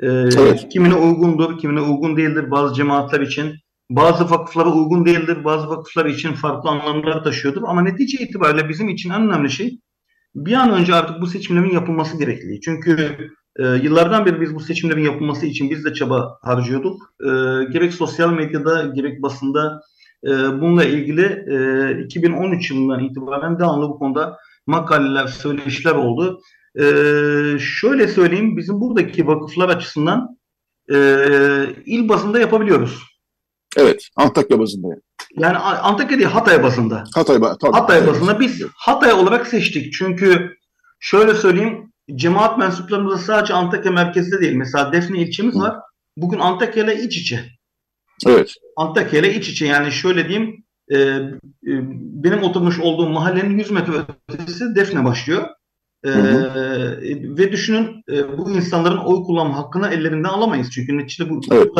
E, 0.00 0.06
evet. 0.06 0.68
Kimine 0.68 0.94
uygundur, 0.94 1.58
kimine 1.58 1.80
uygun 1.80 2.16
değildir 2.16 2.50
bazı 2.50 2.74
cemaatler 2.74 3.20
için. 3.20 3.54
Bazı 3.90 4.30
vakıflara 4.30 4.68
uygun 4.68 5.06
değildir, 5.06 5.44
bazı 5.44 5.68
vakıflar 5.68 6.06
için 6.06 6.32
farklı 6.32 6.70
anlamlar 6.70 7.24
taşıyordur. 7.24 7.62
Ama 7.66 7.82
netice 7.82 8.24
itibariyle 8.24 8.68
bizim 8.68 8.88
için 8.88 9.10
en 9.10 9.22
önemli 9.22 9.50
şey 9.50 9.78
bir 10.34 10.52
an 10.52 10.72
önce 10.72 10.94
artık 10.94 11.20
bu 11.20 11.26
seçimlerin 11.26 11.74
yapılması 11.74 12.18
gerekli. 12.18 12.60
Çünkü 12.60 13.16
e, 13.58 13.66
yıllardan 13.66 14.26
beri 14.26 14.40
biz 14.40 14.54
bu 14.54 14.60
seçimlerin 14.60 15.04
yapılması 15.04 15.46
için 15.46 15.70
biz 15.70 15.84
de 15.84 15.94
çaba 15.94 16.38
harcıyorduk. 16.42 17.14
E, 17.20 17.28
gerek 17.72 17.94
sosyal 17.94 18.32
medyada 18.32 18.82
gerek 18.86 19.22
basında 19.22 19.80
e, 20.24 20.30
bununla 20.30 20.84
ilgili 20.84 21.44
e, 22.00 22.04
2013 22.04 22.70
yılından 22.70 23.04
itibaren 23.04 23.58
devamlı 23.58 23.88
bu 23.88 23.98
konuda 23.98 24.38
makaleler, 24.66 25.26
söyleşiler 25.26 25.94
oldu. 25.94 26.40
E, 26.78 26.84
şöyle 27.58 28.08
söyleyeyim, 28.08 28.56
bizim 28.56 28.80
buradaki 28.80 29.26
vakıflar 29.26 29.68
açısından 29.68 30.38
e, 30.92 30.96
il 31.86 32.08
bazında 32.08 32.40
yapabiliyoruz. 32.40 33.02
Evet, 33.76 34.08
Antakya 34.16 34.58
bazında. 34.58 34.88
Yani 35.36 35.56
Antakya 35.58 36.18
değil, 36.18 36.30
Hatay 36.30 36.62
bazında. 36.62 37.04
Hatay, 37.14 37.40
tabii, 37.60 37.72
Hatay 37.72 38.06
bazında 38.06 38.40
biz 38.40 38.62
Hatay 38.76 39.12
olarak 39.12 39.46
seçtik. 39.46 39.92
Çünkü 39.92 40.56
şöyle 41.00 41.34
söyleyeyim, 41.34 41.92
cemaat 42.14 42.58
mensuplarımız 42.58 43.26
sadece 43.26 43.54
Antakya 43.54 43.92
merkezde 43.92 44.40
değil. 44.40 44.54
Mesela 44.54 44.92
Defne 44.92 45.18
ilçemiz 45.18 45.60
var. 45.60 45.76
Bugün 46.16 46.38
Antakya 46.38 46.84
ile 46.84 47.02
iç 47.02 47.16
içe. 47.16 47.44
Evet. 48.26 48.54
Antakya 48.76 49.20
ile 49.20 49.34
iç 49.34 49.48
içe. 49.48 49.66
Yani 49.66 49.92
şöyle 49.92 50.28
diyeyim 50.28 50.64
e, 50.88 50.98
e, 50.98 51.30
benim 52.24 52.42
oturmuş 52.42 52.78
olduğum 52.78 53.08
mahallenin 53.08 53.58
100 53.58 53.70
metre 53.70 53.92
ötesi 54.28 54.74
Defne 54.74 55.04
başlıyor. 55.04 55.48
E, 56.04 56.10
ve 57.36 57.52
düşünün 57.52 58.02
e, 58.10 58.38
bu 58.38 58.50
insanların 58.50 58.98
oy 58.98 59.22
kullanma 59.24 59.56
hakkını 59.56 59.88
ellerinden 59.88 60.28
alamayız. 60.28 60.70
Çünkü 60.70 60.98
neticede 60.98 61.30
bu 61.30 61.40
evet. 61.52 61.70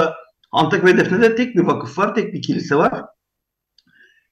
Antakya 0.52 0.86
ve 0.86 0.98
Defne'de 0.98 1.36
tek 1.36 1.56
bir 1.56 1.60
vakıf 1.60 1.98
var, 1.98 2.14
tek 2.14 2.34
bir 2.34 2.42
kilise 2.42 2.76
var. 2.76 3.04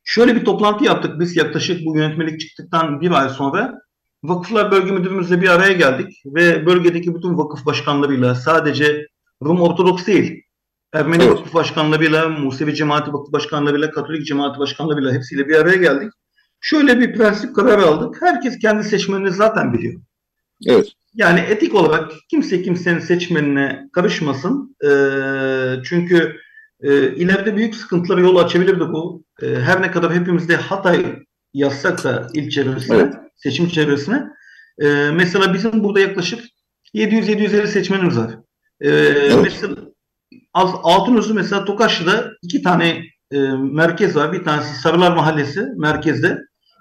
Şöyle 0.05 0.37
bir 0.37 0.45
toplantı 0.45 0.85
yaptık 0.85 1.21
biz 1.21 1.37
yaklaşık 1.37 1.87
bu 1.87 1.97
yönetmelik 1.97 2.41
çıktıktan 2.41 3.01
bir 3.01 3.11
ay 3.11 3.29
sonra. 3.29 3.79
Vakıflar 4.25 4.71
Bölge 4.71 4.93
Müdürümüzle 4.93 5.43
bir 5.43 5.49
araya 5.49 5.73
geldik 5.73 6.23
ve 6.27 6.67
bölgedeki 6.67 7.15
bütün 7.15 7.39
vakıf 7.39 7.67
başkanlarıyla 7.67 8.35
sadece 8.35 9.07
Rum 9.45 9.61
Ortodoks 9.61 10.07
değil, 10.07 10.43
Ermeni 10.93 11.23
evet. 11.23 11.33
Vakıf 11.33 11.55
Başkanlarıyla, 11.55 12.29
Musevi 12.29 12.75
Cemaati 12.75 13.13
Vakıf 13.13 13.33
Başkanlarıyla, 13.33 13.91
Katolik 13.91 14.27
Cemaati 14.27 14.59
Başkanlarıyla 14.59 15.13
hepsiyle 15.13 15.49
bir 15.49 15.55
araya 15.55 15.77
geldik. 15.77 16.13
Şöyle 16.61 17.01
bir 17.01 17.13
prensip 17.17 17.57
kararı 17.57 17.87
aldık. 17.87 18.23
Herkes 18.23 18.59
kendi 18.59 18.85
seçmenini 18.85 19.31
zaten 19.31 19.73
biliyor. 19.73 20.01
Evet. 20.67 20.93
Yani 21.15 21.41
etik 21.41 21.75
olarak 21.75 22.13
kimse 22.31 22.63
kimsenin 22.63 22.99
seçmenine 22.99 23.89
karışmasın. 23.93 24.77
E, 24.85 24.91
çünkü 25.85 26.37
e, 26.81 27.15
ileride 27.15 27.57
büyük 27.57 27.75
sıkıntılara 27.75 28.21
yol 28.21 28.37
açabilirdi 28.37 28.81
bu. 28.81 29.25
E, 29.43 29.47
her 29.47 29.83
ne 29.83 29.91
kadar 29.91 30.15
hepimizde 30.15 30.57
Hatay 30.57 31.23
yazsak 31.55 32.05
da 32.05 32.29
il 32.35 32.51
çevresine, 32.51 32.97
evet. 32.97 33.15
seçim 33.37 33.69
çevresine. 33.69 34.25
E, 34.79 34.87
mesela 35.11 35.55
bizim 35.55 35.85
burada 35.85 36.01
yaklaşık 36.01 36.45
700-750 36.95 37.67
seçmenimiz 37.67 38.19
var. 38.19 38.31
E, 38.81 38.89
evet. 38.91 39.39
Mesela 39.43 39.77
Altınözü 40.55 41.35
mesela 41.35 41.65
Tokaşlı'da 41.65 42.33
iki 42.43 42.63
tane 42.63 43.03
e, 43.31 43.39
merkez 43.57 44.17
var. 44.17 44.33
Bir 44.33 44.45
tanesi 44.45 44.81
Sarılar 44.81 45.17
Mahallesi 45.17 45.67
merkezde. 45.77 46.39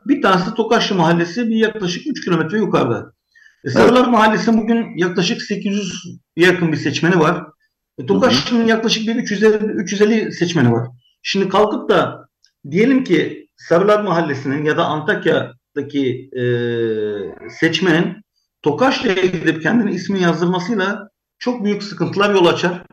Bir 0.08 0.22
tanesi 0.22 0.54
Tokaşlı 0.54 0.96
Mahallesi 0.96 1.50
bir 1.50 1.56
yaklaşık 1.56 2.08
3 2.08 2.26
kilometre 2.26 2.58
yukarıda. 2.58 3.14
E, 3.64 3.70
Sarılar 3.70 4.02
evet. 4.02 4.12
Mahallesi 4.12 4.58
bugün 4.58 4.98
yaklaşık 4.98 5.42
800 5.42 6.04
yakın 6.36 6.72
bir 6.72 6.78
seçmeni 6.78 7.20
var. 7.20 7.44
E, 7.98 8.06
Tokaşlı'nın 8.06 8.66
yaklaşık 8.66 9.08
bir 9.08 9.16
350, 9.16 9.66
350 9.66 10.34
seçmeni 10.34 10.72
var. 10.72 10.88
Şimdi 11.24 11.50
kalkıp 11.50 11.90
da 11.90 12.28
diyelim 12.72 13.04
ki 13.04 13.41
Sarılar 13.68 14.04
Mahallesi'nin 14.04 14.66
ya 14.66 14.78
da 14.78 14.86
Antakya'daki 14.86 16.30
e, 16.40 16.44
seçmenin 17.50 18.18
Tokaşlı'ya 18.62 19.26
gidip 19.26 19.64
kendini 19.64 19.92
ismi 19.92 20.22
yazdırmasıyla 20.22 21.10
çok 21.40 21.64
büyük 21.64 21.84
sıkıntılar 21.84 22.34
yol 22.34 22.46
açar. 22.46 22.84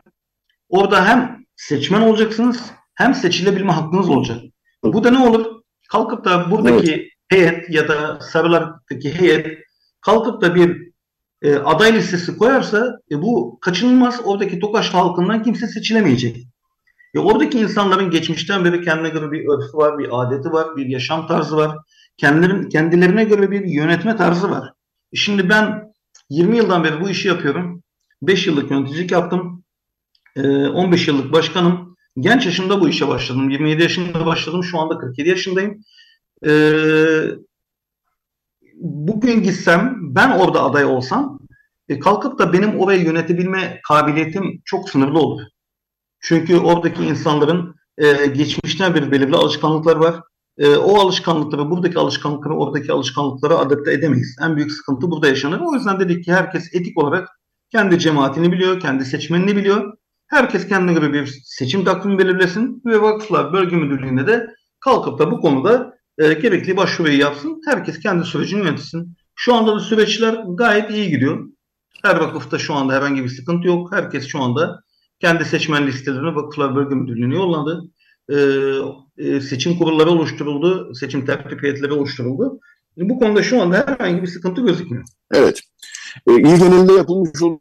Orada 0.69 1.07
hem 1.07 1.45
seçmen 1.55 2.01
olacaksınız 2.01 2.71
hem 2.95 3.13
seçilebilme 3.13 3.71
hakkınız 3.71 4.09
olacak. 4.09 4.37
Bu 4.83 5.03
da 5.03 5.11
ne 5.11 5.19
olur? 5.19 5.45
Kalkıp 5.89 6.25
da 6.25 6.51
buradaki 6.51 6.91
evet. 6.91 7.11
heyet 7.27 7.69
ya 7.69 7.87
da 7.87 8.19
Sarılar'daki 8.21 9.19
heyet 9.19 9.57
kalkıp 10.01 10.41
da 10.41 10.55
bir 10.55 10.91
e, 11.41 11.55
aday 11.55 11.93
listesi 11.93 12.37
koyarsa 12.37 12.99
e, 13.11 13.21
bu 13.21 13.59
kaçınılmaz 13.61 14.21
oradaki 14.23 14.59
Tokaş 14.59 14.89
halkından 14.89 15.43
kimse 15.43 15.67
seçilemeyecek. 15.67 16.48
E, 17.15 17.19
oradaki 17.19 17.59
insanların 17.59 18.11
geçmişten 18.11 18.65
beri 18.65 18.83
kendine 18.85 19.09
göre 19.09 19.31
bir 19.31 19.47
örfü 19.47 19.77
var, 19.77 19.97
bir 19.97 20.21
adeti 20.21 20.51
var, 20.51 20.77
bir 20.77 20.85
yaşam 20.85 21.27
tarzı 21.27 21.57
var. 21.57 21.77
Kendilerin, 22.17 22.69
kendilerine 22.69 23.23
göre 23.23 23.51
bir 23.51 23.65
yönetme 23.65 24.15
tarzı 24.15 24.51
var. 24.51 24.73
E, 25.13 25.15
şimdi 25.15 25.49
ben 25.49 25.93
20 26.29 26.57
yıldan 26.57 26.83
beri 26.83 27.01
bu 27.01 27.09
işi 27.09 27.27
yapıyorum. 27.27 27.83
5 28.21 28.47
yıllık 28.47 28.71
yöneticilik 28.71 29.11
yaptım. 29.11 29.63
15 30.37 31.07
ee, 31.07 31.11
yıllık 31.11 31.33
başkanım. 31.33 31.95
Genç 32.19 32.45
yaşımda 32.45 32.81
bu 32.81 32.89
işe 32.89 33.07
başladım. 33.07 33.49
27 33.49 33.81
yaşında 33.81 34.25
başladım. 34.25 34.63
Şu 34.63 34.79
anda 34.79 34.97
47 34.97 35.29
yaşındayım. 35.29 35.83
Ee, 36.45 37.21
bugün 38.75 39.43
gitsem 39.43 39.95
ben 40.01 40.31
orada 40.31 40.63
aday 40.63 40.85
olsam 40.85 41.39
E, 41.89 41.99
kalkıp 41.99 42.39
da 42.39 42.53
benim 42.53 42.79
orayı 42.79 43.03
yönetebilme 43.03 43.79
kabiliyetim 43.87 44.61
çok 44.65 44.89
sınırlı 44.89 45.19
olur. 45.19 45.41
Çünkü 46.21 46.57
oradaki 46.57 47.03
insanların 47.03 47.75
e, 47.97 48.25
geçmişten 48.25 48.95
beri 48.95 49.11
belirli 49.11 49.35
alışkanlıklar 49.35 49.95
var. 49.95 50.21
E, 50.57 50.75
o 50.75 50.99
alışkanlıkları, 50.99 51.69
buradaki 51.69 51.99
alışkanlıkları, 51.99 52.53
oradaki 52.53 52.91
alışkanlıklara 52.91 53.57
adapte 53.57 53.93
edemeyiz. 53.93 54.37
En 54.41 54.55
büyük 54.55 54.71
sıkıntı 54.71 55.11
burada 55.11 55.27
yaşanır. 55.27 55.61
O 55.65 55.73
yüzden 55.73 55.99
dedik 55.99 56.25
ki 56.25 56.33
herkes 56.33 56.75
etik 56.75 56.97
olarak 56.97 57.29
kendi 57.71 57.99
cemaatini 57.99 58.51
biliyor, 58.51 58.79
kendi 58.79 59.05
seçmenini 59.05 59.55
biliyor. 59.55 59.93
Herkes 60.27 60.67
kendine 60.67 60.93
göre 60.93 61.13
bir 61.13 61.41
seçim 61.45 61.85
takvimi 61.85 62.17
belirlesin 62.17 62.81
ve 62.85 63.01
Vakıflar 63.01 63.53
Bölge 63.53 63.75
Müdürlüğü'nde 63.75 64.27
de 64.27 64.47
kalkıp 64.79 65.19
da 65.19 65.31
bu 65.31 65.41
konuda 65.41 65.93
e, 66.17 66.33
gerekli 66.33 66.77
başvuruyu 66.77 67.19
yapsın. 67.19 67.61
Herkes 67.65 67.99
kendi 67.99 68.25
sürecini 68.25 68.59
yönetsin. 68.59 69.15
Şu 69.35 69.55
anda 69.55 69.75
da 69.75 69.79
süreçler 69.79 70.43
gayet 70.47 70.91
iyi 70.91 71.09
gidiyor. 71.09 71.49
Her 72.03 72.15
vakıfta 72.15 72.57
şu 72.57 72.73
anda 72.73 72.93
herhangi 72.93 73.23
bir 73.23 73.29
sıkıntı 73.29 73.67
yok. 73.67 73.91
Herkes 73.91 74.27
şu 74.27 74.41
anda 74.41 74.83
kendi 75.19 75.45
seçmen 75.45 75.87
listelerini 75.87 76.35
Vakıflar 76.35 76.75
Bölge 76.75 76.95
Müdürlüğü'ne 76.95 77.35
yolladı. 77.35 77.83
Ee, 78.29 78.35
e, 79.17 79.41
seçim 79.41 79.77
kurulları 79.77 80.09
oluşturuldu. 80.09 80.95
Seçim 80.95 81.25
tertip 81.25 81.63
heyetleri 81.63 81.93
oluşturuldu. 81.93 82.59
Bu 82.97 83.19
konuda 83.19 83.43
şu 83.43 83.61
anda 83.61 83.77
herhangi 83.87 84.21
bir 84.21 84.27
sıkıntı 84.27 84.61
gözükmüyor. 84.61 85.05
Evet. 85.31 85.61
E, 86.27 86.33
il 86.33 86.41
genelinde 86.41 86.93
yapılmış 86.93 87.41
olan 87.41 87.59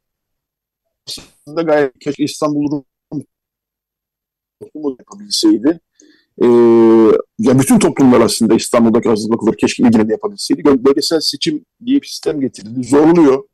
aslında 1.09 1.63
gayet 1.63 1.99
keşke 1.99 2.25
İstanbul 2.25 2.83
toplumu 4.61 4.97
yapabilseydi. 4.99 5.81
E, 6.43 6.47
ya 7.39 7.59
bütün 7.59 7.79
toplumlar 7.79 8.21
aslında 8.21 8.55
İstanbul'daki 8.55 9.11
azınlık 9.11 9.35
vakıfları 9.35 9.57
keşke 9.57 9.83
il 9.83 9.91
genelinde 9.91 10.13
yapabilseydi. 10.13 10.65
Bölgesel 10.65 11.21
seçim 11.21 11.65
diye 11.87 12.03
bir 12.03 12.07
sistem 12.07 12.41
getirildi. 12.41 12.85
Zorluyor. 12.85 13.45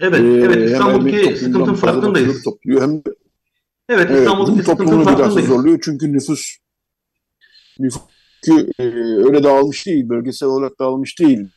Evet, 0.00 0.20
ee, 0.20 0.24
evet 0.24 0.70
İstanbul'daki 0.70 1.36
sıkıntının 1.36 1.74
farkındayız. 1.74 2.42
Topluyor. 2.42 2.82
Hem 2.82 3.02
evet, 3.92 4.06
evet, 4.10 4.28
sıkıntının 4.64 5.04
farkındayız. 5.04 5.48
zorluyor 5.48 5.78
çünkü 5.82 6.12
nüfus 6.12 6.56
nüfus 7.78 8.02
e, 8.48 8.84
öyle 9.24 9.42
dağılmış 9.42 9.86
değil, 9.86 10.08
bölgesel 10.08 10.48
olarak 10.48 10.78
dağılmış 10.78 11.18
değil. 11.18 11.48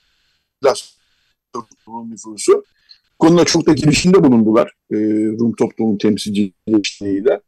nüfusu. 2.09 2.63
Konuda 3.19 3.45
çok 3.45 3.65
da 3.67 3.73
girişimde 3.73 4.23
bulundular 4.23 4.71
e, 4.91 4.95
Rum 5.39 5.55
toplumun 5.55 5.97
temsilciliğiyle. 5.97 7.41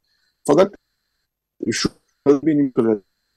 Fakat 0.47 0.73
şu 1.71 1.89
benim 2.27 2.73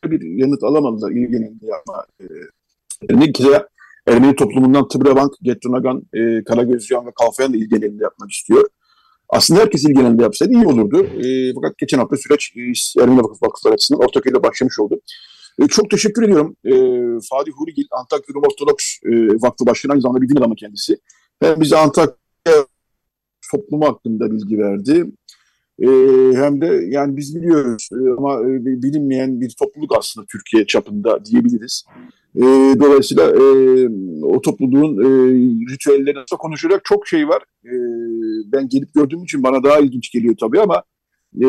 bir 0.04 0.38
yanıt 0.38 0.62
alamadılar 0.62 1.10
ilgilendi 1.10 1.66
ama 1.86 2.06
e, 2.20 3.18
ne 3.20 3.32
kere 3.32 3.68
Ermeni 4.06 4.36
toplumundan 4.36 4.88
Tıbrabank, 4.88 5.32
Getrunagan, 5.42 6.02
e, 6.14 6.44
Karagözyan 6.44 7.06
ve 7.06 7.10
Kalfayan 7.20 7.52
da 7.52 7.56
ilgileninde 7.56 8.02
yapmak 8.02 8.30
istiyor. 8.30 8.68
Aslında 9.32 9.60
herkes 9.60 9.84
ilgileninde 9.84 10.22
yapsaydı 10.22 10.52
iyi 10.52 10.66
olurdu. 10.66 11.06
E, 11.06 11.54
fakat 11.54 11.78
geçen 11.78 11.98
hafta 11.98 12.16
süreç 12.16 12.52
e, 12.56 13.02
Ermeni 13.02 13.18
Vakıf 13.18 13.42
Vakıflar 13.42 13.72
açısından 13.72 14.02
Ortaköy'de 14.02 14.42
başlamış 14.42 14.78
oldu. 14.78 15.00
E, 15.62 15.66
çok 15.66 15.90
teşekkür 15.90 16.22
ediyorum. 16.22 16.56
E, 16.64 16.72
Fatih 17.30 17.52
Hurigil, 17.52 17.84
Antakya 17.90 18.34
Rum 18.34 18.42
Ortodoks 18.42 18.84
e, 19.04 19.10
Vakfı 19.42 19.66
Başkanı 19.66 19.92
aynı 19.92 20.02
zamanda 20.02 20.22
bir 20.22 20.28
din 20.28 20.36
adamı 20.36 20.54
kendisi. 20.54 20.98
Hem 21.42 21.60
bize 21.60 21.76
Antakya 21.76 22.14
toplumu 23.52 23.86
hakkında 23.86 24.30
bilgi 24.30 24.58
verdi. 24.58 25.04
E, 25.80 25.88
hem 26.36 26.60
de 26.60 26.84
yani 26.88 27.16
biz 27.16 27.36
biliyoruz 27.36 27.88
e, 27.92 28.10
ama 28.18 28.40
e, 28.40 28.64
bilinmeyen 28.64 29.40
bir 29.40 29.54
topluluk 29.58 29.98
aslında 29.98 30.26
Türkiye 30.26 30.66
çapında 30.66 31.24
diyebiliriz. 31.24 31.84
E, 32.36 32.42
dolayısıyla 32.80 33.30
e, 33.30 33.42
o 34.22 34.40
topluluğun 34.40 34.98
e, 34.98 35.08
ritüelleri 35.72 36.24
konuşacak 36.38 36.84
çok 36.84 37.08
şey 37.08 37.28
var. 37.28 37.42
E, 37.64 37.74
ben 38.52 38.68
gelip 38.68 38.94
gördüğüm 38.94 39.22
için 39.22 39.42
bana 39.42 39.62
daha 39.64 39.78
ilginç 39.78 40.12
geliyor 40.12 40.34
tabii 40.40 40.60
ama 40.60 40.82
e, 41.36 41.46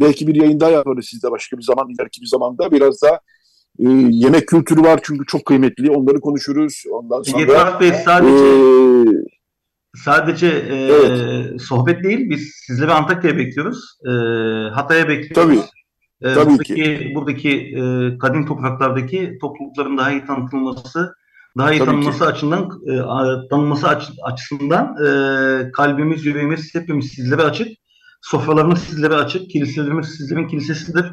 belki 0.00 0.26
bir 0.26 0.34
yayın 0.34 0.60
daha 0.60 0.70
yaparız 0.70 1.06
sizde 1.10 1.30
başka 1.30 1.58
bir 1.58 1.62
zaman, 1.62 1.88
ileriki 1.88 2.20
bir 2.20 2.26
zamanda 2.26 2.72
biraz 2.72 3.02
daha 3.02 3.20
e, 3.78 3.88
yemek 4.10 4.46
kültürü 4.48 4.82
var 4.82 5.00
çünkü 5.02 5.26
çok 5.26 5.44
kıymetli. 5.44 5.90
Onları 5.90 6.20
konuşuruz. 6.20 6.82
Ondan 6.92 7.22
sonra 7.22 7.40
Yeter 7.40 7.80
Bey 7.80 7.92
sadece 8.04 8.44
e, 8.44 9.37
sadece 9.94 10.46
e, 10.46 10.74
evet. 10.74 11.62
sohbet 11.62 12.04
değil. 12.04 12.30
Biz 12.30 12.52
sizleri 12.66 12.92
Antakya'ya 12.92 13.38
bekliyoruz. 13.38 13.98
E, 14.06 14.10
Hatay'a 14.74 15.08
bekliyoruz. 15.08 15.34
Tabii. 15.34 16.30
E, 16.30 16.34
Tabii 16.34 16.50
buradaki, 16.50 16.74
ki. 16.74 17.12
Buradaki 17.14 17.50
e, 17.50 18.18
kadim 18.18 18.46
topraklardaki 18.46 19.38
toplulukların 19.40 19.98
daha 19.98 20.10
iyi 20.10 20.26
tanıtılması, 20.26 21.14
daha 21.58 21.72
iyi 21.72 21.78
Tabii 21.78 21.90
tanınması 21.90 22.18
ki. 22.18 22.24
açısından 22.24 22.70
e, 22.86 23.48
tanınması 23.50 23.88
aç, 23.88 24.10
açısından 24.22 24.96
e, 25.06 25.72
kalbimiz, 25.72 26.26
yüreğimiz 26.26 26.74
hepimiz 26.74 27.06
sizlere 27.12 27.42
açık. 27.42 27.68
Sofralarımız 28.22 28.78
sizlere 28.78 29.14
açık, 29.14 29.50
kiliselerimiz 29.50 30.08
sizlerin 30.08 30.48
kilisesidir. 30.48 31.06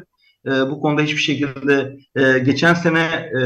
E, 0.46 0.50
bu 0.50 0.80
konuda 0.80 1.02
hiçbir 1.02 1.22
şekilde 1.22 1.96
e, 2.16 2.38
geçen 2.38 2.74
sene 2.74 3.02
e, 3.02 3.42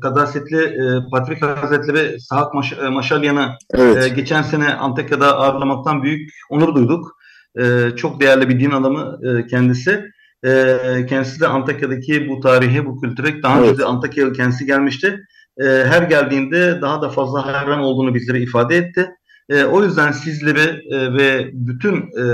Kadasetli 0.00 0.58
e, 0.58 1.10
Patrik 1.10 1.42
Hazretleri 1.42 2.20
Sahat 2.20 2.54
Maş 2.54 2.72
e, 2.72 2.88
Maşalyan'ı 2.88 3.52
evet. 3.74 4.04
e, 4.04 4.08
geçen 4.08 4.42
sene 4.42 4.74
Antakya'da 4.74 5.36
ağırlamaktan 5.36 6.02
büyük 6.02 6.30
onur 6.50 6.74
duyduk. 6.74 7.16
E, 7.58 7.90
çok 7.96 8.20
değerli 8.20 8.48
bir 8.48 8.60
din 8.60 8.70
adamı 8.70 9.18
e, 9.28 9.46
kendisi. 9.46 10.04
E, 10.46 10.78
kendisi 11.08 11.40
de 11.40 11.48
Antakya'daki 11.48 12.28
bu 12.28 12.40
tarihi, 12.40 12.86
bu 12.86 13.00
kültüre 13.00 13.42
daha 13.42 13.58
önce 13.58 13.68
evet. 13.68 13.78
de 13.78 13.84
Antakya'ya 13.84 14.32
kendisi 14.32 14.66
gelmişti. 14.66 15.20
E, 15.60 15.64
her 15.64 16.02
geldiğinde 16.02 16.78
daha 16.82 17.02
da 17.02 17.08
fazla 17.08 17.46
hayran 17.46 17.78
olduğunu 17.78 18.14
bizlere 18.14 18.40
ifade 18.40 18.76
etti. 18.76 19.10
E, 19.48 19.64
o 19.64 19.84
yüzden 19.84 20.12
sizleri 20.12 20.94
e, 20.94 21.14
ve 21.14 21.50
bütün 21.52 21.96
e, 21.96 22.26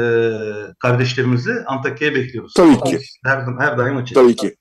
kardeşlerimizi 0.79 1.53
Antakya'ya 1.67 2.15
bekliyoruz. 2.15 2.55
Tabii 2.57 2.81
ki. 2.81 2.99
Her, 3.25 3.45
her 3.59 3.79
daim 3.79 3.97
açık. 3.97 4.15
Tabii 4.15 4.37
ki. 4.37 4.57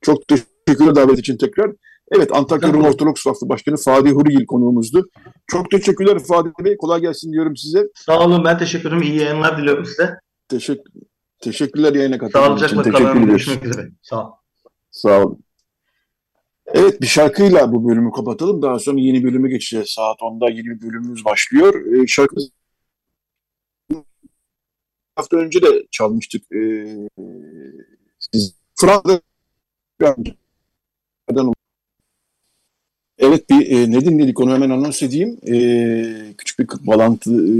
Çok 0.00 0.28
teşekkürler 0.28 0.94
davet 0.94 1.18
için 1.18 1.36
tekrar. 1.36 1.70
Evet 2.12 2.32
Antakya 2.32 2.72
Rum 2.72 2.84
Ortodoks 2.84 3.26
Vakfı 3.26 3.48
Başkanı 3.48 3.76
Fadi 3.76 4.10
Hurigil 4.10 4.46
konuğumuzdu. 4.46 5.08
Çok 5.46 5.70
teşekkürler 5.70 6.18
Fadi 6.18 6.52
Bey. 6.64 6.76
Kolay 6.76 7.00
gelsin 7.00 7.32
diyorum 7.32 7.56
size. 7.56 7.86
Sağ 7.94 8.20
olun 8.20 8.44
ben 8.44 8.58
teşekkür 8.58 8.88
ederim. 8.88 9.02
İyi 9.02 9.16
yayınlar 9.16 9.58
diliyorum 9.58 9.84
size. 9.84 10.14
Teşekkür, 10.48 10.92
teşekkürler 11.40 11.94
yayına 11.94 12.18
katıldığınız 12.18 12.62
için. 12.62 12.76
Sağlıcakla 12.76 13.12
kalın. 13.12 13.26
Görüşmek 13.26 13.64
üzere. 13.64 13.88
Sağ 14.02 14.24
olun. 14.24 14.34
Sağ 14.90 15.20
olun. 15.24 15.44
Evet 16.74 17.00
bir 17.00 17.06
şarkıyla 17.06 17.72
bu 17.72 17.88
bölümü 17.88 18.12
kapatalım. 18.12 18.62
Daha 18.62 18.78
sonra 18.78 19.00
yeni 19.00 19.24
bölümü 19.24 19.48
geçeceğiz. 19.48 19.88
Saat 19.88 20.18
10'da 20.20 20.50
yeni 20.50 20.66
bir 20.66 20.80
bölümümüz 20.80 21.24
başlıyor. 21.24 22.02
Ee, 22.02 22.06
şarkımız 22.06 22.50
hafta 25.16 25.36
önce 25.36 25.62
de 25.62 25.86
çalmıştık. 25.90 26.52
Ee, 26.52 27.08
siz 28.18 28.54
Fransa 28.74 29.20
Evet 33.18 33.50
bir 33.50 33.70
e, 33.70 33.90
ne 33.90 34.00
dinledik 34.00 34.40
onu 34.40 34.54
hemen 34.54 34.70
anons 34.70 35.02
edeyim. 35.02 35.38
E, 35.46 36.34
küçük 36.38 36.58
bir 36.58 36.86
bağlantı 36.86 37.30
e, 37.30 37.54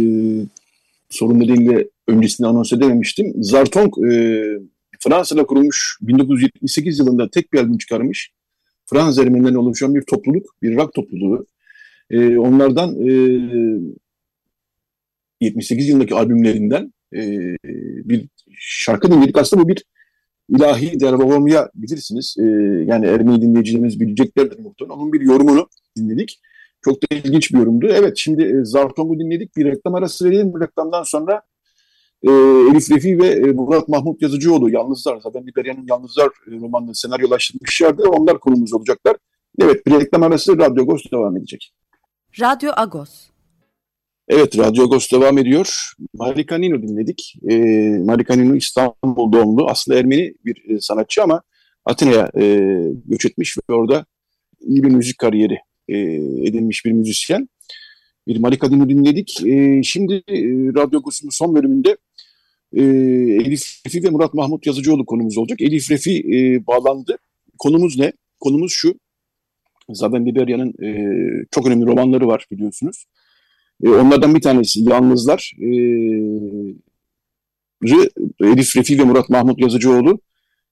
sorun 1.11 1.41
nedeniyle 1.41 1.89
öncesinde 2.09 2.49
anons 2.49 2.73
edememiştim. 2.73 3.33
Zartong 3.43 4.13
e, 4.13 4.45
Fransa'da 5.01 5.47
kurulmuş 5.47 5.99
1978 6.03 6.99
yılında 6.99 7.31
tek 7.31 7.53
bir 7.53 7.59
albüm 7.59 7.79
çıkarmış. 7.79 8.33
Fransız 8.91 9.19
Ermenilerden 9.19 9.55
oluşan 9.55 9.95
bir 9.95 10.03
topluluk, 10.03 10.47
bir 10.63 10.77
rock 10.77 10.95
topluluğu. 10.95 11.47
E, 12.11 12.39
onlardan 12.39 13.09
e, 13.09 13.11
78 15.41 15.89
yılındaki 15.89 16.15
albümlerinden 16.15 16.93
e, 17.15 17.21
bir 18.05 18.29
şarkı 18.59 19.13
dinledik. 19.13 19.39
Aslında 19.39 19.63
bu 19.63 19.69
bir 19.69 19.85
ilahi 20.49 21.01
dervavamya 21.01 21.71
bilirsiniz. 21.75 22.37
E, 22.39 22.45
yani 22.87 23.07
Ermeni 23.07 23.43
dinleyicilerimiz 23.43 24.01
bileceklerdir 24.01 24.59
muhtemelen. 24.59 24.99
Onun 24.99 25.13
bir 25.13 25.21
yorumunu 25.21 25.69
dinledik. 25.97 26.41
Çok 26.85 27.03
da 27.03 27.07
ilginç 27.17 27.53
bir 27.53 27.59
yorumdu. 27.59 27.87
Evet 27.87 28.13
şimdi 28.17 28.43
e, 28.43 28.65
Zartong'u 28.65 29.19
dinledik. 29.19 29.57
Bir 29.57 29.65
reklam 29.65 29.95
arası 29.95 30.25
verelim. 30.25 30.53
Bu 30.53 30.61
reklamdan 30.61 31.03
sonra 31.03 31.43
e, 32.23 32.31
Elif 32.71 32.91
Refi 32.91 33.19
ve 33.19 33.27
e, 33.27 33.53
Murat 33.53 33.89
Mahmut 33.89 34.23
Yazıcıoğlu 34.23 34.71
Yalnızlar. 34.71 35.21
Zaten 35.23 35.47
Liberya'nın 35.47 35.87
Yalnızlar 35.89 36.27
e, 36.27 36.61
romanını 36.61 36.95
senaryolaştırmışlardı. 36.95 38.03
Onlar 38.03 38.41
konumuz 38.41 38.73
olacaklar. 38.73 39.17
Evet 39.61 39.87
bir 39.87 39.93
reklam 39.93 40.23
arası 40.23 40.59
Radyo 40.59 40.83
Agos 40.83 41.03
devam 41.13 41.37
edecek. 41.37 41.73
Radyo 42.41 42.71
Agos. 42.77 43.31
Evet 44.29 44.59
Radyo 44.59 44.85
Agos 44.85 45.13
devam 45.13 45.39
ediyor. 45.39 45.93
Marikanino 46.15 46.83
dinledik. 46.83 47.35
E, 47.51 47.57
Marikanino 48.05 48.55
İstanbul 48.55 49.33
doğumlu. 49.33 49.67
Aslında 49.71 49.99
Ermeni 49.99 50.35
bir 50.45 50.71
e, 50.71 50.81
sanatçı 50.81 51.23
ama 51.23 51.43
Atina'ya 51.85 52.31
e, 52.39 52.75
göç 53.05 53.27
etmiş 53.27 53.59
ve 53.71 53.75
orada 53.75 54.07
iyi 54.61 54.83
bir 54.83 54.89
müzik 54.89 55.19
kariyeri 55.19 55.59
e, 55.89 55.99
edinmiş 56.49 56.85
bir 56.85 56.93
müzisyen. 56.93 57.49
Bir 58.27 58.41
Marikanino 58.41 58.89
dinledik. 58.89 59.47
E, 59.47 59.83
şimdi 59.83 60.15
e, 60.15 60.39
Radyo 60.75 60.99
Agos'un 60.99 61.29
son 61.33 61.55
bölümünde 61.55 61.97
e, 62.73 62.83
Elif 63.45 63.83
Refi 63.87 64.05
ve 64.05 64.11
Murat 64.11 64.35
Mahmut 64.35 64.67
Yazıcıoğlu 64.67 65.07
konumuz 65.07 65.39
olacak. 65.39 65.61
Elif 65.61 65.91
Refi 65.91 66.19
e, 66.19 66.67
bağlandı. 66.67 67.19
Konumuz 67.59 67.99
ne? 67.99 68.13
Konumuz 68.41 68.73
şu. 68.73 68.95
Zaten 69.91 70.27
Liberya'nın 70.27 70.75
e, 70.85 70.91
çok 71.51 71.67
önemli 71.67 71.87
romanları 71.87 72.27
var 72.27 72.47
biliyorsunuz. 72.51 73.05
E, 73.83 73.89
onlardan 73.89 74.35
bir 74.35 74.41
tanesi 74.41 74.81
Yalnızlar. 74.83 75.53
E, 75.61 75.69
Elif 78.41 78.77
Refi 78.77 78.99
ve 78.99 79.05
Murat 79.05 79.29
Mahmut 79.29 79.61
Yazıcıoğlu 79.61 80.21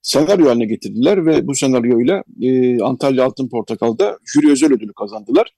senaryo 0.03 0.49
haline 0.49 0.65
getirdiler 0.65 1.27
ve 1.27 1.47
bu 1.47 1.55
senaryoyla 1.55 2.23
e, 2.43 2.81
Antalya 2.81 3.25
Altın 3.25 3.49
Portakal'da 3.49 4.19
jüri 4.25 4.53
özel 4.53 4.73
ödülü 4.73 4.93
kazandılar. 4.93 5.55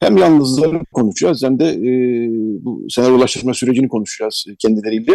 Hem 0.00 0.16
yalnızları 0.16 0.80
konuşacağız 0.92 1.42
hem 1.42 1.58
de 1.58 1.64
e, 1.64 1.90
bu 2.64 2.86
senaryolaştırma 2.90 3.54
sürecini 3.54 3.88
konuşacağız 3.88 4.44
kendileriyle. 4.58 5.12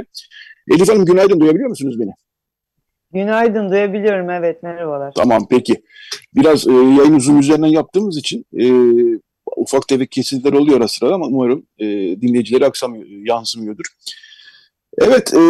Elif 0.71 0.89
Hanım 0.89 1.05
günaydın 1.05 1.39
duyabiliyor 1.39 1.69
musunuz 1.69 1.99
beni? 1.99 2.11
Günaydın 3.13 3.71
duyabiliyorum 3.71 4.29
evet 4.29 4.63
merhabalar. 4.63 5.13
Tamam 5.13 5.47
peki. 5.49 5.83
Biraz 6.35 6.67
e, 6.67 6.71
yayın 6.71 7.13
uzun 7.13 7.37
üzerinden 7.39 7.67
yaptığımız 7.67 8.17
için 8.17 8.45
e, 8.59 8.65
ufak 9.55 9.87
tefek 9.87 10.11
kesintiler 10.11 10.53
oluyor 10.53 10.77
ara 10.77 10.87
sıra 10.87 11.13
ama 11.13 11.25
umarım 11.25 11.65
e, 11.77 11.85
dinleyicilere 12.21 12.65
aksamıyor, 12.65 13.05
yansımıyordur. 13.07 13.85
Evet, 14.97 15.33
e, 15.33 15.41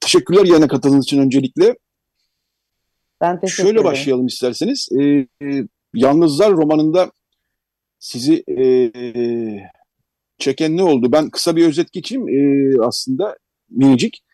teşekkürler 0.00 0.44
yayına 0.44 0.68
katıldığınız 0.68 1.04
için 1.04 1.20
öncelikle. 1.20 1.76
Ben 3.20 3.40
teşekkür 3.40 3.62
Şöyle 3.62 3.70
ederim. 3.70 3.84
başlayalım 3.84 4.26
isterseniz. 4.26 4.88
E, 5.00 5.02
e, 5.42 5.66
Yalnızlar 5.94 6.52
romanında 6.52 7.12
sizi 7.98 8.44
e, 8.58 8.90
çeken 10.38 10.76
ne 10.76 10.82
oldu? 10.82 11.12
Ben 11.12 11.30
kısa 11.30 11.56
bir 11.56 11.66
özet 11.66 11.92
geçeyim. 11.92 12.28
E, 12.28 12.72
aslında 12.82 13.36
minicik. 13.70 14.24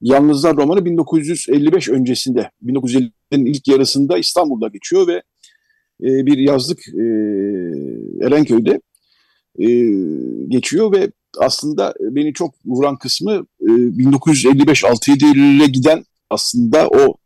Yalnızlar 0.00 0.56
romanı 0.56 0.84
1955 0.84 1.88
öncesinde, 1.88 2.50
1950'lerin 2.64 3.48
ilk 3.48 3.68
yarısında 3.68 4.18
İstanbul'da 4.18 4.68
geçiyor 4.68 5.06
ve 5.06 5.22
e, 6.02 6.26
bir 6.26 6.38
yazlık 6.38 6.88
e, 6.88 7.02
Erenköy'de 8.26 8.80
e, 9.58 9.68
geçiyor 10.48 10.92
ve 10.92 11.10
aslında 11.38 11.94
beni 12.00 12.32
çok 12.32 12.54
vuran 12.64 12.98
kısmı 12.98 13.46
e, 13.60 13.64
1955-67'ye 13.64 15.66
giden 15.66 16.04
aslında 16.30 16.88
o 16.88 17.16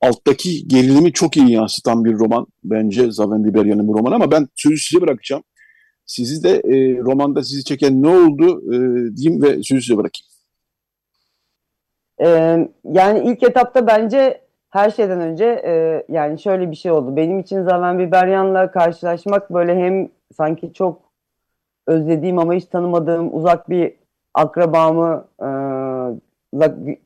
alttaki 0.00 0.68
gerilimi 0.68 1.12
çok 1.12 1.36
iyi 1.36 1.50
yansıtan 1.50 2.04
bir 2.04 2.12
roman 2.12 2.46
bence 2.64 3.10
Zaven 3.10 3.44
Biberyan'ın 3.44 3.88
bu 3.88 3.98
romanı 3.98 4.14
ama 4.14 4.30
ben 4.30 4.48
sözü 4.56 4.78
size 4.78 5.00
bırakacağım. 5.00 5.42
Sizi 6.06 6.42
de 6.42 6.50
e, 6.50 6.98
romanda 6.98 7.44
sizi 7.44 7.64
çeken 7.64 8.02
ne 8.02 8.08
oldu 8.08 8.74
e, 8.74 8.76
diyeyim 9.16 9.42
ve 9.42 9.62
sözü 9.62 9.82
size 9.82 9.96
bırakayım. 9.96 10.35
Ee, 12.20 12.68
yani 12.84 13.18
ilk 13.18 13.42
etapta 13.42 13.86
bence 13.86 14.40
her 14.70 14.90
şeyden 14.90 15.20
önce 15.20 15.44
e, 15.44 16.04
yani 16.08 16.38
şöyle 16.38 16.70
bir 16.70 16.76
şey 16.76 16.92
oldu. 16.92 17.16
Benim 17.16 17.38
için 17.38 17.62
Zaven 17.62 17.98
Biberyan'la 17.98 18.70
karşılaşmak 18.70 19.50
böyle 19.54 19.76
hem 19.76 20.08
sanki 20.36 20.72
çok 20.72 21.00
özlediğim 21.86 22.38
ama 22.38 22.54
hiç 22.54 22.64
tanımadığım 22.64 23.36
uzak 23.36 23.70
bir 23.70 23.94
akrabamı 24.34 25.24
e, 25.40 25.48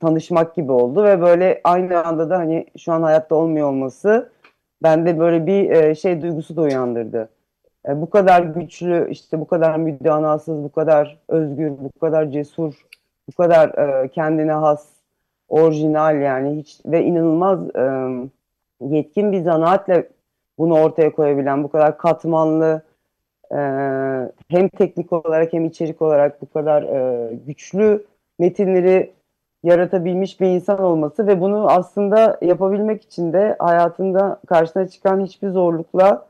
tanışmak 0.01 0.55
gibi 0.55 0.73
oldu 0.73 1.05
ve 1.05 1.21
böyle 1.21 1.61
aynı 1.65 2.05
anda 2.05 2.31
da 2.31 2.39
hani 2.39 2.67
şu 2.79 2.93
an 2.93 3.03
hayatta 3.03 3.35
olmuyor 3.35 3.69
olması 3.69 4.33
bende 4.83 5.19
böyle 5.19 5.47
bir 5.47 5.71
e, 5.71 5.95
şey 5.95 6.23
duygusu 6.23 6.57
da 6.57 6.61
uyandırdı. 6.61 7.29
E, 7.89 8.01
bu 8.01 8.11
kadar 8.11 8.43
güçlü, 8.43 9.11
işte 9.11 9.41
bu 9.41 9.47
kadar 9.47 9.77
müdanasız, 9.77 10.63
bu 10.63 10.73
kadar 10.73 11.19
özgür, 11.29 11.71
bu 11.71 12.01
kadar 12.01 12.31
cesur, 12.31 12.75
bu 13.29 13.33
kadar 13.33 13.69
e, 13.69 14.09
kendine 14.09 14.53
has, 14.53 15.00
orijinal 15.51 16.21
yani 16.21 16.57
hiç 16.57 16.81
ve 16.87 17.05
inanılmaz 17.05 17.61
e, 17.77 17.85
yetkin 18.81 19.33
bir 19.33 19.41
zanaatle 19.41 20.09
bunu 20.59 20.81
ortaya 20.81 21.13
koyabilen, 21.13 21.65
bu 21.65 21.71
kadar 21.71 21.99
katmanlı, 21.99 22.83
e, 23.53 23.59
hem 24.49 24.69
teknik 24.69 25.13
olarak 25.13 25.53
hem 25.53 25.65
içerik 25.65 26.03
olarak 26.03 26.43
bu 26.43 26.51
kadar 26.51 26.83
e, 26.83 27.35
güçlü 27.47 28.05
metinleri 28.39 29.13
yaratabilmiş 29.63 30.41
bir 30.41 30.47
insan 30.47 30.83
olması 30.83 31.27
ve 31.27 31.41
bunu 31.41 31.71
aslında 31.71 32.39
yapabilmek 32.43 33.03
için 33.03 33.33
de 33.33 33.57
hayatında 33.59 34.41
karşısına 34.47 34.89
çıkan 34.89 35.25
hiçbir 35.25 35.51
zorlukla 35.51 36.27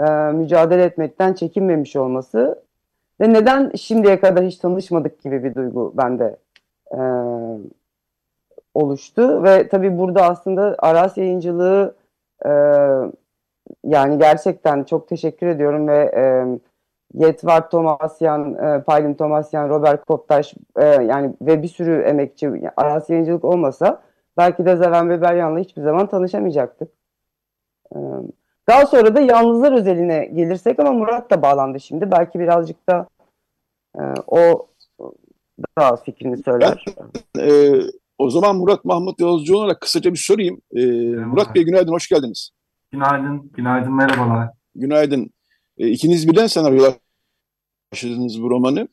e, 0.00 0.10
mücadele 0.32 0.84
etmekten 0.84 1.34
çekinmemiş 1.34 1.96
olması 1.96 2.62
ve 3.20 3.32
neden 3.32 3.72
şimdiye 3.76 4.20
kadar 4.20 4.44
hiç 4.44 4.56
tanışmadık 4.56 5.22
gibi 5.22 5.44
bir 5.44 5.54
duygu 5.54 5.92
bende 5.96 6.36
e, 6.92 6.98
oluştu 8.74 9.44
ve 9.44 9.68
tabii 9.68 9.98
burada 9.98 10.22
aslında 10.22 10.76
Aras 10.78 11.16
yayıncılığı 11.16 11.94
e, 12.44 12.50
yani 13.84 14.18
gerçekten 14.18 14.84
çok 14.84 15.08
teşekkür 15.08 15.46
ediyorum 15.46 15.88
ve 15.88 16.12
e, 16.16 16.46
Yetvart 17.14 17.70
Tomasyan, 17.70 18.54
e, 18.54 18.82
Paylin 18.82 19.14
Tomasyan, 19.14 19.68
Robert 19.68 20.04
Koptaş 20.04 20.54
e, 20.76 20.84
yani 20.84 21.34
ve 21.42 21.62
bir 21.62 21.68
sürü 21.68 22.02
emekçi 22.02 22.70
Aras 22.76 23.10
yayıncılık 23.10 23.44
olmasa 23.44 24.02
belki 24.36 24.64
de 24.64 24.76
Zeven 24.76 25.10
Beberyan'la 25.10 25.58
hiçbir 25.58 25.82
zaman 25.82 26.06
tanışamayacaktık. 26.06 26.88
E, 27.94 27.98
daha 28.68 28.86
sonra 28.86 29.14
da 29.14 29.20
yalnızlar 29.20 29.72
özeline 29.72 30.24
gelirsek 30.24 30.78
ama 30.80 30.92
Murat 30.92 31.30
da 31.30 31.42
bağlandı 31.42 31.80
şimdi. 31.80 32.10
Belki 32.10 32.40
birazcık 32.40 32.88
da 32.88 33.06
e, 33.98 34.02
o 34.26 34.66
daha 35.78 35.96
fikrini 35.96 36.36
söyler. 36.36 36.84
Ben, 37.36 37.48
e, 37.48 37.80
o 38.20 38.30
zaman 38.30 38.56
Murat 38.56 38.84
Mahmut 38.84 39.20
Yolcuoğlu'na 39.20 39.78
kısaca 39.78 40.12
bir 40.12 40.18
sorayım. 40.18 40.60
E, 40.76 40.86
Murat 41.16 41.54
Bey 41.54 41.64
günaydın, 41.64 41.92
hoş 41.92 42.08
geldiniz. 42.08 42.50
Günaydın, 42.92 43.50
günaydın, 43.56 43.96
merhabalar. 43.96 44.48
Günaydın. 44.74 45.30
E, 45.78 45.88
ikiniz 45.88 46.28
birden 46.28 46.46
senaryolar 46.46 46.94
başladınız 47.92 48.42
bu 48.42 48.50
romanı. 48.50 48.88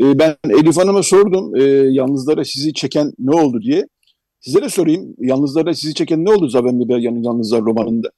E, 0.00 0.18
ben 0.18 0.36
Elif 0.44 0.76
Hanım'a 0.76 1.02
sordum, 1.02 1.56
e, 1.56 1.62
yalnızlara 1.90 2.44
sizi 2.44 2.74
çeken 2.74 3.12
ne 3.18 3.36
oldu 3.36 3.62
diye. 3.62 3.86
Size 4.40 4.62
de 4.62 4.68
sorayım, 4.68 5.14
yalnızlara 5.18 5.74
sizi 5.74 5.94
çeken 5.94 6.24
ne 6.24 6.30
oldu 6.30 6.48
Zaben 6.48 6.88
Beryan'ın 6.88 7.22
Yalnızlar 7.22 7.62
romanında? 7.62 8.08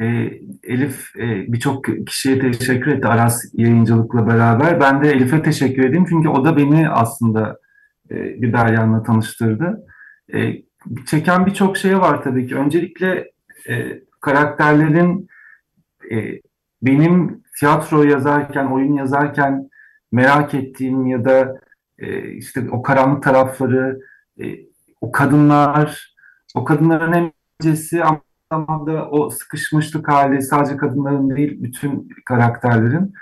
E, 0.00 0.04
Elif 0.62 1.16
e, 1.16 1.52
birçok 1.52 1.84
kişiye 2.06 2.38
teşekkür 2.38 2.90
etti 2.92 3.08
Aras 3.08 3.42
yayıncılıkla 3.52 4.26
beraber. 4.26 4.80
Ben 4.80 5.04
de 5.04 5.10
Elif'e 5.10 5.42
teşekkür 5.42 5.84
edeyim 5.84 6.06
çünkü 6.08 6.28
o 6.28 6.44
da 6.44 6.56
beni 6.56 6.88
aslında 6.88 7.61
e, 8.10 8.42
Biberyan'la 8.42 9.02
tanıştırdı. 9.02 9.86
E, 10.34 10.52
çeken 11.06 11.46
birçok 11.46 11.76
şey 11.76 11.98
var 11.98 12.22
tabii 12.22 12.46
ki. 12.46 12.56
Öncelikle 12.56 13.30
e, 13.68 14.02
karakterlerin 14.20 15.28
e, 16.10 16.40
benim 16.82 17.42
tiyatro 17.58 18.02
yazarken, 18.02 18.66
oyun 18.66 18.94
yazarken 18.94 19.70
merak 20.12 20.54
ettiğim 20.54 21.06
ya 21.06 21.24
da 21.24 21.60
e, 21.98 22.30
işte 22.32 22.70
o 22.70 22.82
karanlık 22.82 23.22
tarafları, 23.22 24.00
e, 24.40 24.44
o 25.00 25.12
kadınlar, 25.12 26.14
o 26.54 26.64
kadınların 26.64 27.12
hem 27.12 27.32
ama 28.02 28.20
zamanda 28.52 29.10
o 29.10 29.30
sıkışmışlık 29.30 30.08
hali 30.08 30.42
sadece 30.42 30.76
kadınların 30.76 31.36
değil 31.36 31.62
bütün 31.62 32.08
karakterlerin 32.24 33.12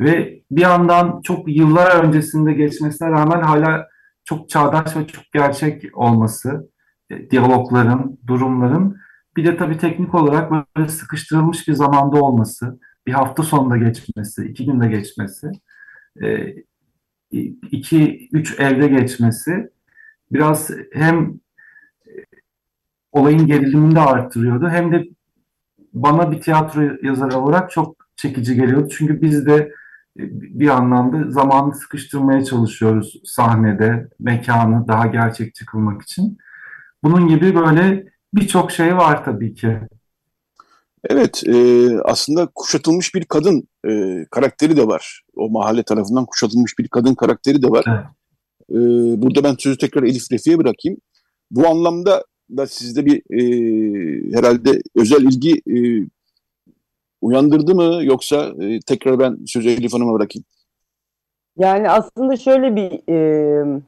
ve 0.00 0.42
bir 0.50 0.60
yandan 0.60 1.20
çok 1.22 1.56
yıllar 1.56 2.04
öncesinde 2.04 2.52
geçmesine 2.52 3.10
rağmen 3.10 3.40
hala 3.40 3.88
çok 4.24 4.48
çağdaş 4.48 4.96
ve 4.96 5.06
çok 5.06 5.24
gerçek 5.32 5.98
olması, 5.98 6.70
e, 7.10 7.30
diyalogların, 7.30 8.18
durumların 8.26 8.96
bir 9.36 9.44
de 9.44 9.56
tabii 9.56 9.78
teknik 9.78 10.14
olarak 10.14 10.50
böyle 10.76 10.88
sıkıştırılmış 10.88 11.68
bir 11.68 11.72
zamanda 11.72 12.22
olması, 12.22 12.80
bir 13.06 13.12
hafta 13.12 13.42
sonunda 13.42 13.76
geçmesi, 13.76 14.44
iki 14.44 14.66
günde 14.66 14.88
geçmesi, 14.88 15.52
e, 16.22 16.54
iki, 17.70 18.28
üç 18.32 18.60
evde 18.60 18.88
geçmesi 18.88 19.70
biraz 20.32 20.70
hem 20.92 21.40
olayın 23.12 23.46
gerilimini 23.46 23.94
de 23.94 24.00
arttırıyordu 24.00 24.68
hem 24.68 24.92
de 24.92 25.04
bana 25.92 26.32
bir 26.32 26.40
tiyatro 26.40 26.82
yazarı 27.02 27.38
olarak 27.38 27.70
çok 27.70 27.96
çekici 28.16 28.54
geliyordu. 28.54 28.88
Çünkü 28.98 29.22
biz 29.22 29.46
de 29.46 29.72
bir 30.16 30.68
anlamda 30.68 31.30
zamanı 31.30 31.74
sıkıştırmaya 31.74 32.44
çalışıyoruz 32.44 33.20
sahnede, 33.24 34.08
mekanı 34.18 34.88
daha 34.88 35.06
gerçekçi 35.06 35.66
kılmak 35.66 36.02
için. 36.02 36.38
Bunun 37.02 37.28
gibi 37.28 37.54
böyle 37.54 38.04
birçok 38.34 38.72
şey 38.72 38.96
var 38.96 39.24
tabii 39.24 39.54
ki. 39.54 39.80
Evet, 41.10 41.42
e, 41.46 41.88
aslında 42.04 42.48
kuşatılmış 42.54 43.14
bir 43.14 43.24
kadın 43.24 43.68
e, 43.88 44.24
karakteri 44.30 44.76
de 44.76 44.86
var. 44.86 45.22
O 45.36 45.50
mahalle 45.50 45.82
tarafından 45.82 46.26
kuşatılmış 46.26 46.78
bir 46.78 46.88
kadın 46.88 47.14
karakteri 47.14 47.62
de 47.62 47.66
var. 47.66 47.84
Evet. 47.88 48.04
E, 48.70 48.76
burada 49.22 49.44
ben 49.44 49.56
sözü 49.58 49.78
tekrar 49.78 50.02
Elif 50.02 50.32
Refi'ye 50.32 50.58
bırakayım. 50.58 50.98
Bu 51.50 51.68
anlamda 51.68 52.24
da 52.56 52.66
sizde 52.66 53.06
bir 53.06 53.16
e, 53.16 54.36
herhalde 54.36 54.82
özel 54.96 55.22
ilgi 55.22 55.52
e, 55.52 56.06
uyandırdı 57.24 57.74
mı 57.74 58.04
yoksa 58.04 58.52
e, 58.60 58.80
tekrar 58.80 59.18
ben 59.18 59.38
sözü 59.46 59.70
Elif 59.70 59.94
Hanım'a 59.94 60.12
bırakayım? 60.12 60.44
Yani 61.58 61.90
aslında 61.90 62.36
şöyle 62.36 62.76
bir 62.76 62.90
e, 63.08 63.80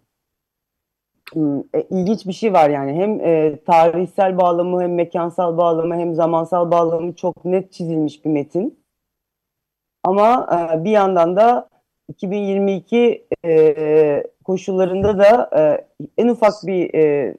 e, 1.75 1.87
ilginç 1.91 2.27
bir 2.27 2.33
şey 2.33 2.53
var 2.53 2.71
yani 2.71 2.93
hem 2.93 3.21
e, 3.21 3.59
tarihsel 3.67 4.39
bağlamı 4.39 4.83
hem 4.83 4.95
mekansal 4.95 5.57
bağlamı 5.57 5.95
hem 5.95 6.15
zamansal 6.15 6.71
bağlamı 6.71 7.15
çok 7.15 7.45
net 7.45 7.73
çizilmiş 7.73 8.25
bir 8.25 8.31
metin. 8.31 8.79
Ama 10.05 10.49
e, 10.53 10.85
bir 10.85 10.91
yandan 10.91 11.37
da 11.37 11.69
2022 12.09 13.27
e, 13.45 14.25
koşullarında 14.45 15.19
da 15.19 15.51
e, 15.57 15.87
en 16.19 16.29
ufak 16.29 16.55
bir 16.67 16.95
e, 16.95 17.35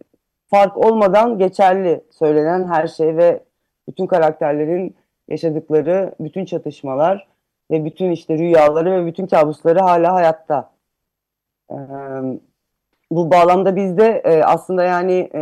fark 0.47 0.77
olmadan 0.77 1.37
geçerli 1.37 2.01
söylenen 2.11 2.67
her 2.67 2.87
şey 2.87 3.17
ve 3.17 3.43
bütün 3.87 4.07
karakterlerin 4.07 4.95
yaşadıkları 5.29 6.15
bütün 6.19 6.45
çatışmalar 6.45 7.27
ve 7.71 7.85
bütün 7.85 8.11
işte 8.11 8.37
rüyaları 8.37 8.91
ve 8.91 9.05
bütün 9.05 9.27
kabusları 9.27 9.79
hala 9.79 10.13
hayatta. 10.13 10.71
E, 11.71 11.75
bu 13.11 13.31
bağlamda 13.31 13.75
bizde 13.75 14.21
e, 14.25 14.43
aslında 14.43 14.83
yani 14.83 15.29
e, 15.35 15.39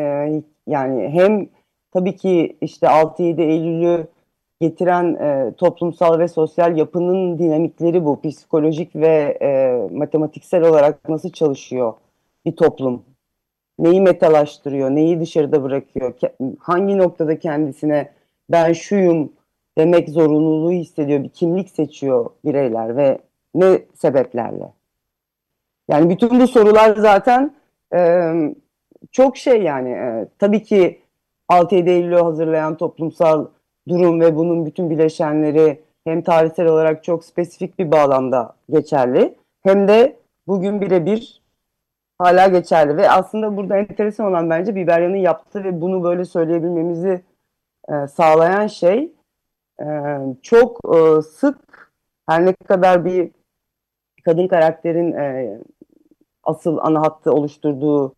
yani 0.68 1.10
hem 1.10 1.50
tabii 1.92 2.16
ki 2.16 2.58
işte 2.62 2.88
6-7 2.88 3.42
Eylül'ü 3.42 4.08
getiren 4.62 5.14
e, 5.14 5.54
toplumsal 5.58 6.20
ve 6.20 6.28
sosyal 6.28 6.78
yapının 6.78 7.40
dinamikleri 7.40 8.06
bu. 8.06 8.22
Psikolojik 8.22 8.96
ve 8.96 9.38
e, 9.42 9.78
matematiksel 9.92 10.64
olarak 10.64 11.10
nasıl 11.10 11.30
çalışıyor 11.30 11.94
bir 12.46 12.56
toplum? 12.56 13.04
Neyi 13.80 14.02
metalaştırıyor, 14.02 14.90
neyi 14.90 15.20
dışarıda 15.20 15.64
bırakıyor? 15.64 16.14
Hangi 16.60 16.98
noktada 16.98 17.40
kendisine 17.40 18.12
ben 18.50 18.74
şuyum 18.74 19.32
demek 19.78 20.10
zorunluluğu 20.10 20.72
hissediyor, 20.72 21.24
bir 21.24 21.30
kimlik 21.30 21.70
seçiyor 21.70 22.30
bireyler 22.46 22.98
ve 22.98 23.20
ne 23.56 23.80
sebeplerle? 23.94 24.72
Yani 25.88 26.10
bütün 26.10 26.40
bu 26.40 26.48
sorular 26.48 26.96
zaten 26.96 27.56
e, 27.96 28.32
çok 29.12 29.38
şey 29.38 29.64
yani. 29.64 29.90
E, 29.90 30.28
tabii 30.40 30.64
ki 30.64 31.02
6-7 31.50 31.90
Eylül'ü 31.90 32.16
hazırlayan 32.16 32.78
toplumsal 32.78 33.46
durum 33.88 34.22
ve 34.22 34.36
bunun 34.36 34.66
bütün 34.66 34.90
bileşenleri 34.90 35.82
hem 36.04 36.22
tarihsel 36.22 36.66
olarak 36.66 37.04
çok 37.04 37.26
spesifik 37.26 37.80
bir 37.80 37.92
bağlamda 37.92 38.56
geçerli 38.70 39.36
hem 39.64 39.88
de 39.88 40.16
bugün 40.48 40.82
birebir 40.82 41.42
hala 42.18 42.48
geçerli 42.48 42.98
ve 42.98 43.10
aslında 43.10 43.58
burada 43.58 43.78
enteresan 43.78 44.26
olan 44.28 44.50
bence 44.50 44.76
Biberyan'ın 44.76 45.16
yaptığı 45.16 45.64
ve 45.64 45.82
bunu 45.82 46.04
böyle 46.04 46.26
söyleyebilmemizi 46.26 47.22
e, 47.90 48.08
sağlayan 48.08 48.68
şey 48.68 49.12
e, 49.82 49.86
çok 50.42 50.96
e, 50.96 51.22
sık 51.22 51.92
her 52.28 52.46
ne 52.46 52.54
kadar 52.54 53.06
bir 53.06 53.32
kadın 54.26 54.48
karakterin 54.48 55.12
e, 55.12 55.58
asıl 56.44 56.78
ana 56.82 57.02
hattı 57.02 57.32
oluşturduğu 57.32 58.16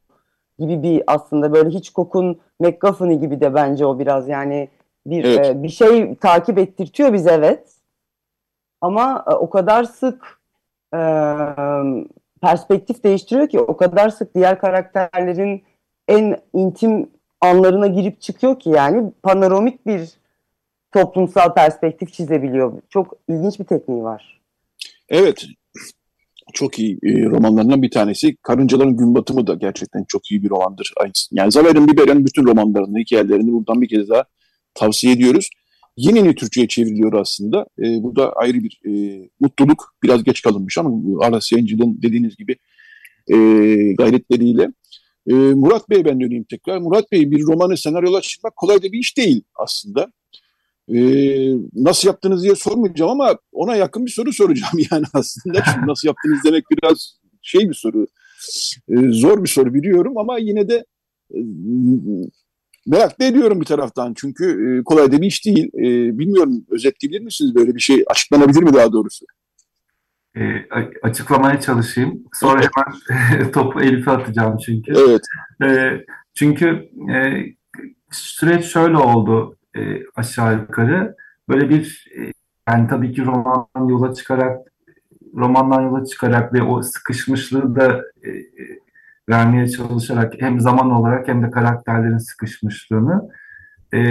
gibi 0.60 0.84
bir 0.84 1.04
aslında 1.08 1.54
böyle 1.54 1.70
hiç 1.70 1.90
kokun 1.90 2.40
McGuffin'i 2.60 3.20
gibi 3.20 3.42
de 3.42 3.54
bence 3.56 3.86
o 3.86 4.00
biraz 4.00 4.28
yani 4.28 4.70
bir 5.06 5.24
evet. 5.24 5.46
e, 5.46 5.64
bir 5.64 5.70
şey 5.70 6.16
takip 6.16 6.58
ettirtiyor 6.58 7.14
bize 7.14 7.32
evet. 7.32 7.74
Ama 8.82 9.26
e, 9.28 9.34
o 9.34 9.50
kadar 9.50 9.84
sık 9.84 10.40
e, 10.94 11.00
perspektif 12.42 13.04
değiştiriyor 13.04 13.48
ki 13.48 13.60
o 13.60 13.78
kadar 13.78 14.10
sık 14.10 14.36
diğer 14.36 14.60
karakterlerin 14.60 15.64
en 16.08 16.38
intim 16.54 17.10
anlarına 17.42 17.88
girip 17.88 18.22
çıkıyor 18.22 18.60
ki 18.60 18.70
yani 18.70 19.12
panoramik 19.24 19.86
bir 19.86 20.17
toplumsal 20.98 21.54
perspektif 21.54 22.14
çizebiliyor. 22.14 22.82
Çok 22.90 23.14
ilginç 23.30 23.60
bir 23.60 23.66
tekniği 23.66 24.04
var. 24.04 24.42
Evet. 25.10 25.46
Çok 26.54 26.80
iyi 26.80 27.00
e, 27.04 27.26
romanlarından 27.26 27.82
bir 27.82 27.92
tanesi. 27.92 28.36
Karıncaların 28.36 28.98
Gün 28.98 29.16
Batımı 29.16 29.48
da 29.48 29.54
gerçekten 29.54 30.06
çok 30.08 30.32
iyi 30.32 30.44
bir 30.44 30.50
romandır. 30.50 30.94
Yani 31.32 31.52
Zaver'in 31.52 31.88
Biber'in 31.88 32.26
bütün 32.26 32.46
romanlarını, 32.46 33.00
hikayelerini 33.00 33.52
buradan 33.52 33.82
bir 33.82 33.88
kez 33.88 34.10
daha 34.10 34.24
tavsiye 34.74 35.14
ediyoruz. 35.14 35.50
Yeni 35.98 36.36
Türkçe'ye 36.36 36.68
çevriliyor 36.68 37.14
aslında. 37.14 37.66
E, 37.80 38.04
bu 38.04 38.16
da 38.16 38.32
ayrı 38.34 38.58
bir 38.64 38.82
e, 38.86 38.92
mutluluk. 39.40 39.96
Biraz 40.04 40.24
geç 40.24 40.42
kalınmış 40.42 40.78
ama 40.78 41.26
Aras 41.26 41.52
Yayıncı'nın 41.52 42.02
dediğiniz 42.02 42.36
gibi 42.36 42.56
e, 43.28 43.36
gayretleriyle. 43.94 44.68
E, 45.28 45.34
Murat 45.34 45.90
Bey 45.90 46.06
ben 46.06 46.20
döneyim 46.20 46.46
tekrar. 46.50 46.78
Murat 46.78 47.12
Bey 47.12 47.32
bir 47.32 47.42
romanı 47.42 47.78
senaryolaştırmak 47.78 48.56
kolay 48.56 48.78
da 48.84 48.92
bir 48.92 49.00
iş 49.00 49.18
değil 49.18 49.44
aslında. 49.56 50.12
E, 50.94 51.00
nasıl 51.74 52.08
yaptınız 52.08 52.44
diye 52.44 52.56
sormayacağım 52.56 53.12
ama 53.12 53.38
ona 53.52 53.76
yakın 53.76 54.06
bir 54.06 54.12
soru 54.12 54.34
soracağım 54.34 54.74
yani 54.92 55.06
aslında. 55.14 55.64
Şimdi 55.74 55.88
nasıl 55.88 56.08
yaptınız 56.08 56.40
demek 56.46 56.64
biraz 56.72 57.18
şey 57.42 57.70
bir 57.70 57.74
soru. 57.74 58.08
E, 58.90 58.96
zor 59.12 59.44
bir 59.44 59.50
soru 59.50 59.74
biliyorum 59.74 60.18
ama 60.18 60.38
yine 60.38 60.70
de 60.70 60.86
e, 61.36 61.40
merak 62.88 63.20
da 63.20 63.26
ediyorum 63.26 63.62
bir 63.62 63.66
taraftan 63.66 64.14
çünkü 64.18 64.46
e, 64.46 64.84
kolay 64.84 65.12
da 65.12 65.22
bir 65.22 65.28
iş 65.28 65.46
değil. 65.46 65.68
E, 65.74 66.20
bilmiyorum 66.20 66.66
özetleyebilir 66.70 67.22
misiniz 67.22 67.56
böyle 67.56 67.76
bir 67.76 67.80
şey? 67.80 68.04
Açıklanabilir 68.08 68.64
mi 68.64 68.74
daha 68.74 68.92
doğrusu? 68.92 69.26
E, 70.38 70.42
açıklamaya 71.04 71.60
çalışayım. 71.62 72.24
Sonra 72.34 72.62
hemen 72.62 73.52
topu 73.52 73.82
Elif'e 73.82 74.12
atacağım 74.12 74.58
çünkü. 74.66 74.94
Evet. 74.98 75.22
E, 75.64 76.02
çünkü 76.34 76.90
e, 77.14 77.46
süreç 78.12 78.66
şöyle 78.66 78.98
oldu 78.98 79.57
e, 79.78 80.04
aşağı 80.16 80.54
yukarı. 80.54 81.16
Böyle 81.50 81.70
bir 81.70 82.12
e, 82.18 82.32
yani 82.70 82.88
tabii 82.88 83.12
ki 83.12 83.26
romandan 83.26 83.88
yola 83.90 84.14
çıkarak 84.14 84.58
romandan 85.36 85.82
yola 85.82 86.06
çıkarak 86.06 86.54
ve 86.54 86.62
o 86.62 86.82
sıkışmışlığı 86.82 87.76
da 87.76 88.02
e, 88.26 88.30
vermeye 89.30 89.68
çalışarak 89.70 90.34
hem 90.40 90.60
zaman 90.60 90.92
olarak 90.92 91.28
hem 91.28 91.44
de 91.44 91.52
karakterlerin 91.52 92.18
sıkışmışlığını 92.18 93.30
e, 93.94 94.02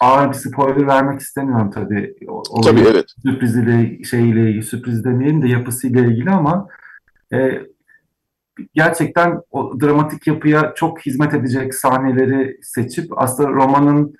ağır 0.00 0.28
bir 0.28 0.34
spoiler 0.34 0.86
vermek 0.86 1.20
istemiyorum 1.20 1.70
tabii. 1.70 2.14
O, 2.28 2.60
tabii 2.60 2.84
evet. 2.90 3.04
Sürpriziyle, 3.22 4.04
şeyle 4.04 4.50
ilgili, 4.50 4.62
sürpriz 4.62 5.04
demeyelim 5.04 5.42
de 5.42 5.48
yapısıyla 5.48 6.00
ilgili 6.00 6.30
ama 6.30 6.68
e, 7.32 7.62
gerçekten 8.74 9.40
o 9.50 9.80
dramatik 9.80 10.26
yapıya 10.26 10.72
çok 10.76 11.06
hizmet 11.06 11.34
edecek 11.34 11.74
sahneleri 11.74 12.58
seçip 12.62 13.12
aslında 13.16 13.48
romanın 13.48 14.14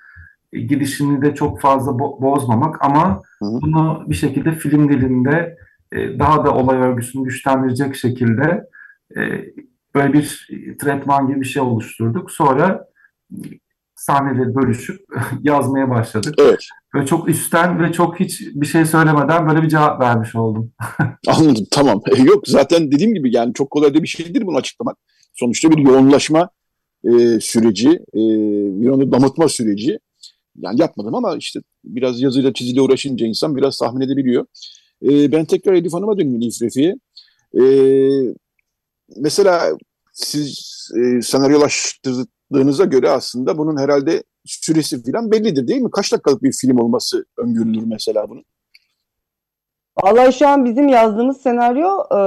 gidişini 0.53 1.21
de 1.21 1.35
çok 1.35 1.61
fazla 1.61 1.99
bo 1.99 2.21
bozmamak 2.21 2.85
ama 2.85 3.21
hı 3.39 3.45
hı. 3.45 3.59
bunu 3.61 4.03
bir 4.07 4.15
şekilde 4.15 4.51
film 4.51 4.89
dilinde 4.89 5.57
e, 5.91 6.19
daha 6.19 6.45
da 6.45 6.55
olay 6.55 6.77
örgüsünü 6.77 7.23
güçlendirecek 7.23 7.95
şekilde 7.95 8.63
e, 9.17 9.21
böyle 9.95 10.13
bir 10.13 10.47
tretman 10.79 11.27
gibi 11.27 11.41
bir 11.41 11.45
şey 11.45 11.61
oluşturduk. 11.61 12.31
Sonra 12.31 12.85
sahneleri 14.01 14.55
bölüşüp 14.55 14.99
yazmaya 15.41 15.89
başladık. 15.89 16.35
Evet. 16.37 16.59
Böyle 16.93 17.05
çok 17.05 17.29
üstten 17.29 17.83
ve 17.83 17.91
çok 17.91 18.19
hiç 18.19 18.41
bir 18.41 18.65
şey 18.65 18.85
söylemeden 18.85 19.49
böyle 19.49 19.61
bir 19.61 19.69
cevap 19.69 20.01
vermiş 20.01 20.35
oldum. 20.35 20.71
Anladım 21.27 21.65
tamam. 21.71 22.01
Yok 22.25 22.47
zaten 22.47 22.91
dediğim 22.91 23.13
gibi 23.13 23.35
yani 23.35 23.53
çok 23.53 23.71
kolay 23.71 23.93
da 23.93 24.03
bir 24.03 24.07
şeydir 24.07 24.45
bunu 24.47 24.57
açıklamak. 24.57 24.97
Sonuçta 25.33 25.71
bir 25.71 25.77
yoğunlaşma 25.77 26.49
e, 27.03 27.39
süreci, 27.39 27.89
e, 27.89 28.21
bir 28.81 28.89
onu 28.89 29.11
damıtma 29.11 29.49
süreci. 29.49 29.99
Yani 30.57 30.81
yapmadım 30.81 31.15
ama 31.15 31.35
işte 31.37 31.59
biraz 31.83 32.21
yazıyla 32.21 32.53
çiziyle 32.53 32.81
uğraşınca 32.81 33.25
insan 33.25 33.55
biraz 33.55 33.77
tahmin 33.77 34.01
edebiliyor. 34.01 34.45
E, 35.03 35.31
ben 35.31 35.45
tekrar 35.45 35.73
Elif 35.73 35.93
Hanım'a 35.93 36.17
döneyim 36.17 36.41
Elif 36.41 36.61
Refi'ye. 36.61 36.95
E, 37.59 37.63
mesela 39.17 39.77
siz 40.13 40.71
e, 40.97 41.21
senaryolaştırdığınıza 42.51 42.85
göre 42.85 43.09
aslında 43.09 43.57
bunun 43.57 43.77
herhalde 43.77 44.23
süresi 44.45 45.11
falan 45.11 45.31
bellidir 45.31 45.67
değil 45.67 45.81
mi? 45.81 45.91
Kaç 45.91 46.13
dakikalık 46.13 46.43
bir 46.43 46.51
film 46.51 46.77
olması 46.77 47.25
öngörülür 47.37 47.83
mesela 47.85 48.29
bunun? 48.29 48.43
Vallahi 50.03 50.33
şu 50.33 50.47
an 50.47 50.65
bizim 50.65 50.87
yazdığımız 50.87 51.41
senaryo 51.41 51.89
e, 52.15 52.19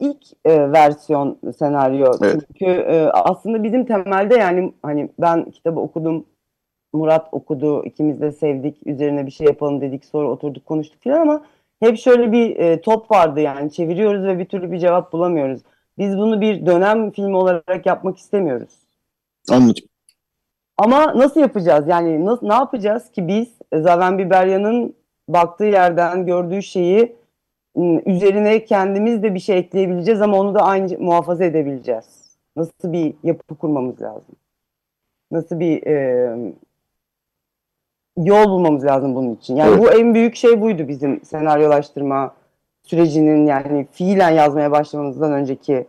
ilk 0.00 0.22
e, 0.44 0.72
versiyon 0.72 1.38
senaryo. 1.58 2.06
Evet. 2.22 2.40
Çünkü 2.46 2.64
e, 2.64 3.08
aslında 3.12 3.62
bizim 3.62 3.84
temelde 3.84 4.34
yani 4.34 4.72
hani 4.82 5.08
ben 5.18 5.50
kitabı 5.50 5.80
okudum, 5.80 6.24
Murat 6.92 7.28
okudu, 7.32 7.84
ikimiz 7.84 8.20
de 8.20 8.32
sevdik, 8.32 8.86
üzerine 8.86 9.26
bir 9.26 9.30
şey 9.30 9.46
yapalım 9.46 9.80
dedik, 9.80 10.04
sonra 10.04 10.30
oturduk 10.30 10.66
konuştuk 10.66 11.02
falan 11.04 11.20
ama 11.20 11.44
hep 11.80 11.98
şöyle 11.98 12.32
bir 12.32 12.56
e, 12.56 12.80
top 12.80 13.10
vardı 13.10 13.40
yani 13.40 13.72
çeviriyoruz 13.72 14.24
ve 14.24 14.38
bir 14.38 14.44
türlü 14.44 14.72
bir 14.72 14.78
cevap 14.78 15.12
bulamıyoruz. 15.12 15.60
Biz 15.98 16.16
bunu 16.16 16.40
bir 16.40 16.66
dönem 16.66 17.10
filmi 17.10 17.36
olarak 17.36 17.86
yapmak 17.86 18.18
istemiyoruz. 18.18 18.83
Anladım. 19.50 19.84
Ama 20.76 21.18
nasıl 21.18 21.40
yapacağız? 21.40 21.88
Yani 21.88 22.24
nasıl, 22.24 22.46
ne 22.46 22.54
yapacağız 22.54 23.10
ki 23.10 23.28
biz 23.28 23.48
Zaven 23.74 24.18
Biberyan'ın 24.18 24.94
baktığı 25.28 25.64
yerden 25.64 26.26
gördüğü 26.26 26.62
şeyi 26.62 27.16
üzerine 28.06 28.64
kendimiz 28.64 29.22
de 29.22 29.34
bir 29.34 29.40
şey 29.40 29.58
ekleyebileceğiz 29.58 30.22
ama 30.22 30.38
onu 30.38 30.54
da 30.54 30.60
aynı 30.60 30.98
muhafaza 30.98 31.44
edebileceğiz. 31.44 32.36
Nasıl 32.56 32.92
bir 32.92 33.14
yapı 33.22 33.54
kurmamız 33.54 34.02
lazım? 34.02 34.34
Nasıl 35.30 35.60
bir 35.60 35.86
e, 35.86 36.52
yol 38.16 38.48
bulmamız 38.50 38.84
lazım 38.84 39.14
bunun 39.14 39.34
için? 39.34 39.56
Yani 39.56 39.70
evet. 39.70 39.82
bu 39.82 40.00
en 40.00 40.14
büyük 40.14 40.36
şey 40.36 40.60
buydu 40.60 40.88
bizim 40.88 41.24
senaryolaştırma 41.24 42.34
sürecinin 42.82 43.46
yani 43.46 43.86
fiilen 43.92 44.30
yazmaya 44.30 44.70
başlamamızdan 44.70 45.32
önceki 45.32 45.86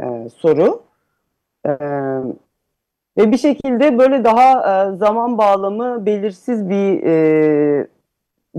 e, 0.00 0.28
soru. 0.36 0.82
E, 1.66 1.72
ve 3.18 3.32
bir 3.32 3.38
şekilde 3.38 3.98
böyle 3.98 4.24
daha 4.24 4.52
e, 4.52 4.96
zaman 4.96 5.38
bağlamı 5.38 6.06
belirsiz 6.06 6.68
bir 6.68 7.02
e, 7.02 7.86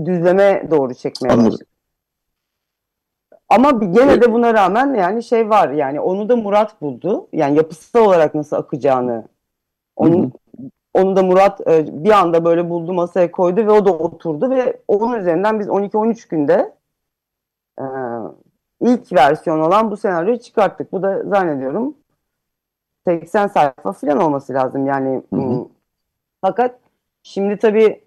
düzleme 0.04 0.66
doğru 0.70 0.94
çekmeye 0.94 1.32
Anladım. 1.34 1.58
Ama 3.48 3.70
gene 3.70 4.22
de 4.22 4.32
buna 4.32 4.54
rağmen 4.54 4.94
yani 4.94 5.22
şey 5.22 5.50
var 5.50 5.70
yani 5.70 6.00
onu 6.00 6.28
da 6.28 6.36
Murat 6.36 6.80
buldu. 6.82 7.28
Yani 7.32 7.56
yapısal 7.56 8.04
olarak 8.04 8.34
nasıl 8.34 8.56
akacağını. 8.56 9.28
Onun, 9.96 10.22
hı 10.22 10.26
hı. 10.26 10.30
Onu 10.94 11.16
da 11.16 11.22
Murat 11.22 11.68
e, 11.68 12.04
bir 12.04 12.10
anda 12.10 12.44
böyle 12.44 12.70
buldu 12.70 12.92
masaya 12.92 13.30
koydu 13.30 13.66
ve 13.66 13.70
o 13.70 13.84
da 13.84 13.92
oturdu 13.92 14.50
ve 14.50 14.80
onun 14.88 15.18
üzerinden 15.20 15.60
biz 15.60 15.66
12-13 15.66 16.28
günde 16.30 16.74
e, 17.80 17.84
ilk 18.80 19.12
versiyon 19.12 19.60
olan 19.60 19.90
bu 19.90 19.96
senaryoyu 19.96 20.38
çıkarttık. 20.38 20.92
Bu 20.92 21.02
da 21.02 21.22
zannediyorum 21.22 21.94
80 23.06 23.46
sayfa 23.48 23.92
falan 23.92 24.20
olması 24.20 24.54
lazım 24.54 24.86
yani. 24.86 25.22
Hı 25.34 25.40
hı. 25.40 25.64
Fakat 26.40 26.78
şimdi 27.22 27.56
tabii 27.56 28.00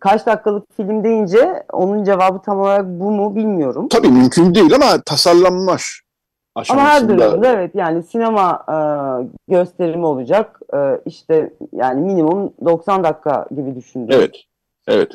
kaç 0.00 0.26
dakikalık 0.26 0.76
film 0.76 1.04
deyince 1.04 1.62
onun 1.72 2.04
cevabı 2.04 2.42
tam 2.42 2.60
olarak 2.60 2.86
bu 2.86 3.10
mu 3.10 3.36
bilmiyorum. 3.36 3.88
Tabii 3.88 4.08
mümkün 4.08 4.54
değil 4.54 4.74
ama 4.74 5.02
tasarlanmış 5.06 6.02
aşamasında. 6.54 6.82
Ama 6.82 6.92
her 6.92 7.08
durumda 7.08 7.52
evet 7.52 7.74
yani 7.74 8.02
sinema 8.02 8.64
e, 8.68 8.76
gösterimi 9.52 10.06
olacak. 10.06 10.60
E, 10.74 11.00
işte 11.06 11.52
yani 11.72 12.00
minimum 12.00 12.52
90 12.64 13.04
dakika 13.04 13.46
gibi 13.56 13.74
düşündüm. 13.74 14.18
Evet. 14.18 14.47
Evet. 14.88 15.12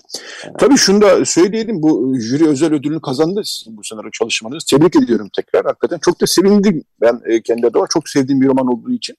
Tabii 0.60 0.78
şunu 0.78 1.02
da 1.02 1.26
söyleyelim. 1.26 1.84
Bu 1.84 2.16
jüri 2.20 2.48
özel 2.48 2.74
ödülünü 2.74 3.02
kazandı 3.02 3.42
sizin 3.46 3.78
bu 3.78 3.84
senaryo 3.84 4.10
çalışmanız. 4.12 4.64
Tebrik 4.64 4.96
ediyorum 4.96 5.30
tekrar. 5.36 5.66
Hakikaten 5.66 5.98
çok 5.98 6.22
da 6.22 6.28
sevindim. 6.28 6.84
Ben 7.02 7.22
e, 7.26 7.42
kendi 7.42 7.68
adıma 7.68 7.86
çok 7.90 8.10
sevdiğim 8.10 8.42
bir 8.42 8.48
roman 8.48 8.68
olduğu 8.68 8.92
için. 8.92 9.16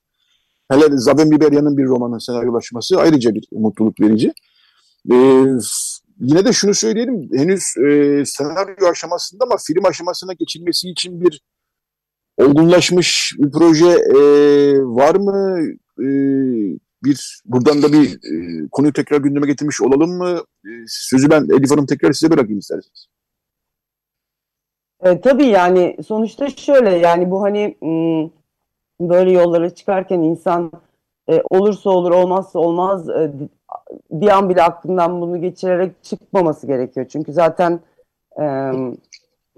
Hele 0.71 0.85
Zaben 0.91 1.31
Biberyan'ın 1.31 1.77
bir 1.77 1.85
romanın 1.85 2.17
senaryolaşması 2.17 2.97
ayrıca 2.97 3.33
bir 3.33 3.47
mutluluk 3.51 4.01
verici. 4.01 4.33
Ee, 5.11 5.15
yine 6.19 6.45
de 6.45 6.53
şunu 6.53 6.73
söyleyelim. 6.73 7.29
Henüz 7.33 7.63
e, 7.77 8.23
senaryo 8.25 8.87
aşamasında 8.91 9.43
ama 9.43 9.55
film 9.67 9.85
aşamasına 9.85 10.33
geçilmesi 10.33 10.89
için 10.89 11.21
bir 11.21 11.41
olgunlaşmış 12.37 13.33
bir 13.39 13.51
proje 13.51 13.89
e, 13.89 14.19
var 14.81 15.15
mı? 15.15 15.59
E, 15.99 16.07
bir 17.05 17.41
buradan 17.45 17.81
da 17.81 17.93
bir 17.93 18.13
e, 18.13 18.67
konuyu 18.71 18.93
tekrar 18.93 19.17
gündeme 19.17 19.47
getirmiş 19.47 19.81
olalım 19.81 20.17
mı? 20.17 20.41
E, 20.65 20.69
sözü 20.87 21.29
ben 21.29 21.43
Elif 21.43 21.71
Hanım 21.71 21.85
tekrar 21.85 22.11
size 22.13 22.31
bırakayım 22.31 22.59
isterseniz. 22.59 23.07
E, 25.03 25.21
tabii 25.21 25.45
yani 25.45 25.97
sonuçta 26.07 26.49
şöyle 26.49 26.89
yani 26.89 27.31
bu 27.31 27.41
hani 27.41 27.77
böyle 28.99 29.31
yollara 29.31 29.69
çıkarken 29.69 30.21
insan 30.21 30.71
e, 31.29 31.41
olursa 31.49 31.89
olur 31.89 32.11
olmazsa 32.11 32.59
olmaz 32.59 33.09
e, 33.09 33.31
bir 34.11 34.27
an 34.27 34.49
bile 34.49 34.63
aklından 34.63 35.21
bunu 35.21 35.41
geçirerek 35.41 36.03
çıkmaması 36.03 36.67
gerekiyor. 36.67 37.05
Çünkü 37.09 37.33
zaten 37.33 37.79
e, 38.41 38.71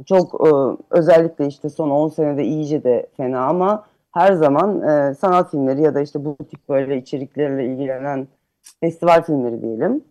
çok 0.05 0.47
e, 0.47 0.49
özellikle 0.89 1.47
işte 1.47 1.69
son 1.69 1.89
10 1.89 2.09
senede 2.09 2.43
iyice 2.43 2.83
de 2.83 3.07
fena 3.17 3.45
ama 3.45 3.85
her 4.13 4.33
zaman 4.33 4.81
e, 4.81 5.15
sanat 5.15 5.51
filmleri 5.51 5.81
ya 5.81 5.95
da 5.95 6.01
işte 6.01 6.25
bu 6.25 6.37
tip 6.37 6.69
böyle 6.69 6.97
içeriklerle 6.97 7.65
ilgilenen 7.65 8.27
festival 8.79 9.23
filmleri 9.23 9.61
diyelim 9.61 10.03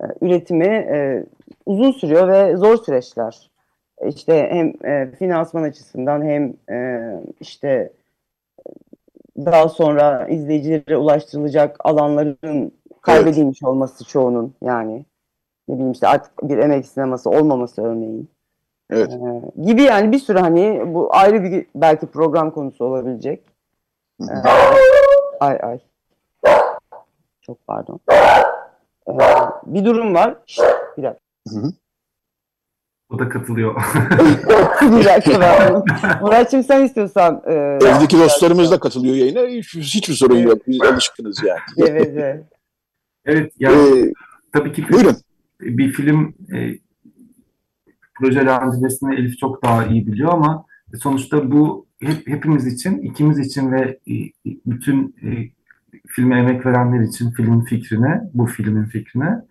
e, 0.00 0.04
üretimi 0.20 0.66
e, 0.66 1.24
uzun 1.66 1.92
sürüyor 1.92 2.28
ve 2.28 2.56
zor 2.56 2.76
süreçler. 2.76 3.50
E, 3.98 4.08
işte 4.08 4.48
hem 4.50 4.90
e, 4.92 5.10
finansman 5.10 5.62
açısından 5.62 6.22
hem 6.22 6.54
e, 6.70 7.10
işte 7.40 7.92
daha 9.36 9.68
sonra 9.68 10.28
izleyicilere 10.28 10.96
ulaştırılacak 10.96 11.76
alanların 11.84 12.72
kaybedilmiş 13.00 13.58
evet. 13.62 13.70
olması 13.70 14.04
çoğunun 14.04 14.54
yani 14.62 15.04
ne 15.68 15.74
bileyim 15.74 15.92
işte 15.92 16.08
artık 16.08 16.32
bir 16.42 16.58
emek 16.58 16.86
sineması 16.86 17.30
olmaması 17.30 17.82
örneğin. 17.82 18.30
Evet. 18.90 19.10
Ee, 19.12 19.62
gibi 19.62 19.82
yani 19.82 20.12
bir 20.12 20.18
sürü 20.18 20.38
hani 20.38 20.82
bu 20.86 21.14
ayrı 21.14 21.42
bir 21.42 21.66
belki 21.74 22.06
program 22.06 22.50
konusu 22.50 22.84
olabilecek. 22.84 23.42
Ee, 24.20 24.48
ay 25.40 25.58
ay. 25.62 25.78
Çok 27.42 27.66
pardon. 27.66 28.00
Ee, 29.08 29.14
bir 29.66 29.84
durum 29.84 30.14
var. 30.14 30.36
Şişt, 30.46 30.64
bir 30.98 31.02
dakika. 31.02 31.20
Hı 31.48 31.58
hı. 31.58 31.72
O 33.10 33.18
da 33.18 33.28
katılıyor. 33.28 33.74
bir 34.82 35.04
dakika. 35.04 35.84
Muratçım 36.20 36.62
sen 36.62 36.84
istiyorsan. 36.84 37.42
E, 37.46 37.52
Evdeki 37.82 38.18
dostlarımız 38.18 38.70
da 38.70 38.80
katılıyor 38.80 39.14
yayına. 39.14 39.40
Hiç, 39.40 39.74
hiçbir 39.74 40.14
sorun 40.14 40.38
yok. 40.38 40.58
Biz 40.66 40.82
alışkınız 40.82 41.42
yani. 41.42 41.90
evet 41.90 42.12
evet. 42.16 42.44
Evet 43.24 43.52
yani 43.58 43.98
ee, 43.98 44.12
tabii 44.52 44.72
ki 44.72 44.92
buyurun. 44.92 45.16
bir 45.60 45.92
film 45.92 46.34
e, 46.54 46.78
projelendirmesini 48.20 49.14
Elif 49.14 49.38
çok 49.38 49.64
daha 49.64 49.84
iyi 49.84 50.06
biliyor 50.06 50.32
ama 50.32 50.64
sonuçta 50.98 51.50
bu 51.50 51.86
hep, 52.02 52.28
hepimiz 52.28 52.66
için, 52.66 52.98
ikimiz 52.98 53.38
için 53.38 53.72
ve 53.72 53.98
e, 54.08 54.14
bütün 54.66 55.16
e, 55.22 55.28
filme 56.06 56.38
emek 56.38 56.66
verenler 56.66 57.00
için 57.00 57.30
filmin 57.30 57.60
fikrine, 57.60 58.20
bu 58.34 58.46
filmin 58.46 58.84
fikrine 58.84 59.42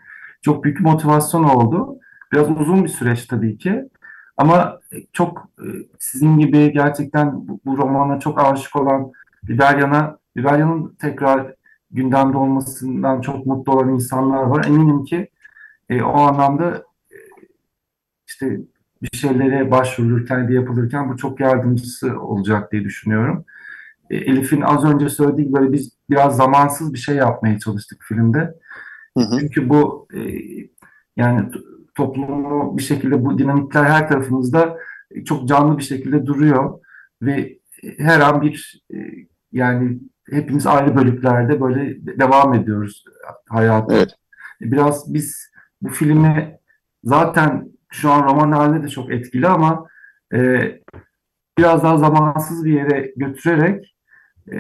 çok 0.41 0.63
büyük 0.63 0.82
motivasyon 0.82 1.43
oldu. 1.43 1.99
Biraz 2.34 2.49
uzun 2.49 2.84
bir 2.84 2.89
süreç 2.89 3.26
tabii 3.26 3.57
ki. 3.57 3.89
Ama 4.38 4.80
çok 5.13 5.49
e, 5.59 5.68
sizin 5.99 6.38
gibi 6.38 6.72
gerçekten 6.74 7.47
bu, 7.47 7.59
bu 7.66 7.78
romana 7.78 8.20
çok 8.20 8.41
aşık 8.41 8.76
olan 8.76 9.11
Biberyan'a, 9.43 10.18
Biberyan'ın 10.36 10.95
tekrar 10.99 11.53
gündemde 11.91 12.38
olmasından 12.38 13.22
çok 13.22 13.45
mutlu 13.45 13.74
olan 13.74 13.89
insanlar 13.89 14.43
var. 14.43 14.66
Eminim 14.66 15.03
ki 15.03 15.30
e, 15.89 16.01
o 16.01 16.18
anlamda 16.18 16.76
e, 16.76 16.82
işte 18.36 18.60
bir 19.02 19.18
şeylere 19.18 19.72
başvururken 19.72 20.50
de 20.50 20.54
yapılırken 20.54 21.10
bu 21.10 21.18
çok 21.18 21.40
yardımcısı 21.40 22.20
olacak 22.22 22.72
diye 22.72 22.84
düşünüyorum. 22.84 23.46
E, 24.10 24.16
Elif'in 24.16 24.62
az 24.62 24.86
önce 24.86 25.10
söylediği 25.10 25.54
böyle 25.54 25.72
biz 25.72 25.92
biraz 26.10 26.38
zamansız 26.38 26.94
bir 26.94 27.00
şey 27.00 27.16
yapmaya 27.16 27.60
çalıştık 27.60 28.04
filmde. 28.04 28.56
Hı 29.18 29.24
hı. 29.24 29.40
Çünkü 29.40 29.70
bu 29.70 30.08
e, 30.14 30.20
yani 31.18 31.52
toplumu 31.96 32.78
bir 32.78 32.84
şekilde 32.84 33.26
bu 33.26 33.38
dinamikler 33.38 33.84
her 33.84 34.10
tarafımızda 34.10 34.78
çok 35.26 35.48
canlı 35.48 35.78
bir 35.78 35.84
şekilde 35.84 36.26
duruyor 36.26 36.80
ve 37.22 37.60
her 37.98 38.20
an 38.20 38.42
bir 38.42 38.84
e, 38.94 38.98
yani 39.52 40.00
hepimiz 40.30 40.68
ayrı 40.68 40.96
bölüklerde 40.96 41.62
böyle 41.62 42.06
devam 42.20 42.54
ediyoruz 42.54 43.06
hayatı. 43.50 43.96
Evet. 43.96 44.16
Biraz 44.62 45.14
biz 45.14 45.52
bu 45.82 45.90
filmi 45.90 46.60
zaten 47.04 47.74
şu 47.96 48.12
an 48.12 48.24
roman 48.24 48.52
halinde 48.52 48.84
de 48.84 48.89
çok 48.89 49.12
etkili 49.12 49.48
ama 49.48 49.88
e, 50.34 50.72
biraz 51.58 51.84
daha 51.84 51.98
zamansız 51.98 52.66
bir 52.66 52.74
yere 52.74 53.14
götürerek 53.16 53.96
e, 54.52 54.58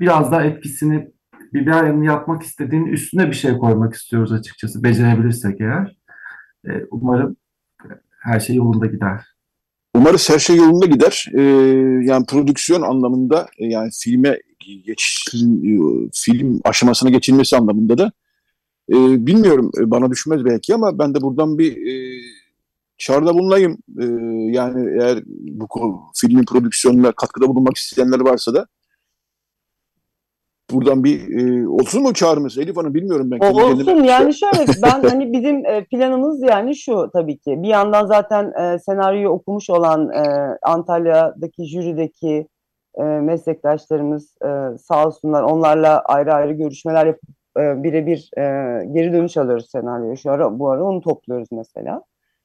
biraz 0.00 0.32
daha 0.32 0.44
etkisini 0.44 1.10
biber 1.54 2.02
yapmak 2.02 2.42
istediğin 2.42 2.86
üstüne 2.86 3.28
bir 3.28 3.36
şey 3.36 3.58
koymak 3.58 3.94
istiyoruz 3.94 4.32
açıkçası 4.32 4.84
becerebilirsek 4.84 5.60
eğer. 5.60 5.96
E, 6.66 6.70
umarım 6.90 7.36
her 8.20 8.40
şey 8.40 8.56
yolunda 8.56 8.86
gider. 8.86 9.24
Umarız 9.94 10.30
her 10.30 10.38
şey 10.38 10.56
yolunda 10.56 10.86
gider. 10.86 11.26
Ee, 11.34 11.42
yani 12.02 12.26
prodüksiyon 12.26 12.82
anlamında 12.82 13.48
e, 13.58 13.66
yani 13.66 13.90
filme 14.02 14.38
geç 14.84 15.24
film 16.14 16.60
aşamasına 16.64 17.10
geçilmesi 17.10 17.56
anlamında 17.56 17.98
da 17.98 18.12
e, 18.90 19.26
bilmiyorum 19.26 19.70
e, 19.80 19.90
bana 19.90 20.10
düşmez 20.10 20.44
belki 20.44 20.74
ama 20.74 20.98
ben 20.98 21.14
de 21.14 21.20
buradan 21.20 21.58
bir 21.58 21.72
e, 21.76 22.17
çağrıda 22.98 23.34
bulunayım. 23.34 23.78
E, 24.00 24.04
yani 24.52 25.02
eğer 25.02 25.22
bu 25.26 25.66
filmin 26.14 26.44
prodüksiyonuna 26.44 27.12
katkıda 27.12 27.48
bulunmak 27.48 27.76
isteyenler 27.76 28.20
varsa 28.20 28.54
da 28.54 28.66
buradan 30.70 31.04
bir 31.04 31.38
e, 31.38 31.68
olsun 31.68 32.02
mu 32.02 32.14
çağrımız 32.14 32.58
Elif 32.58 32.76
Hanım 32.76 32.94
bilmiyorum 32.94 33.30
ben. 33.30 33.38
O, 33.38 33.62
olsun 33.62 34.04
yani 34.04 34.34
şöyle 34.34 34.72
ben 34.82 35.08
hani 35.08 35.32
bizim 35.32 35.66
e, 35.66 35.84
planımız 35.84 36.42
yani 36.42 36.76
şu 36.76 37.10
tabii 37.12 37.38
ki 37.38 37.62
bir 37.62 37.68
yandan 37.68 38.06
zaten 38.06 38.52
e, 38.52 38.78
senaryoyu 38.78 39.28
okumuş 39.28 39.70
olan 39.70 40.10
e, 40.10 40.22
Antalya'daki 40.62 41.64
jürideki 41.64 42.48
e, 42.94 43.02
meslektaşlarımız 43.02 44.34
e, 44.44 44.78
sağ 44.78 45.06
olsunlar 45.06 45.42
onlarla 45.42 46.00
ayrı 46.00 46.34
ayrı 46.34 46.52
görüşmeler 46.52 47.06
yapıp 47.06 47.30
e, 47.58 47.82
birebir 47.82 48.30
e, 48.38 48.42
geri 48.92 49.12
dönüş 49.12 49.36
alıyoruz 49.36 49.70
senaryoyu 49.70 50.16
şu 50.16 50.30
ara 50.30 50.58
bu 50.58 50.70
ara 50.70 50.84
onu 50.84 51.00
topluyoruz 51.00 51.48
mesela. 51.52 52.02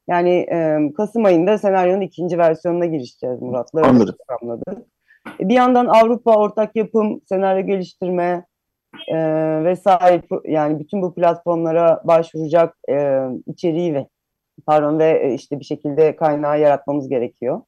Yani 0.07 0.45
e, 0.51 0.79
Kasım 0.97 1.25
ayında 1.25 1.57
senaryonun 1.57 2.01
ikinci 2.01 2.37
versiyonuna 2.37 2.85
girişeceğiz 2.85 3.41
Murat'la. 3.41 3.81
Anladım. 4.41 4.85
E, 5.39 5.49
bir 5.49 5.53
yandan 5.53 5.85
Avrupa 5.85 6.35
ortak 6.35 6.75
yapım, 6.75 7.21
senaryo 7.29 7.65
geliştirme 7.65 8.45
e, 9.07 9.17
vesaire 9.63 10.21
yani 10.45 10.79
bütün 10.79 11.01
bu 11.01 11.13
platformlara 11.13 12.01
başvuracak 12.03 12.77
e, 12.89 13.19
içeriği 13.47 13.93
ve 13.93 14.07
pardon 14.65 14.99
ve 14.99 15.19
e, 15.23 15.33
işte 15.33 15.59
bir 15.59 15.65
şekilde 15.65 16.15
kaynağı 16.15 16.59
yaratmamız 16.59 17.09
gerekiyor. 17.09 17.61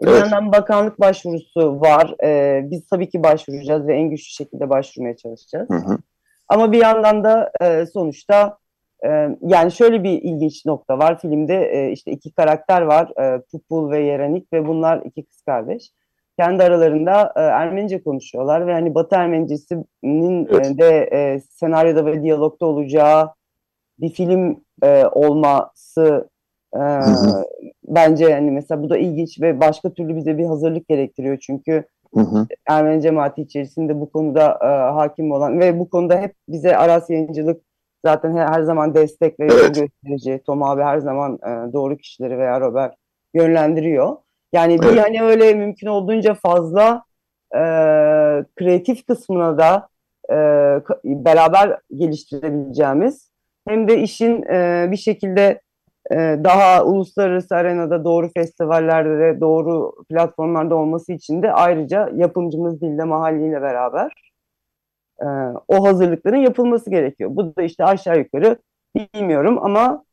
E, 0.00 0.10
evet. 0.10 0.14
Bir 0.14 0.18
yandan 0.18 0.52
bakanlık 0.52 1.00
başvurusu 1.00 1.80
var. 1.80 2.14
E, 2.24 2.60
biz 2.70 2.86
tabii 2.86 3.08
ki 3.08 3.22
başvuracağız 3.22 3.86
ve 3.86 3.94
en 3.94 4.10
güçlü 4.10 4.30
şekilde 4.30 4.70
başvurmaya 4.70 5.16
çalışacağız. 5.16 5.70
Hı 5.70 5.74
hı. 5.74 5.98
Ama 6.48 6.72
bir 6.72 6.82
yandan 6.82 7.24
da 7.24 7.52
e, 7.60 7.86
sonuçta 7.86 8.58
yani 9.40 9.72
şöyle 9.72 10.02
bir 10.02 10.22
ilginç 10.22 10.66
nokta 10.66 10.98
var 10.98 11.18
filmde 11.18 11.70
e, 11.72 11.92
işte 11.92 12.10
iki 12.10 12.32
karakter 12.32 12.82
var 12.82 13.12
e, 13.20 13.42
Pupul 13.52 13.90
ve 13.90 13.98
Yerenik 14.00 14.52
ve 14.52 14.66
bunlar 14.66 15.02
iki 15.04 15.24
kız 15.24 15.42
kardeş. 15.42 15.90
Kendi 16.38 16.62
aralarında 16.62 17.32
e, 17.36 17.40
Ermenice 17.40 18.02
konuşuyorlar 18.02 18.66
ve 18.66 18.72
hani 18.72 18.94
Batı 18.94 19.16
Ermenicesinin 19.16 20.48
Evet. 20.50 20.78
de 20.78 21.40
senaryoda 21.50 22.06
ve 22.06 22.22
diyalogda 22.22 22.66
olacağı 22.66 23.30
bir 23.98 24.08
film 24.08 24.64
olması 25.12 26.28
e, 26.74 26.78
hı. 26.78 27.44
bence 27.88 28.24
yani 28.24 28.50
mesela 28.50 28.82
bu 28.82 28.90
da 28.90 28.98
ilginç 28.98 29.40
ve 29.40 29.60
başka 29.60 29.90
türlü 29.90 30.16
bize 30.16 30.38
bir 30.38 30.44
hazırlık 30.44 30.88
gerektiriyor 30.88 31.38
çünkü 31.38 31.84
Hı 32.14 32.20
hı. 32.20 32.46
Ermeni 32.68 33.02
cemaati 33.02 33.42
içerisinde 33.42 34.00
bu 34.00 34.10
konuda 34.10 34.58
hakim 34.94 35.32
olan 35.32 35.60
ve 35.60 35.78
bu 35.78 35.88
konuda 35.88 36.16
hep 36.16 36.34
bize 36.48 36.76
Aras 36.76 37.10
Yayıncılık 37.10 37.62
zaten 38.04 38.36
her, 38.36 38.46
her 38.46 38.62
zaman 38.62 38.94
destek 38.94 39.40
ve 39.40 39.44
Evet. 39.44 39.74
gösterici. 39.74 40.42
Tom 40.46 40.62
abi 40.62 40.82
her 40.82 40.98
zaman 40.98 41.34
e, 41.34 41.72
doğru 41.72 41.96
kişileri 41.96 42.38
veya 42.38 42.60
Robert 42.60 42.94
yönlendiriyor. 43.34 44.16
Yani 44.52 44.78
bir 44.82 44.86
Evet. 44.86 45.04
hani 45.04 45.22
öyle 45.22 45.54
mümkün 45.54 45.86
olduğunca 45.86 46.34
fazla 46.34 47.02
e, 47.54 47.60
kreatif 48.56 49.06
kısmına 49.06 49.58
da 49.58 49.88
e, 50.30 50.36
beraber 51.04 51.78
geliştirebileceğimiz 51.96 53.30
hem 53.68 53.88
de 53.88 53.98
işin 53.98 54.42
e, 54.42 54.88
bir 54.90 54.96
şekilde 54.96 55.60
e, 56.12 56.16
daha 56.44 56.84
uluslararası 56.84 57.56
arenada 57.56 58.04
doğru 58.04 58.28
festivallerde 58.36 59.18
de 59.18 59.40
doğru 59.40 59.92
platformlarda 60.10 60.74
olması 60.74 61.12
için 61.12 61.42
de 61.42 61.52
ayrıca 61.52 62.10
yapımcımız 62.14 62.80
Dille 62.80 63.04
Mahalli 63.04 63.48
ile 63.48 63.62
beraber 63.62 64.12
e, 65.20 65.26
o 65.68 65.86
hazırlıkların 65.86 66.36
yapılması 66.36 66.90
gerekiyor. 66.90 67.30
Bu 67.32 67.56
da 67.56 67.62
işte 67.62 67.84
aşağı 67.84 68.18
yukarı 68.18 68.58
bilmiyorum 68.96 69.58
ama 69.62 70.04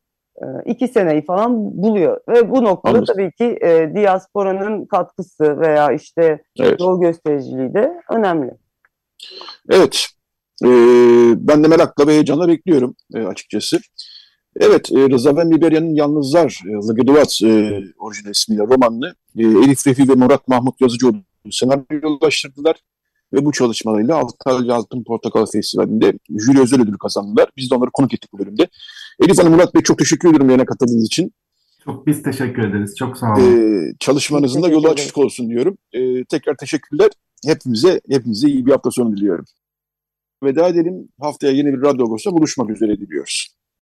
e, 0.41 0.45
iki 0.65 0.87
seneyi 0.87 1.25
falan 1.25 1.81
buluyor. 1.83 2.19
Ve 2.29 2.51
bu 2.51 2.63
noktada 2.63 2.97
Anladım. 2.97 3.13
tabii 3.15 3.31
ki 3.31 3.59
e, 3.61 3.95
diasporanın 3.95 4.85
katkısı 4.85 5.59
veya 5.59 5.91
işte 5.91 6.43
Evet. 6.59 6.79
yol 6.79 7.01
göstericiliği 7.01 7.73
de 7.73 8.01
önemli. 8.09 8.51
Evet. 9.69 10.07
Ee, 10.63 10.67
ben 11.35 11.63
de 11.63 11.67
merakla 11.67 12.07
ve 12.07 12.11
heyecanla 12.11 12.47
bekliyorum 12.47 12.95
e, 13.13 13.19
açıkçası. 13.19 13.79
Evet, 14.59 14.91
e, 14.91 15.09
Rıza 15.09 15.35
Van 15.35 15.51
Biberya'nın 15.51 15.95
Yalnızlar, 15.95 16.61
e, 16.67 16.87
Lageduvats 16.87 17.41
e, 17.41 17.81
orijinal 17.99 18.31
ismiyle 18.31 18.63
romanını 18.63 19.13
e, 19.37 19.43
Elif 19.43 19.87
Refi 19.87 20.09
ve 20.09 20.13
Murat 20.13 20.47
Mahmut 20.47 20.81
Yazıcıoğlu 20.81 21.17
senaryolaştırdılar. 21.51 22.75
Ve 23.33 23.45
bu 23.45 23.51
çalışmalarıyla 23.51 24.17
Antalya 24.17 24.75
Altın 24.75 25.03
Portakal 25.03 25.45
Festivali'nde 25.45 26.13
jüri 26.29 26.61
özel 26.61 26.81
ödülü 26.81 26.97
kazandılar. 26.97 27.49
Biz 27.57 27.71
de 27.71 27.75
onları 27.75 27.89
konuk 27.93 28.13
ettik 28.13 28.33
bu 28.33 28.39
bölümde. 28.39 28.67
Elif 29.23 29.39
Hanım, 29.39 29.53
Murat 29.53 29.75
Bey 29.75 29.81
çok 29.81 29.97
teşekkür 29.97 30.29
ederim 30.29 30.47
yayına 30.49 30.65
katıldığınız 30.65 31.05
için. 31.05 31.33
Çok 31.85 32.07
biz 32.07 32.23
teşekkür 32.23 32.63
ederiz. 32.63 32.95
Çok 32.97 33.17
sağ 33.17 33.33
olun. 33.33 33.41
Ee, 33.41 33.93
çalışmanızın 33.99 34.63
da 34.63 34.67
yolu 34.67 34.89
açık 34.89 35.17
olsun 35.17 35.49
diyorum. 35.49 35.77
Ee, 35.93 36.23
tekrar 36.25 36.55
teşekkürler. 36.55 37.09
Hepimize 37.45 38.01
hepinize 38.09 38.47
iyi 38.47 38.65
bir 38.65 38.71
hafta 38.71 38.91
sonu 38.91 39.17
diliyorum. 39.17 39.45
Veda 40.43 40.67
edelim. 40.67 41.09
Haftaya 41.19 41.53
yeni 41.53 41.73
bir 41.73 41.81
Radyo 41.81 42.05
Agos'ta 42.05 42.31
buluşmak 42.31 42.69
üzere 42.69 42.97
diliyoruz. 42.97 43.55